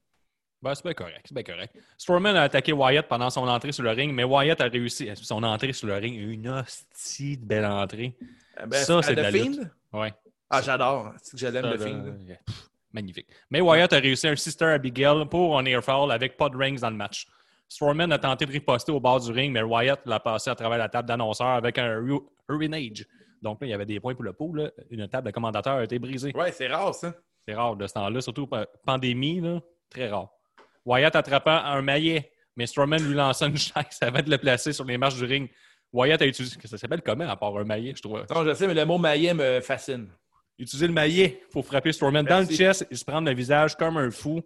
[0.61, 1.77] Ben, c'est bien correct, c'est bien correct.
[1.97, 5.43] Strowman a attaqué Wyatt pendant son entrée sur le ring, mais Wyatt a réussi son
[5.45, 6.17] entrée sur le ring.
[6.19, 8.17] Une hostie de belle entrée.
[8.61, 9.61] Euh, ben, Ça, c'est de la lutte.
[9.93, 10.13] Ouais.
[10.51, 11.13] Ah, j'adore.
[11.23, 12.05] C'est que je l'aime, le Fiend.
[12.07, 12.35] euh,
[12.93, 13.29] magnifique.
[13.51, 16.91] Mais Wyatt a réussi un Sister Abigail pour un airfall avec pas de rings dans
[16.91, 17.27] le match.
[17.69, 20.79] Strowman a tenté de riposter au bord du ring, mais Wyatt l'a passé à travers
[20.79, 22.03] la table d'annonceur avec un
[22.49, 23.07] urinage.
[23.43, 24.53] Donc là, il y avait des points pour le pot.
[24.55, 24.71] là.
[24.91, 26.33] Une table de commentateur a été brisée.
[26.35, 27.15] Ouais, c'est rare, ça.
[27.47, 30.31] C'est rare de ce temps-là, surtout pa- pandémie, là, très rare.
[30.89, 34.84] Wyatt attrapant un maillet, mais Strowman lui lançant une chaise avant de le placer sur
[34.84, 35.49] les marches du ring.
[35.93, 36.57] Wyatt a utilisé.
[36.64, 38.24] Ça s'appelle comment à part un maillet, je trouve?
[38.34, 40.09] Non, je sais, mais le mot maillet me fascine.
[40.59, 43.97] Utiliser le maillet pour frapper Strowman dans le chest et se prendre le visage comme
[43.97, 44.43] un fou,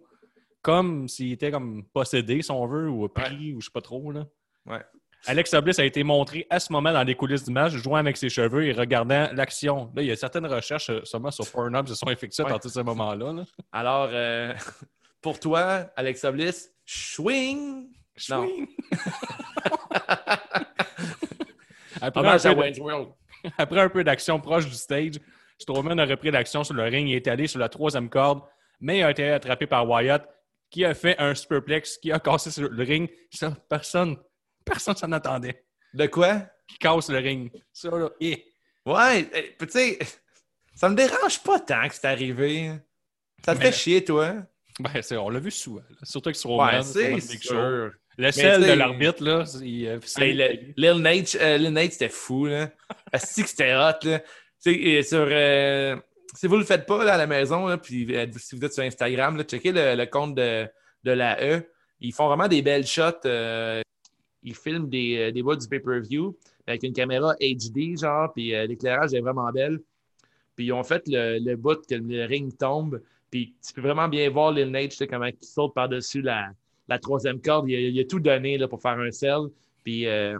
[0.61, 4.11] comme s'il était comme possédé, si on veut, ou pris, ou je sais pas trop.
[4.11, 4.25] Là.
[4.65, 4.81] Ouais.
[5.25, 8.17] Alexa Bliss a été montré à ce moment dans les coulisses du match, jouant avec
[8.17, 9.89] ses cheveux et regardant l'action.
[9.95, 12.45] Là, il y a certaines recherches euh, seulement sur Pornhub qui se sont effectuées à
[12.45, 12.51] Ouais.
[12.51, 13.31] partir de ce moment-là.
[13.33, 13.43] là.
[13.71, 14.53] Alors, euh,
[15.23, 17.87] pour toi, Alexa Bliss, swing!
[18.15, 18.67] Swing!
[22.01, 23.09] Après, un peu de- Wayne's World.
[23.57, 25.15] après un peu d'action proche du stage,
[25.57, 28.41] Strowman a repris l'action sur le ring et est allé sur la troisième corde,
[28.79, 30.27] mais a été attrapé par Wyatt,
[30.69, 33.09] qui a fait un superplex, qui a cassé sur le ring.
[33.31, 34.17] Ça, personne,
[34.65, 35.65] Personne s'en attendait.
[35.93, 36.41] De quoi?
[36.67, 37.51] Qui casse le ring.
[37.73, 38.45] Ça, là, eh.
[38.85, 39.99] Ouais, euh, tu sais,
[40.73, 42.71] ça me dérange pas tant que c'est arrivé.
[43.45, 44.35] Ça te Mais- fait chier, toi?
[44.79, 45.81] Ben, on l'a vu souvent.
[45.89, 45.97] là.
[46.03, 47.91] Surtout avec Strowman, Ouais, c'est sûr.
[48.17, 52.71] Le sel de l'arbitre, là, euh, Hey, Lil Nate, euh, Lil Nate, c'était fou, là.
[53.11, 54.21] Asti que c'était hot, là.
[54.59, 55.27] Sur...
[55.29, 55.95] euh,
[56.35, 58.07] si vous le faites pas, là, à la maison, là, puis
[58.37, 60.67] si vous êtes sur Instagram, là, checkez le, le compte de,
[61.03, 61.63] de la E.
[62.01, 63.25] Ils font vraiment des belles shots.
[63.25, 63.81] euh,
[64.43, 69.21] ils filment des, des bouts du pay-per-view avec une caméra HD, genre, puis l'éclairage est
[69.21, 69.79] vraiment belle.
[70.55, 73.01] Puis ils ont fait le, le bout que le ring tombe,
[73.33, 76.49] puis tu peux vraiment bien voir Lil Nate, comment il saute par-dessus la,
[76.87, 77.67] la troisième corde.
[77.67, 79.47] Il a, il a tout donné là, pour faire un sell.
[79.83, 80.37] Puis euh,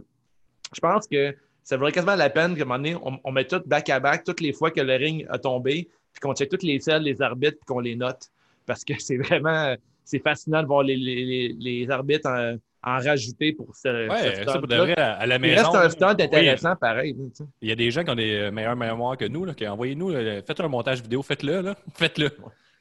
[0.75, 3.45] je pense que ça vaudrait quasiment la peine qu'à un moment donné, on, on met
[3.45, 6.79] tout back-à-back, toutes les fois que le ring a tombé, puis qu'on check toutes les
[6.79, 8.29] selles, les arbitres, puis qu'on les note.
[8.67, 9.75] Parce que c'est vraiment
[10.05, 14.43] c'est fascinant de voir les, les, les- arbitres en, en rajouter pour ce, ce Ouais,
[14.45, 15.71] ça pour de vrai, à, à la Il maison.
[15.71, 17.15] reste un oui, intéressant, pareil.
[17.15, 17.43] tu sais.
[17.61, 19.45] Il y a des gens qui ont des meilleures mémoires que nous.
[19.45, 20.11] Là, qui envoyez-nous,
[20.45, 21.73] faites un montage vidéo, faites-le.
[21.95, 22.29] Faites-le.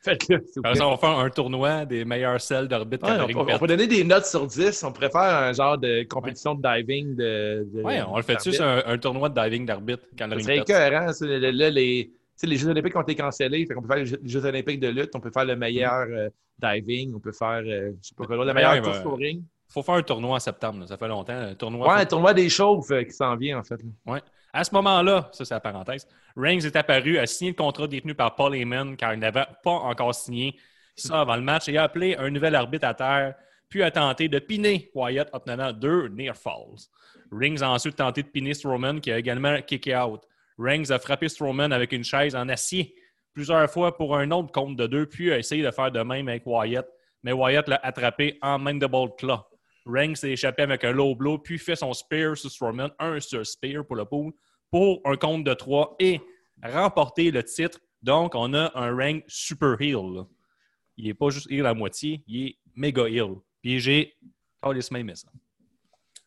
[0.05, 3.87] Faites-le, on va faire un tournoi des meilleures selles d'arbitre Ouais, on, on peut donner
[3.87, 4.83] des notes sur 10.
[4.83, 7.15] On faire un genre de compétition de diving.
[7.15, 10.37] De, de- Ouais, on le fait-tu sur un, un tournoi de diving d'arbitre quand le
[10.37, 11.13] ring écœurant.
[11.13, 11.25] ça.
[11.27, 12.11] Là, les,
[12.43, 13.65] les Jeux Olympiques ont été cancellés.
[13.65, 15.11] Fait qu'on peut faire les Jeux, Olympiques de lutte.
[15.15, 16.29] On peut faire le meilleur euh,
[16.61, 17.15] diving.
[17.15, 19.07] On peut faire, euh, je sais pas quoi, la Ouais, meilleure ouais, course ouais.
[19.07, 19.43] au ring.
[19.69, 20.81] faut faire un tournoi en septembre.
[20.81, 20.87] là.
[20.89, 21.33] Ça fait longtemps.
[21.33, 21.87] Un tournoi.
[21.95, 23.81] Ouais, un tournoi des chauves euh, qui s'en vient, en fait.
[24.07, 24.21] là.
[24.53, 28.15] À ce moment-là, ça c'est la parenthèse, Reigns est apparu, a signé le contrat détenu
[28.15, 30.57] par Paul Heyman car il n'avait pas encore signé
[30.95, 33.35] ça avant le match et a appelé un nouvel arbitre à terre,
[33.69, 36.89] puis a tenté de piner Wyatt obtenant deux near falls.
[37.31, 40.21] Reigns a ensuite tenté de piner Strowman qui a également kické out.
[40.59, 42.95] Reigns a frappé Strowman avec une chaise en acier
[43.33, 46.29] plusieurs fois pour un autre compte de deux, puis a essayé de faire de même
[46.29, 46.87] avec Wyatt,
[47.23, 49.41] mais Wyatt l'a attrapé en mandible claw.
[49.87, 53.47] Reigns s'est échappé avec un low blow, puis fait son spear sur Strowman, un sur
[53.47, 54.33] spear pour le pool,
[54.71, 56.21] pour un compte de trois et
[56.63, 57.79] remporter le titre.
[58.03, 60.25] Donc, on a un rank super heel.
[60.97, 63.35] Il n'est pas juste heel à moitié, il est méga heel.
[63.61, 64.15] Puis j'ai
[64.63, 65.29] oh, les aimé ça.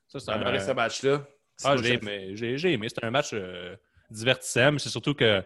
[0.08, 0.74] Ça, c'est adoré ce un...
[0.74, 1.28] match-là.
[1.64, 2.32] Ah, j'ai aimé.
[2.36, 2.88] J'ai j'ai aimé.
[2.89, 3.76] C'est un match euh,
[4.10, 5.43] divertissant, mais c'est surtout que,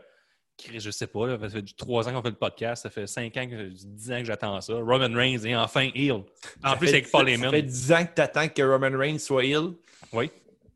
[0.78, 3.36] je sais pas, là, ça fait trois ans qu'on fait le podcast, ça fait cinq
[3.38, 4.74] ans, que, dix ans que j'attends ça.
[4.74, 6.24] Roman Reigns est enfin heel.
[6.64, 7.50] En Ça plus, avec Paul dix- Heyman.
[7.50, 9.74] Ça fait 10 ans que tu attends que Roman Reigns soit heel.
[10.14, 10.32] Oui,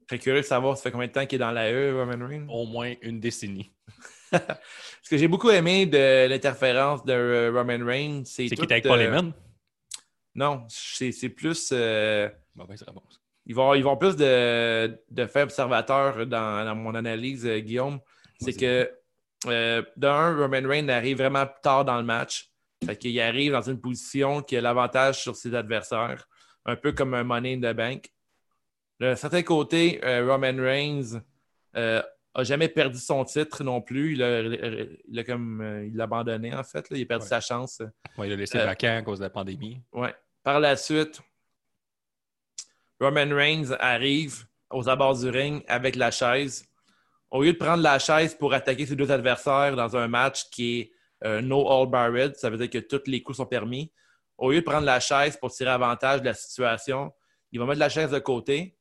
[0.08, 2.26] Très curieux de savoir, ça fait combien de temps qu'il est dans la E, Roman
[2.28, 2.46] Reigns?
[2.50, 3.72] au moins une décennie.
[4.32, 8.48] Ce que j'ai beaucoup aimé de l'interférence de euh, Roman Reigns, c'est.
[8.48, 9.34] C'est qui tout, était avec Paul euh, Heyman?
[10.36, 11.70] Non, c'est plus.
[11.72, 12.28] euh,
[12.58, 13.22] réponse.
[13.46, 18.00] ils, vont, ils vont plus de, de faits observateurs dans, dans mon analyse, euh, Guillaume.
[18.40, 18.90] C'est que,
[19.48, 22.50] euh, d'un, Roman Reigns arrive vraiment tard dans le match.
[22.86, 26.28] Fait qu'il arrive dans une position qui a l'avantage sur ses adversaires,
[26.66, 28.10] un peu comme un Money in the Bank.
[29.00, 31.22] D'un certain côté, euh, Roman Reigns
[31.76, 32.02] euh,
[32.36, 34.14] a jamais perdu son titre non plus.
[34.14, 36.90] Il a, il a comme euh, il l'a abandonné en fait.
[36.90, 36.98] là.
[36.98, 37.30] Il a perdu Ouais.
[37.30, 37.82] sa chance.
[38.18, 39.82] Ouais, il a laissé Euh, vacant à cause de la pandémie.
[39.94, 40.14] Ouais.
[40.44, 41.22] Par la suite,
[43.00, 46.66] Roman Reigns arrive aux abords du ring avec la chaise.
[47.34, 50.80] Au lieu de prendre la chaise pour attaquer ses deux adversaires dans un match qui
[50.80, 50.92] est
[51.26, 53.92] euh, no all barred, ça veut dire que tous les coups sont permis.
[54.38, 57.12] Au lieu de prendre la chaise pour tirer avantage de la situation,
[57.52, 58.78] il va mettre la chaise de côté.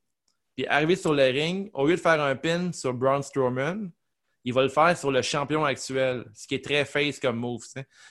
[0.54, 3.90] Puis arriver sur le ring, au lieu de faire un pin sur Braun Strowman,
[4.44, 7.64] il va le faire sur le champion actuel, ce qui est très face comme move.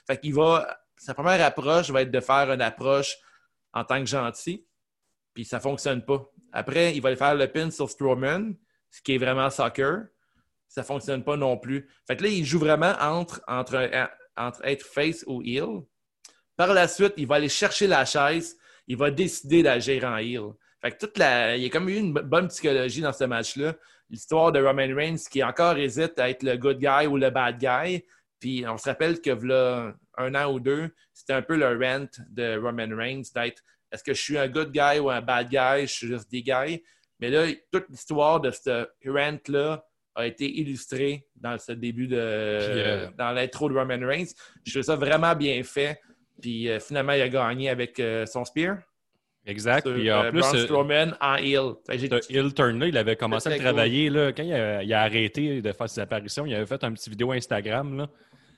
[0.08, 0.76] Fait qu'il va.
[0.98, 3.16] Sa première approche va être de faire une approche
[3.74, 4.66] en tant que gentil,
[5.36, 6.28] puis ça ne fonctionne pas.
[6.52, 8.56] Après, il va faire le pin sur Strowman,
[8.90, 10.06] ce qui est vraiment soccer.
[10.72, 11.90] Ça ne fonctionne pas non plus.
[12.08, 13.42] Fait que là, il joue vraiment entre,
[14.64, 15.82] être face ou heel.
[16.56, 18.58] Par la suite, il va aller chercher la chaise,
[18.88, 20.54] il va décider d'agir en heel.
[20.82, 21.58] Fait que toute la...
[21.58, 23.76] Il y a comme eu une bonne psychologie dans ce match-là.
[24.10, 27.58] L'histoire de Roman Reigns qui encore hésite à être le good guy ou le bad
[27.58, 28.06] guy.
[28.40, 32.08] Puis on se rappelle que là, un an ou deux, c'était un peu le rant
[32.30, 35.82] de Roman Reigns d'être est-ce que je suis un good guy ou un bad guy,
[35.82, 36.82] je suis juste des guys.
[37.20, 39.86] Mais là, toute l'histoire de ce rant-là
[40.16, 42.18] a été illustrée dans ce début de.
[42.20, 44.32] euh, dans l'intro de Roman Reigns.
[44.66, 46.00] Je trouve ça vraiment bien fait.
[46.42, 48.78] Puis euh, finalement, il a gagné avec euh, son spear.
[49.46, 49.88] Exact.
[49.88, 51.74] Sur, Puis en plus, Braun Strowman en heel.
[52.90, 53.62] Il avait commencé à cool.
[53.64, 54.10] travailler.
[54.10, 56.92] Là, quand il a, il a arrêté de faire ses apparitions, il avait fait un
[56.94, 58.10] petit vidéo Instagram là,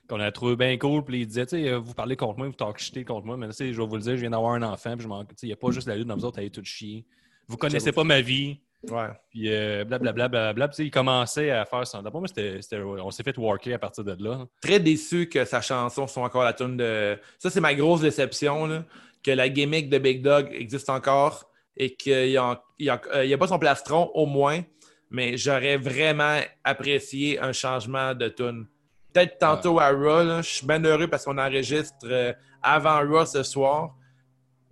[0.09, 1.03] qu'on a trouvé bien cool.
[1.05, 3.47] Puis il disait, tu sais, vous parlez contre moi, vous talk shitez contre moi, mais
[3.57, 5.53] je vais vous le dire, je viens d'avoir un enfant, puis je m'en- il n'y
[5.53, 7.05] a pas juste la lutte dans vous autres, allez tout chier.
[7.47, 8.59] Vous connaissez pas ma vie.
[8.89, 9.07] Ouais.
[9.29, 10.53] Puis euh, blablabla.
[10.53, 12.01] Puis, tu sais, il commençait à faire ça.
[12.01, 14.45] D'après moi, c'était, on s'est fait worker à partir de là.
[14.61, 17.17] très déçu que sa chanson soit encore la tune de.
[17.39, 18.83] Ça, c'est ma grosse déception, là,
[19.23, 23.59] que la gimmick de Big Dog existe encore, et qu'il n'y a, a pas son
[23.59, 24.61] plastron, au moins,
[25.09, 28.67] mais j'aurais vraiment apprécié un changement de tune.
[29.13, 32.33] Peut-être tantôt à Raw, je suis bien heureux parce qu'on enregistre euh,
[32.63, 33.95] avant Raw ce soir.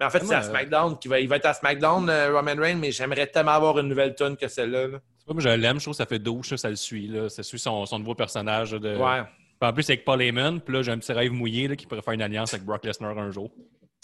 [0.01, 0.43] Mais en fait, c'est à Ouais.
[0.45, 0.97] SmackDown.
[0.97, 3.87] Qui va, il va être à SmackDown, euh, Roman Reigns, mais j'aimerais tellement avoir une
[3.87, 4.87] nouvelle tune que celle-là.
[4.87, 4.97] là.
[5.19, 7.07] C'est pas, moi, je l'aime, je trouve que ça fait douche, ça, ça le suit.
[7.07, 7.29] Là.
[7.29, 8.71] Ça suit son, son nouveau personnage.
[8.71, 8.95] De...
[8.97, 9.21] Ouais.
[9.59, 11.75] Puis En plus, c'est avec Paul Heyman, puis là, j'ai un petit rêve mouillé là,
[11.75, 13.51] qui pourrait faire une alliance avec Brock Lesnar un jour.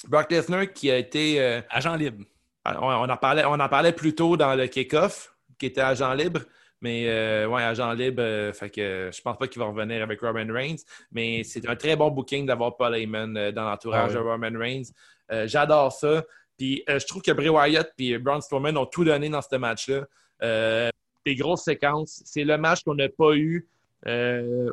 [0.08, 1.42] Brock Lesnar qui a été.
[1.42, 2.24] euh, Agent libre.
[2.64, 6.14] on, on en parlait, on en parlait plus tôt dans le kick-off, qui était agent
[6.14, 6.42] libre.
[6.80, 10.04] Mais euh, ouais, agent libre, euh, fait que euh, je pense pas qu'il va revenir
[10.04, 10.76] avec Roman Reigns.
[11.12, 14.24] Mais c'est un très bon booking d'avoir Paul Heyman euh, dans l'entourage Ah ouais.
[14.24, 14.84] de Roman Reigns.
[15.32, 16.26] Euh, J'adore ça.
[16.58, 19.56] Puis euh, je trouve que Bray Wyatt et Braun Strowman ont tout donné dans ce
[19.56, 20.06] match-là.
[20.44, 20.90] Euh,
[21.26, 22.22] des grosses séquences.
[22.26, 23.68] C'est le match qu'on n'a pas eu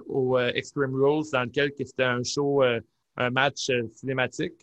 [0.06, 4.54] au Extreme Rules, dans lequel que c'était un show, un match cinématique.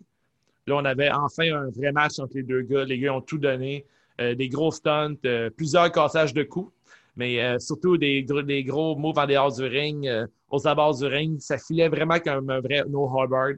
[0.67, 2.85] Là, on avait enfin un vrai match entre les deux gars.
[2.85, 3.85] Les gars ont tout donné.
[4.17, 5.15] Des gros stunts,
[5.57, 6.71] plusieurs cassages de coups,
[7.17, 8.23] mais surtout des,
[8.63, 10.09] gros- moves en dehors du ring,
[10.49, 11.39] aux abords du ring.
[11.41, 13.55] Ça filait vraiment comme un vrai No Hubbard.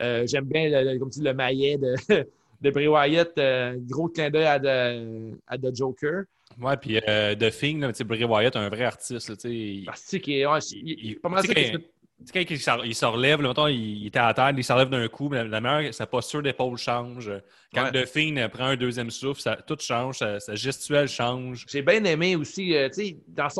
[0.00, 1.94] Euh, J'aime bien, le, le- comme tu dis, le maillet de,
[2.60, 3.36] de Bray Wyatt.
[3.38, 6.24] euh, gros clin d'œil à, The- à The Joker.
[6.60, 9.28] Ouais, puis euh, The Thing, là, Bray Wyatt, un vrai artiste.
[9.28, 9.84] Là, sais, il-
[10.20, 13.48] qu'il est- ouais, il- il- il- pas mal tu sais, quand- il se relève, là,
[13.48, 16.06] mettons, il, il était à terre, il se relève d'un coup, mais la, meilleure, sa
[16.06, 17.30] posture d'épaule change.
[17.74, 18.04] Quand Ouais.
[18.04, 18.06] The
[18.48, 21.66] prend un deuxième souffle, ça, tout change, sa, sa gestuelle change.
[21.68, 23.16] J'ai bien aimé aussi, euh, tu sais,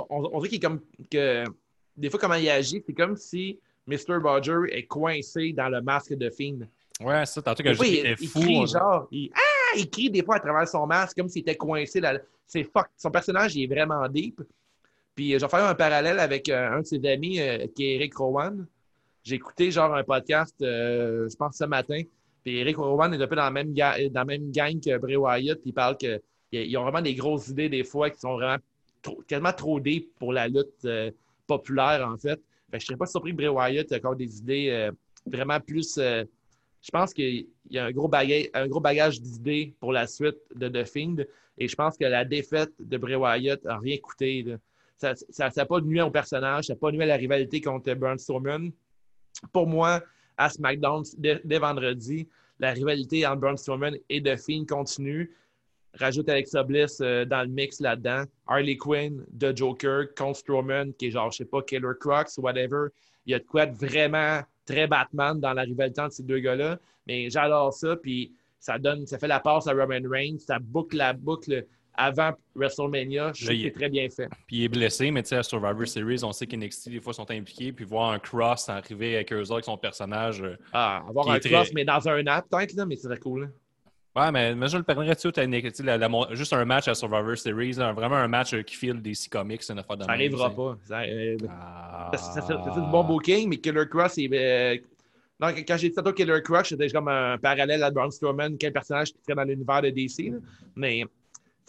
[0.09, 0.81] on, on dirait qu'il est comme
[1.11, 1.45] que
[1.99, 4.19] des fois comment il agit, c'est comme si Mr.
[4.21, 6.59] Bodger est coincé dans le masque de Fiend.
[7.01, 8.41] Ouais, ça, tantôt Des je dis il, il fou.
[8.41, 11.43] crie on- genre, il, ah, il crie des fois à travers son masque comme s'il
[11.43, 12.01] était coincé.
[12.01, 12.19] Là.
[12.47, 12.87] C'est fuck.
[12.97, 14.41] Son personnage il est vraiment deep.
[15.15, 17.85] Puis euh, je vais faire un parallèle avec euh, un de ses amis euh, qui
[17.87, 18.67] est Eric Rowan.
[19.23, 22.01] J'ai écouté genre un podcast, euh, je pense ce matin.
[22.45, 24.97] Puis Eric Rowan est un peu dans la même, ga- dans la même gang que
[24.99, 25.61] Bray Wyatt.
[25.61, 26.21] Puis il parle que
[26.53, 28.57] ils ont vraiment des grosses idées des fois qui sont vraiment
[29.03, 30.87] trop- quasiment trop deep pour la lutte
[31.47, 32.41] populaire en fait.
[32.73, 34.93] Je serais pas surpris que Bray Wyatt ait encore des idées euh,
[35.27, 35.99] vraiment plus.
[35.99, 36.25] euh,
[36.83, 41.17] je pense qu'il y a un gros bagage, d'idées pour la suite de The Fiend.
[41.59, 44.57] Et je pense que la défaite de Bray Wyatt n'a rien coûté.
[44.97, 48.19] Ça n'a pas nuit au personnage, ça n'a pas nuit à la rivalité contre Braun
[48.19, 48.71] Strowman.
[49.53, 50.03] Pour moi,
[50.37, 52.29] à SmackDown, dès, dès vendredi,
[52.59, 55.35] la rivalité entre Braun Strowman et The Fiend continue.
[55.99, 58.25] Rajoute Alexa Bliss euh, dans le mix là-dedans.
[58.47, 62.89] Harley Quinn, The Joker, contre Strowman, qui est genre, je sais pas, Killer Crocs, whatever.
[63.27, 66.39] Il y a de quoi être vraiment très Batman dans la rivalité entre ces deux
[66.39, 66.79] gars-là.
[67.07, 67.97] Mais j'adore ça.
[67.97, 70.39] Puis ça donne, ça fait la passe à Roman Reigns.
[70.39, 71.65] Ça boucle la boucle
[71.99, 73.33] avant WrestleMania.
[73.35, 74.29] Je trouve que c'est très bien fait.
[74.47, 77.15] Puis il est blessé, mais tu sais, à Survivor Series, on sait qu'NXT, des fois,
[77.15, 77.73] sont impliqués.
[77.73, 80.43] Puis voir un cross arriver avec eux autres, avec son personnage.
[80.43, 83.19] euh, Ah, avoir un très- cross, mais dans un app peut-être, là, mais c'est très
[83.19, 83.43] cool.
[83.43, 83.49] là.
[84.17, 85.29] Ouais, mais, je le permettrais-tu
[86.35, 89.29] juste un match à Survivor Series, là, vraiment un match euh, qui file des six
[89.29, 90.79] comics, c'est une affaire de Ça n'arrivera pas.
[90.85, 92.11] Ça, euh, Ah.
[92.15, 94.29] Ça, ça, ça, ça, c'est du bon booking, mais Killer Cross, c'est.
[94.33, 94.79] euh,
[95.39, 98.73] non, quand j'ai dit tantôt Killer Cross, c'était comme un parallèle à Braun Strowman, quel
[98.73, 100.31] personnage qui serait dans l'univers de DC.
[100.31, 100.39] là.
[100.77, 101.05] Mais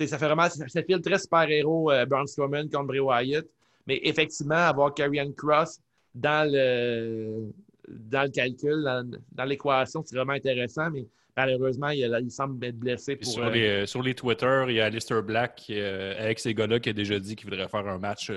[0.08, 0.48] ça fait vraiment.
[0.50, 3.46] Ça, ça file très super-héros euh, Braun Strowman contre Bray Wyatt.
[3.88, 5.82] Mais effectivement, avoir Karrion Cross
[6.16, 7.52] dans le,
[7.90, 10.90] dans le calcul, dans, dans l'équation, c'est vraiment intéressant.
[10.90, 11.06] Mais
[11.38, 13.32] malheureusement, il, il semble être blessé pour.
[13.32, 16.54] sur, euh, les, euh, sur les Twitter, il y a Alistair Black euh, avec ces
[16.54, 18.32] gars-là qui a déjà dit qu'il voudrait faire un match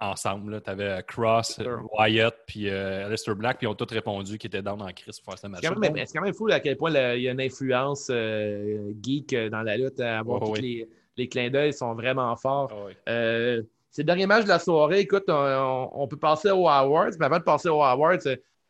[0.00, 0.60] ensemble.
[0.62, 1.60] Tu avais Cross.
[1.98, 5.20] Wyatt, puis euh, Alistair Black, puis ils ont tous répondu qu'ils étaient dans en crise
[5.20, 5.60] pour faire ce match.
[5.62, 7.32] C'est quand, même, c'est quand même fou là, à quel point là, il y a
[7.32, 10.60] une influence euh, geek dans la lutte, à avoir Oh, tous oui.
[10.60, 12.72] les, les clins d'œil sont vraiment forts.
[13.08, 15.00] Euh, c'est le dernier match de la soirée.
[15.00, 18.18] Écoute, on, on- on peut passer aux Awards, mais avant de passer aux Awards,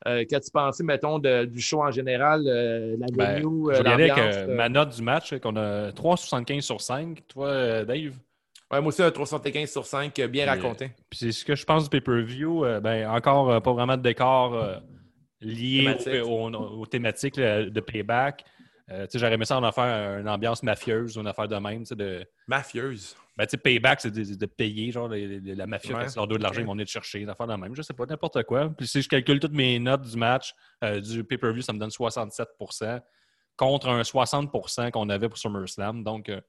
[0.06, 3.82] euh, qu'as-tu pensé, mettons, de- du show en général, euh, la Ben, venue, je euh,
[3.82, 4.54] l'ambiance, euh, euh?
[4.56, 7.20] ma note du match, qu'on a 3,75 sur 5.
[7.28, 8.14] Toi, Dave?
[8.72, 10.90] Ouais, moi aussi, un 375 sur 5, euh, bien raconté.
[11.10, 12.64] Puis c'est ce que je pense du pay-per-view.
[12.80, 14.80] ben, encore pas vraiment de décor
[15.40, 16.22] lié Thématique.
[16.24, 18.44] au- au- aux, thématiques là, de payback.
[18.90, 21.84] Euh, J'aurais aimé ça en faire une ambiance mafieuse une affaire de même.
[21.92, 23.16] De, Mafieuse.
[23.36, 24.90] Ben, tu sais, payback, c'est de, de payer.
[24.92, 26.04] Genre, les- les- la mafia, Ouais.
[26.04, 27.20] quand ils leur doivent de l'argent, ils vont venir te chercher.
[27.20, 27.74] Une affaire de même.
[27.74, 28.68] Je sais pas, n'importe quoi.
[28.76, 30.54] Puis si je calcule toutes mes notes du match,
[30.84, 33.00] euh, du pay-per-view, ça me donne 67%
[33.56, 36.02] contre un 60% qu'on avait pour SummerSlam.
[36.04, 36.40] Donc, euh,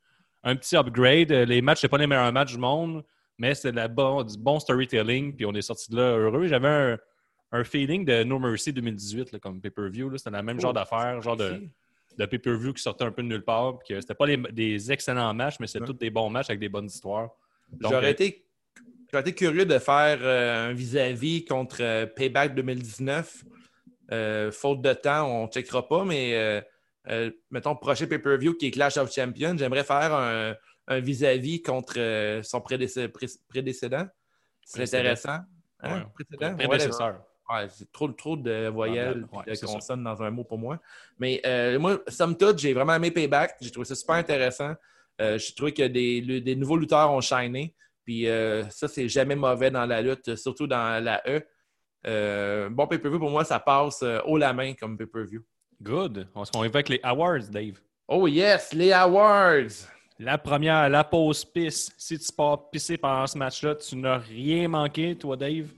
[0.44, 1.32] un petit upgrade.
[1.32, 3.04] Euh, Les matchs, c'est pas les meilleurs matchs du monde,
[3.38, 5.36] mais c'est la bon, du bon storytelling.
[5.36, 6.48] Puis on est sorti de là heureux.
[6.48, 6.98] J'avais un,
[7.52, 10.18] un feeling de No Mercy 2018 là, comme pay-per-view.
[10.18, 11.62] C'était le même genre Oh, d'affaire, genre de,
[12.18, 13.80] de pay-per-view qui sortait un peu de nulle part.
[13.80, 15.88] Puis que c'était pas les- des excellents matchs, mais c'était Ouais.
[15.88, 17.30] tous des bons matchs avec des bonnes histoires.
[17.80, 18.46] J'aurais euh, été,
[19.12, 23.44] j'aurais été curieux de faire euh, un vis-à-vis contre euh, Payback 2019.
[24.12, 26.62] Euh, faute de temps, on ne checkera pas, mais
[27.50, 30.54] mettons, prochain pay-per-view qui est Clash of Champions, j'aimerais faire un,
[30.88, 34.06] un vis-à-vis contre euh, son prédécé- pré- prédécédent.
[34.66, 35.40] C'est intéressant.
[35.80, 36.06] Hein?
[36.30, 36.56] Ouais.
[36.68, 37.24] Prédécesseur.
[37.52, 39.66] Ouais, c'est trop, trop de voyelles Ouais, de ça.
[39.68, 40.80] consonnes dans un mot pour moi.
[41.20, 43.56] Mais euh, moi, somme toute, j'ai vraiment aimé Payback.
[43.60, 44.74] J'ai trouvé ça super intéressant.
[45.20, 47.76] Euh, j'ai trouvé que des, nouveaux lutteurs ont shiné.
[48.06, 52.70] Puis euh, ça, c'est jamais mauvais dans la lutte, surtout dans la E.
[52.70, 55.44] Bon pay-per-view, pour moi, ça passe haut la main comme pay-per-view.
[55.82, 56.28] Good.
[56.36, 57.80] On se avec les awards, Dave.
[58.08, 59.88] Oh yes, les awards!
[60.20, 61.92] La première, la pause pisse.
[61.98, 65.70] Si tu pars pisser pendant ce match-là, tu n'as rien manqué, toi, Dave?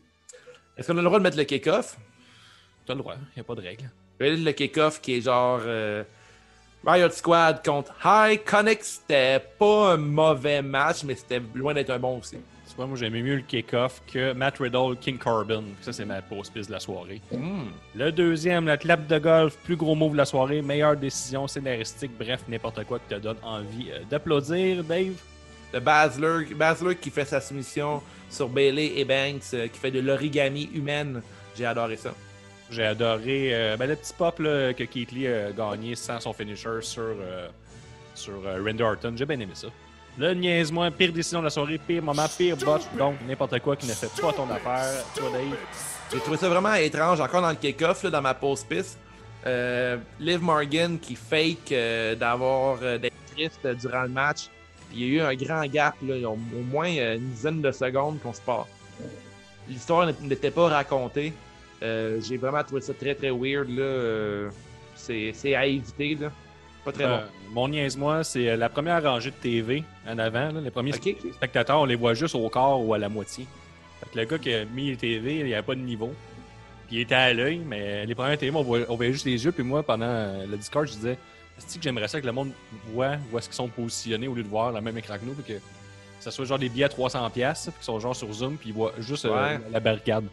[0.78, 1.98] Est-ce qu'on a le droit de mettre le kick-off?
[2.86, 3.90] Tu as le droit, il n'y a pas de règle.
[4.20, 6.04] Le kick-off qui est genre euh,
[6.86, 8.84] Riot Squad contre High Connect.
[8.84, 12.38] C'était pas un mauvais match, mais c'était loin d'être un bon aussi.
[12.68, 15.64] Tu vois, moi, j'aimais mieux le kick-off que Matt Riddle, King Corbin.
[15.82, 17.22] Ça, c'est ma pause pisse de la soirée.
[17.32, 17.66] Hmm.
[17.94, 22.12] Le deuxième, la clap de golf, plus gros move de la soirée, meilleure décision scénaristique,
[22.18, 25.14] bref, n'importe quoi qui te donne envie euh, d'applaudir, Dave.
[25.74, 30.00] Le Basler, Basler qui fait sa soumission sur Bailey et Banks, euh, qui fait de
[30.00, 31.22] l'origami humaine.
[31.58, 32.14] J'ai adoré ça.
[32.70, 36.34] J'ai adoré euh, ben, le petit pop là, que Keith Lee a gagné sans son
[36.34, 37.48] finisher sur, euh,
[38.16, 39.14] sur Randy Orton.
[39.16, 39.68] J'ai bien aimé ça.
[40.18, 43.88] Le niaise-moi, pire décision de la soirée, pire moment, pire botch, donc n'importe quoi qui
[43.88, 45.04] ne fait pas ton affaire.
[45.16, 45.58] Toi, Dave.
[46.12, 49.00] J'ai trouvé ça vraiment étrange, encore dans le kick-off, là, dans ma pause piste.
[49.46, 54.50] Euh, Liv Morgan qui fake euh, d'avoir euh, d'être triste durant le match.
[54.94, 56.36] Il y a eu un grand gap, là, au,
[56.72, 58.68] moins euh, une dizaine de secondes qu'on se part.
[59.68, 61.34] L'histoire n'était- pas racontée.
[61.82, 63.70] Euh, J'ai vraiment trouvé ça très très weird.
[63.70, 63.82] là.
[63.84, 64.50] Euh,
[64.96, 66.16] C'est à éviter.
[66.16, 66.32] Là.
[66.86, 67.24] Pas très Euh, bon.
[67.54, 70.52] mon niaise-moi, c'est la première rangée de TV en avant.
[70.52, 73.46] là, les premiers spectateurs, on les voit juste au quart ou à la moitié.
[74.02, 76.14] Fait que le gars qui a mis les TV, il n'y avait pas de niveau.
[76.88, 79.44] Puis il était à l'œil, mais les premières TV, on voyait, on voyait juste les
[79.44, 79.52] yeux.
[79.52, 81.18] Puis moi, pendant le Discord, je disais
[81.58, 82.52] est-ce que j'aimerais ça que le monde
[82.94, 85.34] voit où est-ce qu'ils sont positionnés au lieu de voir le même écran que nous,
[85.34, 85.60] puis que
[86.20, 88.70] ça soit genre des billets à 300$, piastres, puis qu'ils sont genre sur Zoom, puis
[88.70, 90.24] ils voient juste euh, la barricade?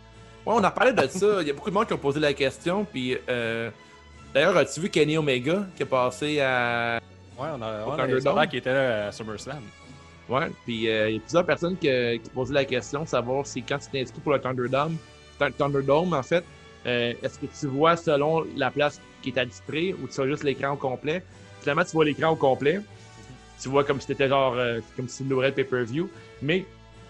[0.47, 1.43] Ouais, on a parlé de ça.
[1.43, 2.85] Il y a beaucoup de monde qui ont posé la question.
[2.85, 3.71] Puis euh,
[4.33, 7.01] d'ailleurs, as-tu vu Kenny Omega qui est passé à
[7.39, 9.63] Ouais, on a, on qu'il était là à SummerSlam.
[10.29, 13.63] Ouais, puis euh, il y a plusieurs personnes que- qui posaient la question, savoir si
[13.63, 14.97] quand tu t'es inscrit pour le Thunderdome,
[15.39, 16.45] Thun- Thunderdome en fait,
[16.87, 20.45] euh, est-ce que tu vois selon la place qui est attitrée ou tu vois juste
[20.45, 21.23] l'écran au complet?
[21.61, 22.81] Finalement, tu vois l'écran au complet.
[23.63, 26.09] Tu vois comme si c'était genre, euh, comme si tu le pay-per-view.
[26.41, 26.65] Mais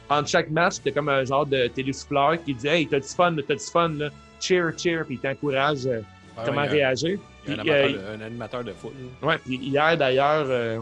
[0.08, 3.36] entre chaque match, c'était comme un genre de télésouffleur qui dit Hey, t'as du fun,
[3.46, 4.08] t'as du fun, là.
[4.40, 6.00] cheer, cheer, puis il t'encourage euh,
[6.44, 7.18] comment ouais, il y a- réagir.
[7.46, 8.92] il y a un, Puis, amateur euh, de, un animateur de foot.
[9.22, 9.28] là.
[9.28, 10.80] Ouais, puis hier d'ailleurs, euh,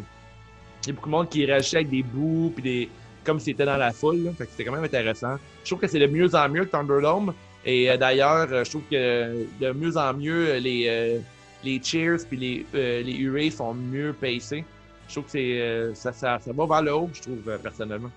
[0.85, 2.89] il y a beaucoup de monde qui réagissait avec des bouts, puis des.
[3.25, 4.25] comme s'il était dans la foule.
[4.25, 4.31] là.
[4.39, 5.37] Fait que c'était quand même intéressant.
[5.63, 7.35] Je trouve que c'est de mieux en mieux le Thunderdome.
[7.65, 11.21] Et euh, d'ailleurs, euh, je trouve que de mieux en mieux, euh, les,
[11.65, 12.37] les cheers puis
[12.73, 14.65] les, les hurrahs sont mieux pacés.
[15.09, 18.11] Je trouve que c'est, ça, ça, ça va vers le haut, je trouve, personnellement.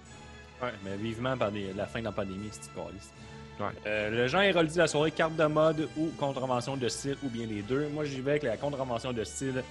[0.61, 2.69] Ouais, mais vivement par des- la fin de la pandémie, c'est.
[2.77, 3.67] Ouais.
[3.85, 7.29] Euh, le Jean éroldi de la soirée, carte de mode ou contravention de style, ou
[7.29, 7.87] bien les deux.
[7.93, 9.63] Moi, j'y vais avec la contravention de style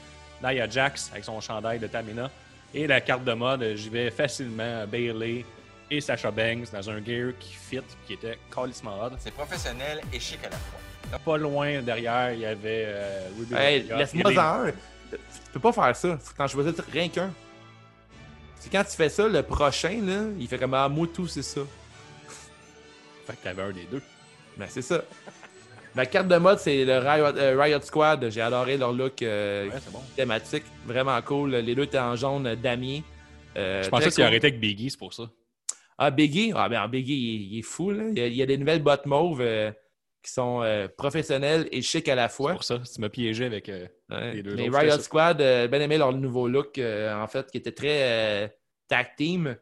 [0.43, 2.31] Nia Jax avec son chandail de Tamina.
[2.73, 5.45] Et la carte de mode, j'y vais facilement Bailey
[5.91, 9.11] et Sasha Banks dans un gear qui fit, qui était calissement hot.
[9.19, 11.19] C'est professionnel et chic à la fois.
[11.25, 14.71] Pas loin derrière, il y avait euh, Ruby Hey, laisse-moi en un.
[15.11, 15.17] Tu
[15.53, 16.19] peux pas faire ça.
[16.19, 17.33] Faut t'en choisisses rien qu'un.
[18.61, 21.43] C'est quand tu fais ça, le prochain, là, il fait comme Ah, moi tout, c'est
[21.43, 21.63] ça.
[23.27, 24.03] Fait que t'avais un des deux.
[24.57, 25.03] Ben, c'est ça.
[25.97, 28.31] Ma carte de mode, c'est le Riot, euh, Riot Squad.
[28.31, 30.03] J'ai adoré leur look euh, Ouais, c'est bon.
[30.15, 30.65] thématique.
[30.87, 31.57] Vraiment cool.
[31.57, 33.03] Les deux étaient en jaune damier.
[33.57, 34.25] Euh, Je pensais qu'il cool.
[34.25, 35.25] arrêtait avec Biggie, c'est pour ça.
[36.03, 36.53] Ah, Biggie?
[36.57, 37.91] Ah, ben, Biggie, il, est- il est fou.
[37.91, 38.05] Là.
[38.09, 39.71] Il, y a, il y a des nouvelles bottes mauves euh,
[40.23, 42.53] qui sont euh, professionnelles et chic à la C'est fois.
[42.55, 42.79] pour ça.
[42.79, 43.69] Tu m'as piégé avec.
[43.69, 44.33] euh, Ouais.
[44.35, 44.99] Les deux Les Riot.
[44.99, 48.57] Squad, bien aimé leur nouveau look, en fait, qui était très
[48.89, 49.57] tag team.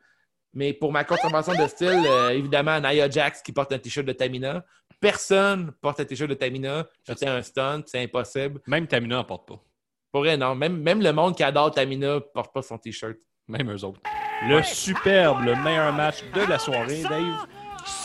[0.54, 2.02] Mais pour ma contravention de style,
[2.32, 4.64] évidemment, Nia Jax qui porte un t-shirt de Tamina.
[5.00, 6.88] Personne porte un t-shirt de Tamina.
[7.04, 8.60] C'était un stunt, c'est impossible.
[8.66, 9.62] Même Tamina en porte pas.
[10.10, 10.54] Pour vrai, non.
[10.54, 13.18] Même, même le monde qui adore Tamina porte pas son t-shirt.
[13.48, 14.00] Même eux autres.
[14.46, 17.46] Le superbe, le meilleur match de la soirée, Dave.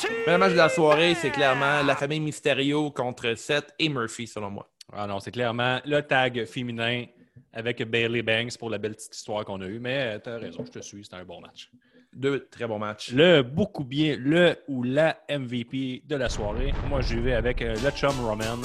[0.03, 4.27] Le meilleur match de la soirée, c'est clairement la famille Mysterio contre Seth et Murphy,
[4.27, 4.69] selon moi.
[4.91, 7.05] Ah non, c'est clairement le tag féminin
[7.51, 9.79] avec Bailey Banks pour la belle petite histoire qu'on a eue.
[9.79, 11.69] Mais euh, t'as raison, je te suis, c'était un bon match.
[12.11, 13.11] Deux très bons matchs.
[13.11, 16.73] Le beaucoup bien, le ou la MVP de la soirée.
[16.89, 18.57] Moi, j'y vais avec euh, le chum Roman,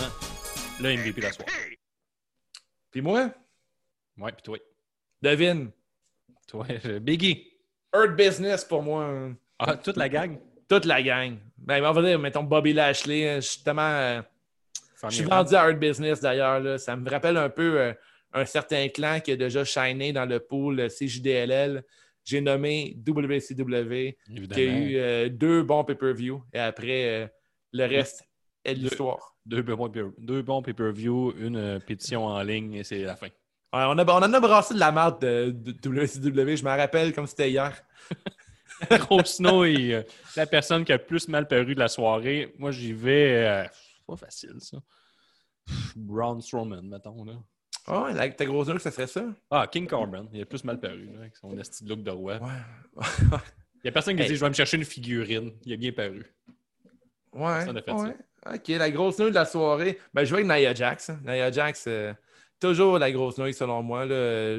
[0.81, 1.53] le MVP de la soirée.
[2.91, 3.31] Puis moi,
[4.19, 4.59] Ouais, puis toi.
[5.23, 5.71] devine.
[6.49, 7.48] Toi, euh, Biggie.
[7.95, 9.31] Earth Business pour moi.
[9.59, 10.39] Ah, toute la gang?
[10.69, 11.37] Toute la gang.
[11.57, 13.29] Ben, on va dire, mettons Bobby Lashley.
[13.29, 13.83] hein, Je suis tellement.
[13.91, 14.23] euh,
[15.05, 16.79] je suis vendu à Earth Business d'ailleurs.
[16.79, 17.93] Ça me rappelle un peu euh,
[18.33, 21.83] un certain clan qui a déjà shiné dans le pool CJDLL.
[22.25, 24.55] J'ai nommé WCW, Évidemment.
[24.55, 26.43] qui a eu euh, deux bons pay-per-view.
[26.53, 27.27] Et après, euh,
[27.73, 28.25] le reste
[28.65, 29.35] est de l'histoire.
[29.47, 29.63] Deux
[30.19, 33.29] deux bons pay-per-view, une euh, pétition en ligne et c'est la fin.
[33.73, 36.57] Ouais, on, a, on en a brassé de la merde de, de WCW.
[36.57, 37.73] Je me rappelle comme c'était hier.
[38.91, 40.03] Grosse nouille, euh,
[40.37, 42.55] la personne qui a le plus mal paru de la soirée.
[42.59, 43.47] Moi, j'y vais.
[43.47, 44.79] euh, c'est pas facile, ça.
[45.97, 47.25] Braun Strowman, mettons.
[47.25, 47.33] Là.
[47.87, 49.25] Ah la- ta grosse note, ça serait ça?
[49.51, 52.03] Ah, King Corbin, il a le plus mal paru, là, avec son esti de look
[52.03, 52.39] de roi.
[52.39, 53.05] Ouais.
[53.85, 54.29] Il y a personne qui Hey.
[54.29, 55.53] dit Je vais me chercher une figurine.
[55.65, 56.25] Il a bien paru.
[57.33, 57.65] Ouais.
[57.65, 58.17] Ça, on a fait ouais.
[58.55, 59.99] OK, la grosse nouille de la soirée.
[60.15, 61.11] Ben, je vais avec Nia Jax.
[61.11, 61.21] hein.
[61.25, 62.13] Nia Jax, euh,
[62.61, 64.07] toujours la grosse nouille selon moi.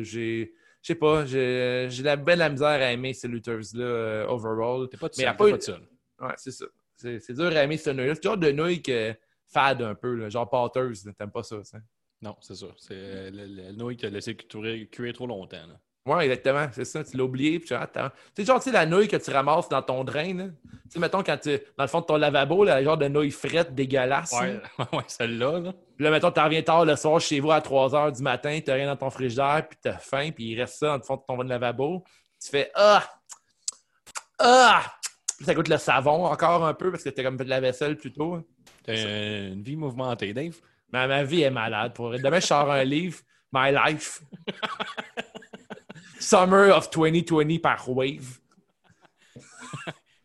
[0.02, 0.54] J'ai.
[0.82, 4.88] Je sais pas, j'ai la belle la misère à aimer ces lutteuses-là euh, overall.
[4.88, 5.28] T'es pas tout seul.
[5.28, 5.54] a pas eu-.
[5.54, 6.66] Ouais, c'est ça.
[6.96, 8.16] C'est dur à aimer ce nouille-là.
[8.16, 9.14] C'est le genre de nouille que
[9.46, 11.10] fade un peu, là, genre pâteuse.
[11.18, 11.80] T'aimes pas ça, ça?
[12.22, 12.68] Non, c'est ça.
[12.78, 15.68] C'est le, le, le nouille qui t'a laissé cuire, cuire trop longtemps.
[15.68, 15.80] Là.
[16.18, 17.04] Exactement, c'est ça.
[17.04, 18.10] Tu l'as oublié, puis tu attends.
[18.36, 20.46] Tu sais, genre, tu sais, la nouille que tu ramasses dans ton drain, là.
[20.46, 23.08] Tu sais, mettons, quand tu, dans le fond de ton lavabo, là, le genre de
[23.08, 24.32] nouille frette dégueulasse.
[24.34, 24.60] Ouais,
[24.94, 25.60] ouais, celle-là.
[25.60, 25.74] Là.
[25.96, 28.60] Puis là, mettons, tu reviens tard le soir chez vous à 3 h du matin,
[28.66, 31.04] tu rien dans ton frigidaire, puis tu as faim, puis il reste ça dans le
[31.04, 32.04] fond de ton lavabo.
[32.44, 33.04] Tu fais Ah!
[34.40, 34.82] Ah!
[35.38, 37.62] Puis ça goûte le savon encore un peu parce que tu comme fait de la
[37.62, 38.34] vaisselle plus tôt.
[38.34, 38.44] hein.
[38.84, 40.56] T'as une vie mouvementée, Dave.
[40.92, 41.94] Mais ma vie est malade.
[41.94, 42.10] Pour...
[42.12, 43.20] Demain, je sors un livre,
[43.54, 44.22] My Life.
[46.20, 48.40] Summer of 2020 par Wave.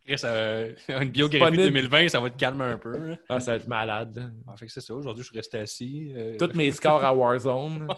[0.06, 1.88] Chris, euh, une biographie Disponible.
[1.88, 2.92] 2020, ça va te calmer un peu.
[2.96, 3.16] là.
[3.28, 4.32] Ah, ça va être malade.
[4.46, 4.92] Ah, fait que c'est ça.
[4.94, 6.12] Aujourd'hui, je suis resté assis.
[6.14, 7.88] euh, Tous mes scores à Warzone.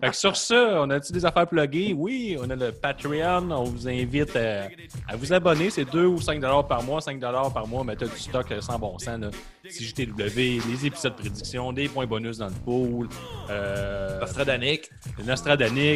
[0.00, 1.94] Fait que sur ça, on a-tu des affaires pluguées?
[1.96, 3.50] Oui, on a le Patreon.
[3.50, 4.64] On vous invite à,
[5.08, 5.70] à vous abonner.
[5.70, 7.00] C'est 2 ou 5 par mois.
[7.00, 9.18] 5 par mois, mais t'as du stock euh, sans bon sens.
[9.20, 9.30] Là.
[9.70, 13.08] CJTW, les épisodes de prédiction, des points bonus dans le pool.
[13.50, 14.90] Euh, Nostradanic.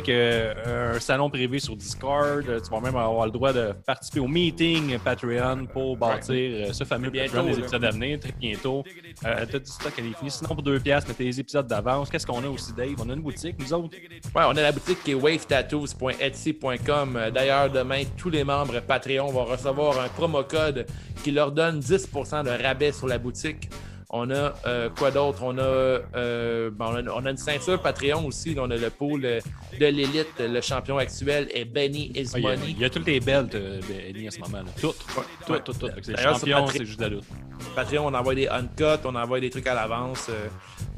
[0.09, 2.45] euh, un salon privé sur Discord.
[2.49, 6.73] Euh, Tu vas même avoir le droit de participer au meeting Patreon pour bâtir euh,
[6.73, 8.85] ce fameux Bientôt, Patreon des épisodes à venir, très bientôt.
[9.25, 10.33] Euh, T'as du stock à les finir.
[10.33, 12.09] Sinon, pour 2 piastres, mettez les épisodes d'avance.
[12.11, 12.95] Qu'est-ce qu'on a aussi, Dave?
[12.99, 13.97] On a une boutique, nous autres.
[14.35, 17.19] Ouais, on a la boutique qui est wavetattoos.etsy.com.
[17.35, 20.87] D'ailleurs, demain, tous les membres Patreon vont recevoir un promo code
[21.23, 23.60] qui leur donne 10% de rabais sur la boutique.
[24.13, 25.39] On a euh, quoi d'autre?
[25.45, 28.57] On, a, euh, bon, on, a, on a une ceinture Patreon aussi.
[28.59, 29.41] On a le pool euh,
[29.79, 30.35] de l'élite.
[30.41, 32.71] Le champion actuel est Benny Ah, Il y, a, Ismoney.
[32.71, 34.59] il y a toutes les belts euh, Benny en ce moment.
[34.59, 34.71] Là.
[34.81, 34.97] Toutes.
[34.99, 35.61] Toutes, Ouais.
[35.65, 35.93] toutes, toutes.
[36.03, 37.25] C'est champion, juste la lutte.
[37.77, 40.29] Patreon, on envoie des uncuts, on envoie des trucs à l'avance.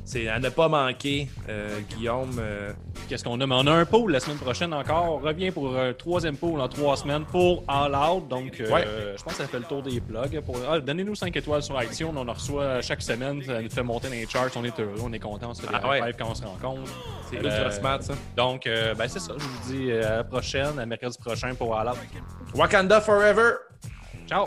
[0.03, 2.37] Euh, c'est à ne pas manquer, euh, Guillaume.
[2.39, 2.73] euh,
[3.09, 3.47] Qu'est-ce qu'on a?
[3.47, 5.05] Mais on a un pool la semaine prochaine encore.
[5.13, 8.29] On revient pour un troisième pool en trois semaines pour All Out.
[8.29, 8.87] Donc, euh, Ouais.
[9.17, 10.41] je pense que ça fait le tour des plugs.
[10.41, 10.57] Pour...
[10.69, 12.13] Ah, Donnez-nous 5 étoiles sur iTunes.
[12.17, 13.43] On en reçoit chaque semaine.
[13.43, 14.49] Ça nous fait monter dans les charts.
[14.57, 15.51] On est heureux, on est content.
[15.51, 16.15] On se fait des Ah ouais.
[16.19, 16.91] quand on se rencontre.
[17.31, 18.15] c'est Euh, ultra smart, ça?
[18.37, 19.33] Donc, euh, ben, c'est ça.
[19.39, 21.97] Je vous dis euh, à la prochaine, à mercredi prochain pour All Out.
[22.55, 23.53] Wakanda Forever!
[24.29, 24.47] Ciao!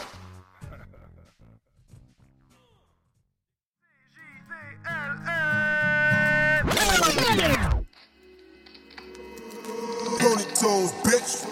[10.66, 11.46] Ponytails, bitch.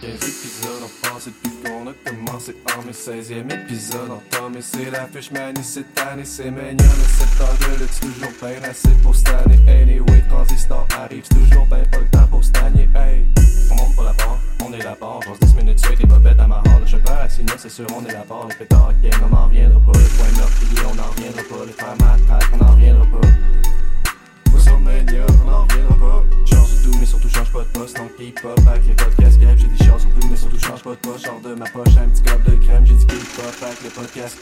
[0.00, 2.56] 15 épisodes ont passé depuis qu'on a commencé?
[2.76, 7.40] En mes 16e épisode entamé c'est la fiche manie cette année c'est mignon le 7
[7.42, 9.58] ans de lutte c'est toujours bien assez pour cette année.
[9.68, 13.26] Anyway transistor arrive c'est toujours bien pas le temps pour stagner Hey
[13.70, 15.20] on monte pas la barre, on est la barre.
[15.24, 17.86] J'ose 10 minutes avec les bobettes à ma hall Le chauffeur assis là c'est sûr
[17.96, 18.48] on est la barre.
[18.48, 19.98] Le pétard game on n'en reviendra pas.
[19.98, 21.66] Le point meurtrier on n'en reviendra pas.
[21.66, 23.28] Les frères matraques on n'en reviendra pas
[24.58, 26.24] WrestleMania, on n'en reviendra pas.
[26.44, 27.96] Change tout, mais surtout change pas de poste.
[27.96, 28.10] Donc
[28.44, 29.58] up avec les podcasts crème.
[29.58, 31.26] J'ai des chances sur tout, mais surtout change pas de poste.
[31.26, 32.84] Genre de ma poche, un petit cop de crème.
[32.86, 34.38] J'ai dit up avec les podcasts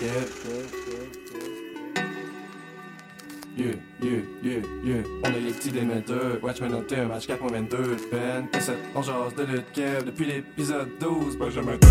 [3.56, 3.72] Yeah,
[4.02, 5.02] yeah, yeah, yeah.
[5.24, 6.38] On est les petits démetteurs.
[6.42, 7.96] Watchmen Hunter, un match 4.22.
[8.12, 11.38] Ben, cassette, on jase de lutte Kev depuis l'épisode 12.
[11.38, 11.90] Benjamin Tour.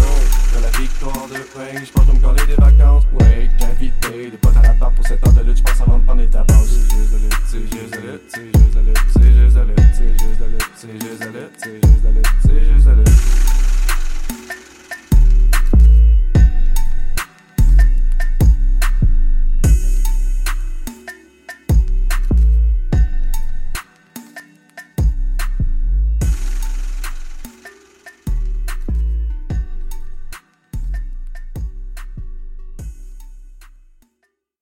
[0.55, 3.05] De la victoire de Ring, j'pense que me coller des vacances.
[3.19, 5.57] Ouais, j'ai invité des potes à la part pour 7 heures de lutte.
[5.57, 6.55] J'pense va me prendre des tabacs.
[6.55, 9.61] C'est juste de lutte, c'est juste de lutte, c'est juste de lutte, c'est juste de
[9.63, 13.44] lutte, c'est juste de lutte, c'est juste de lutte, c'est juste de lutte.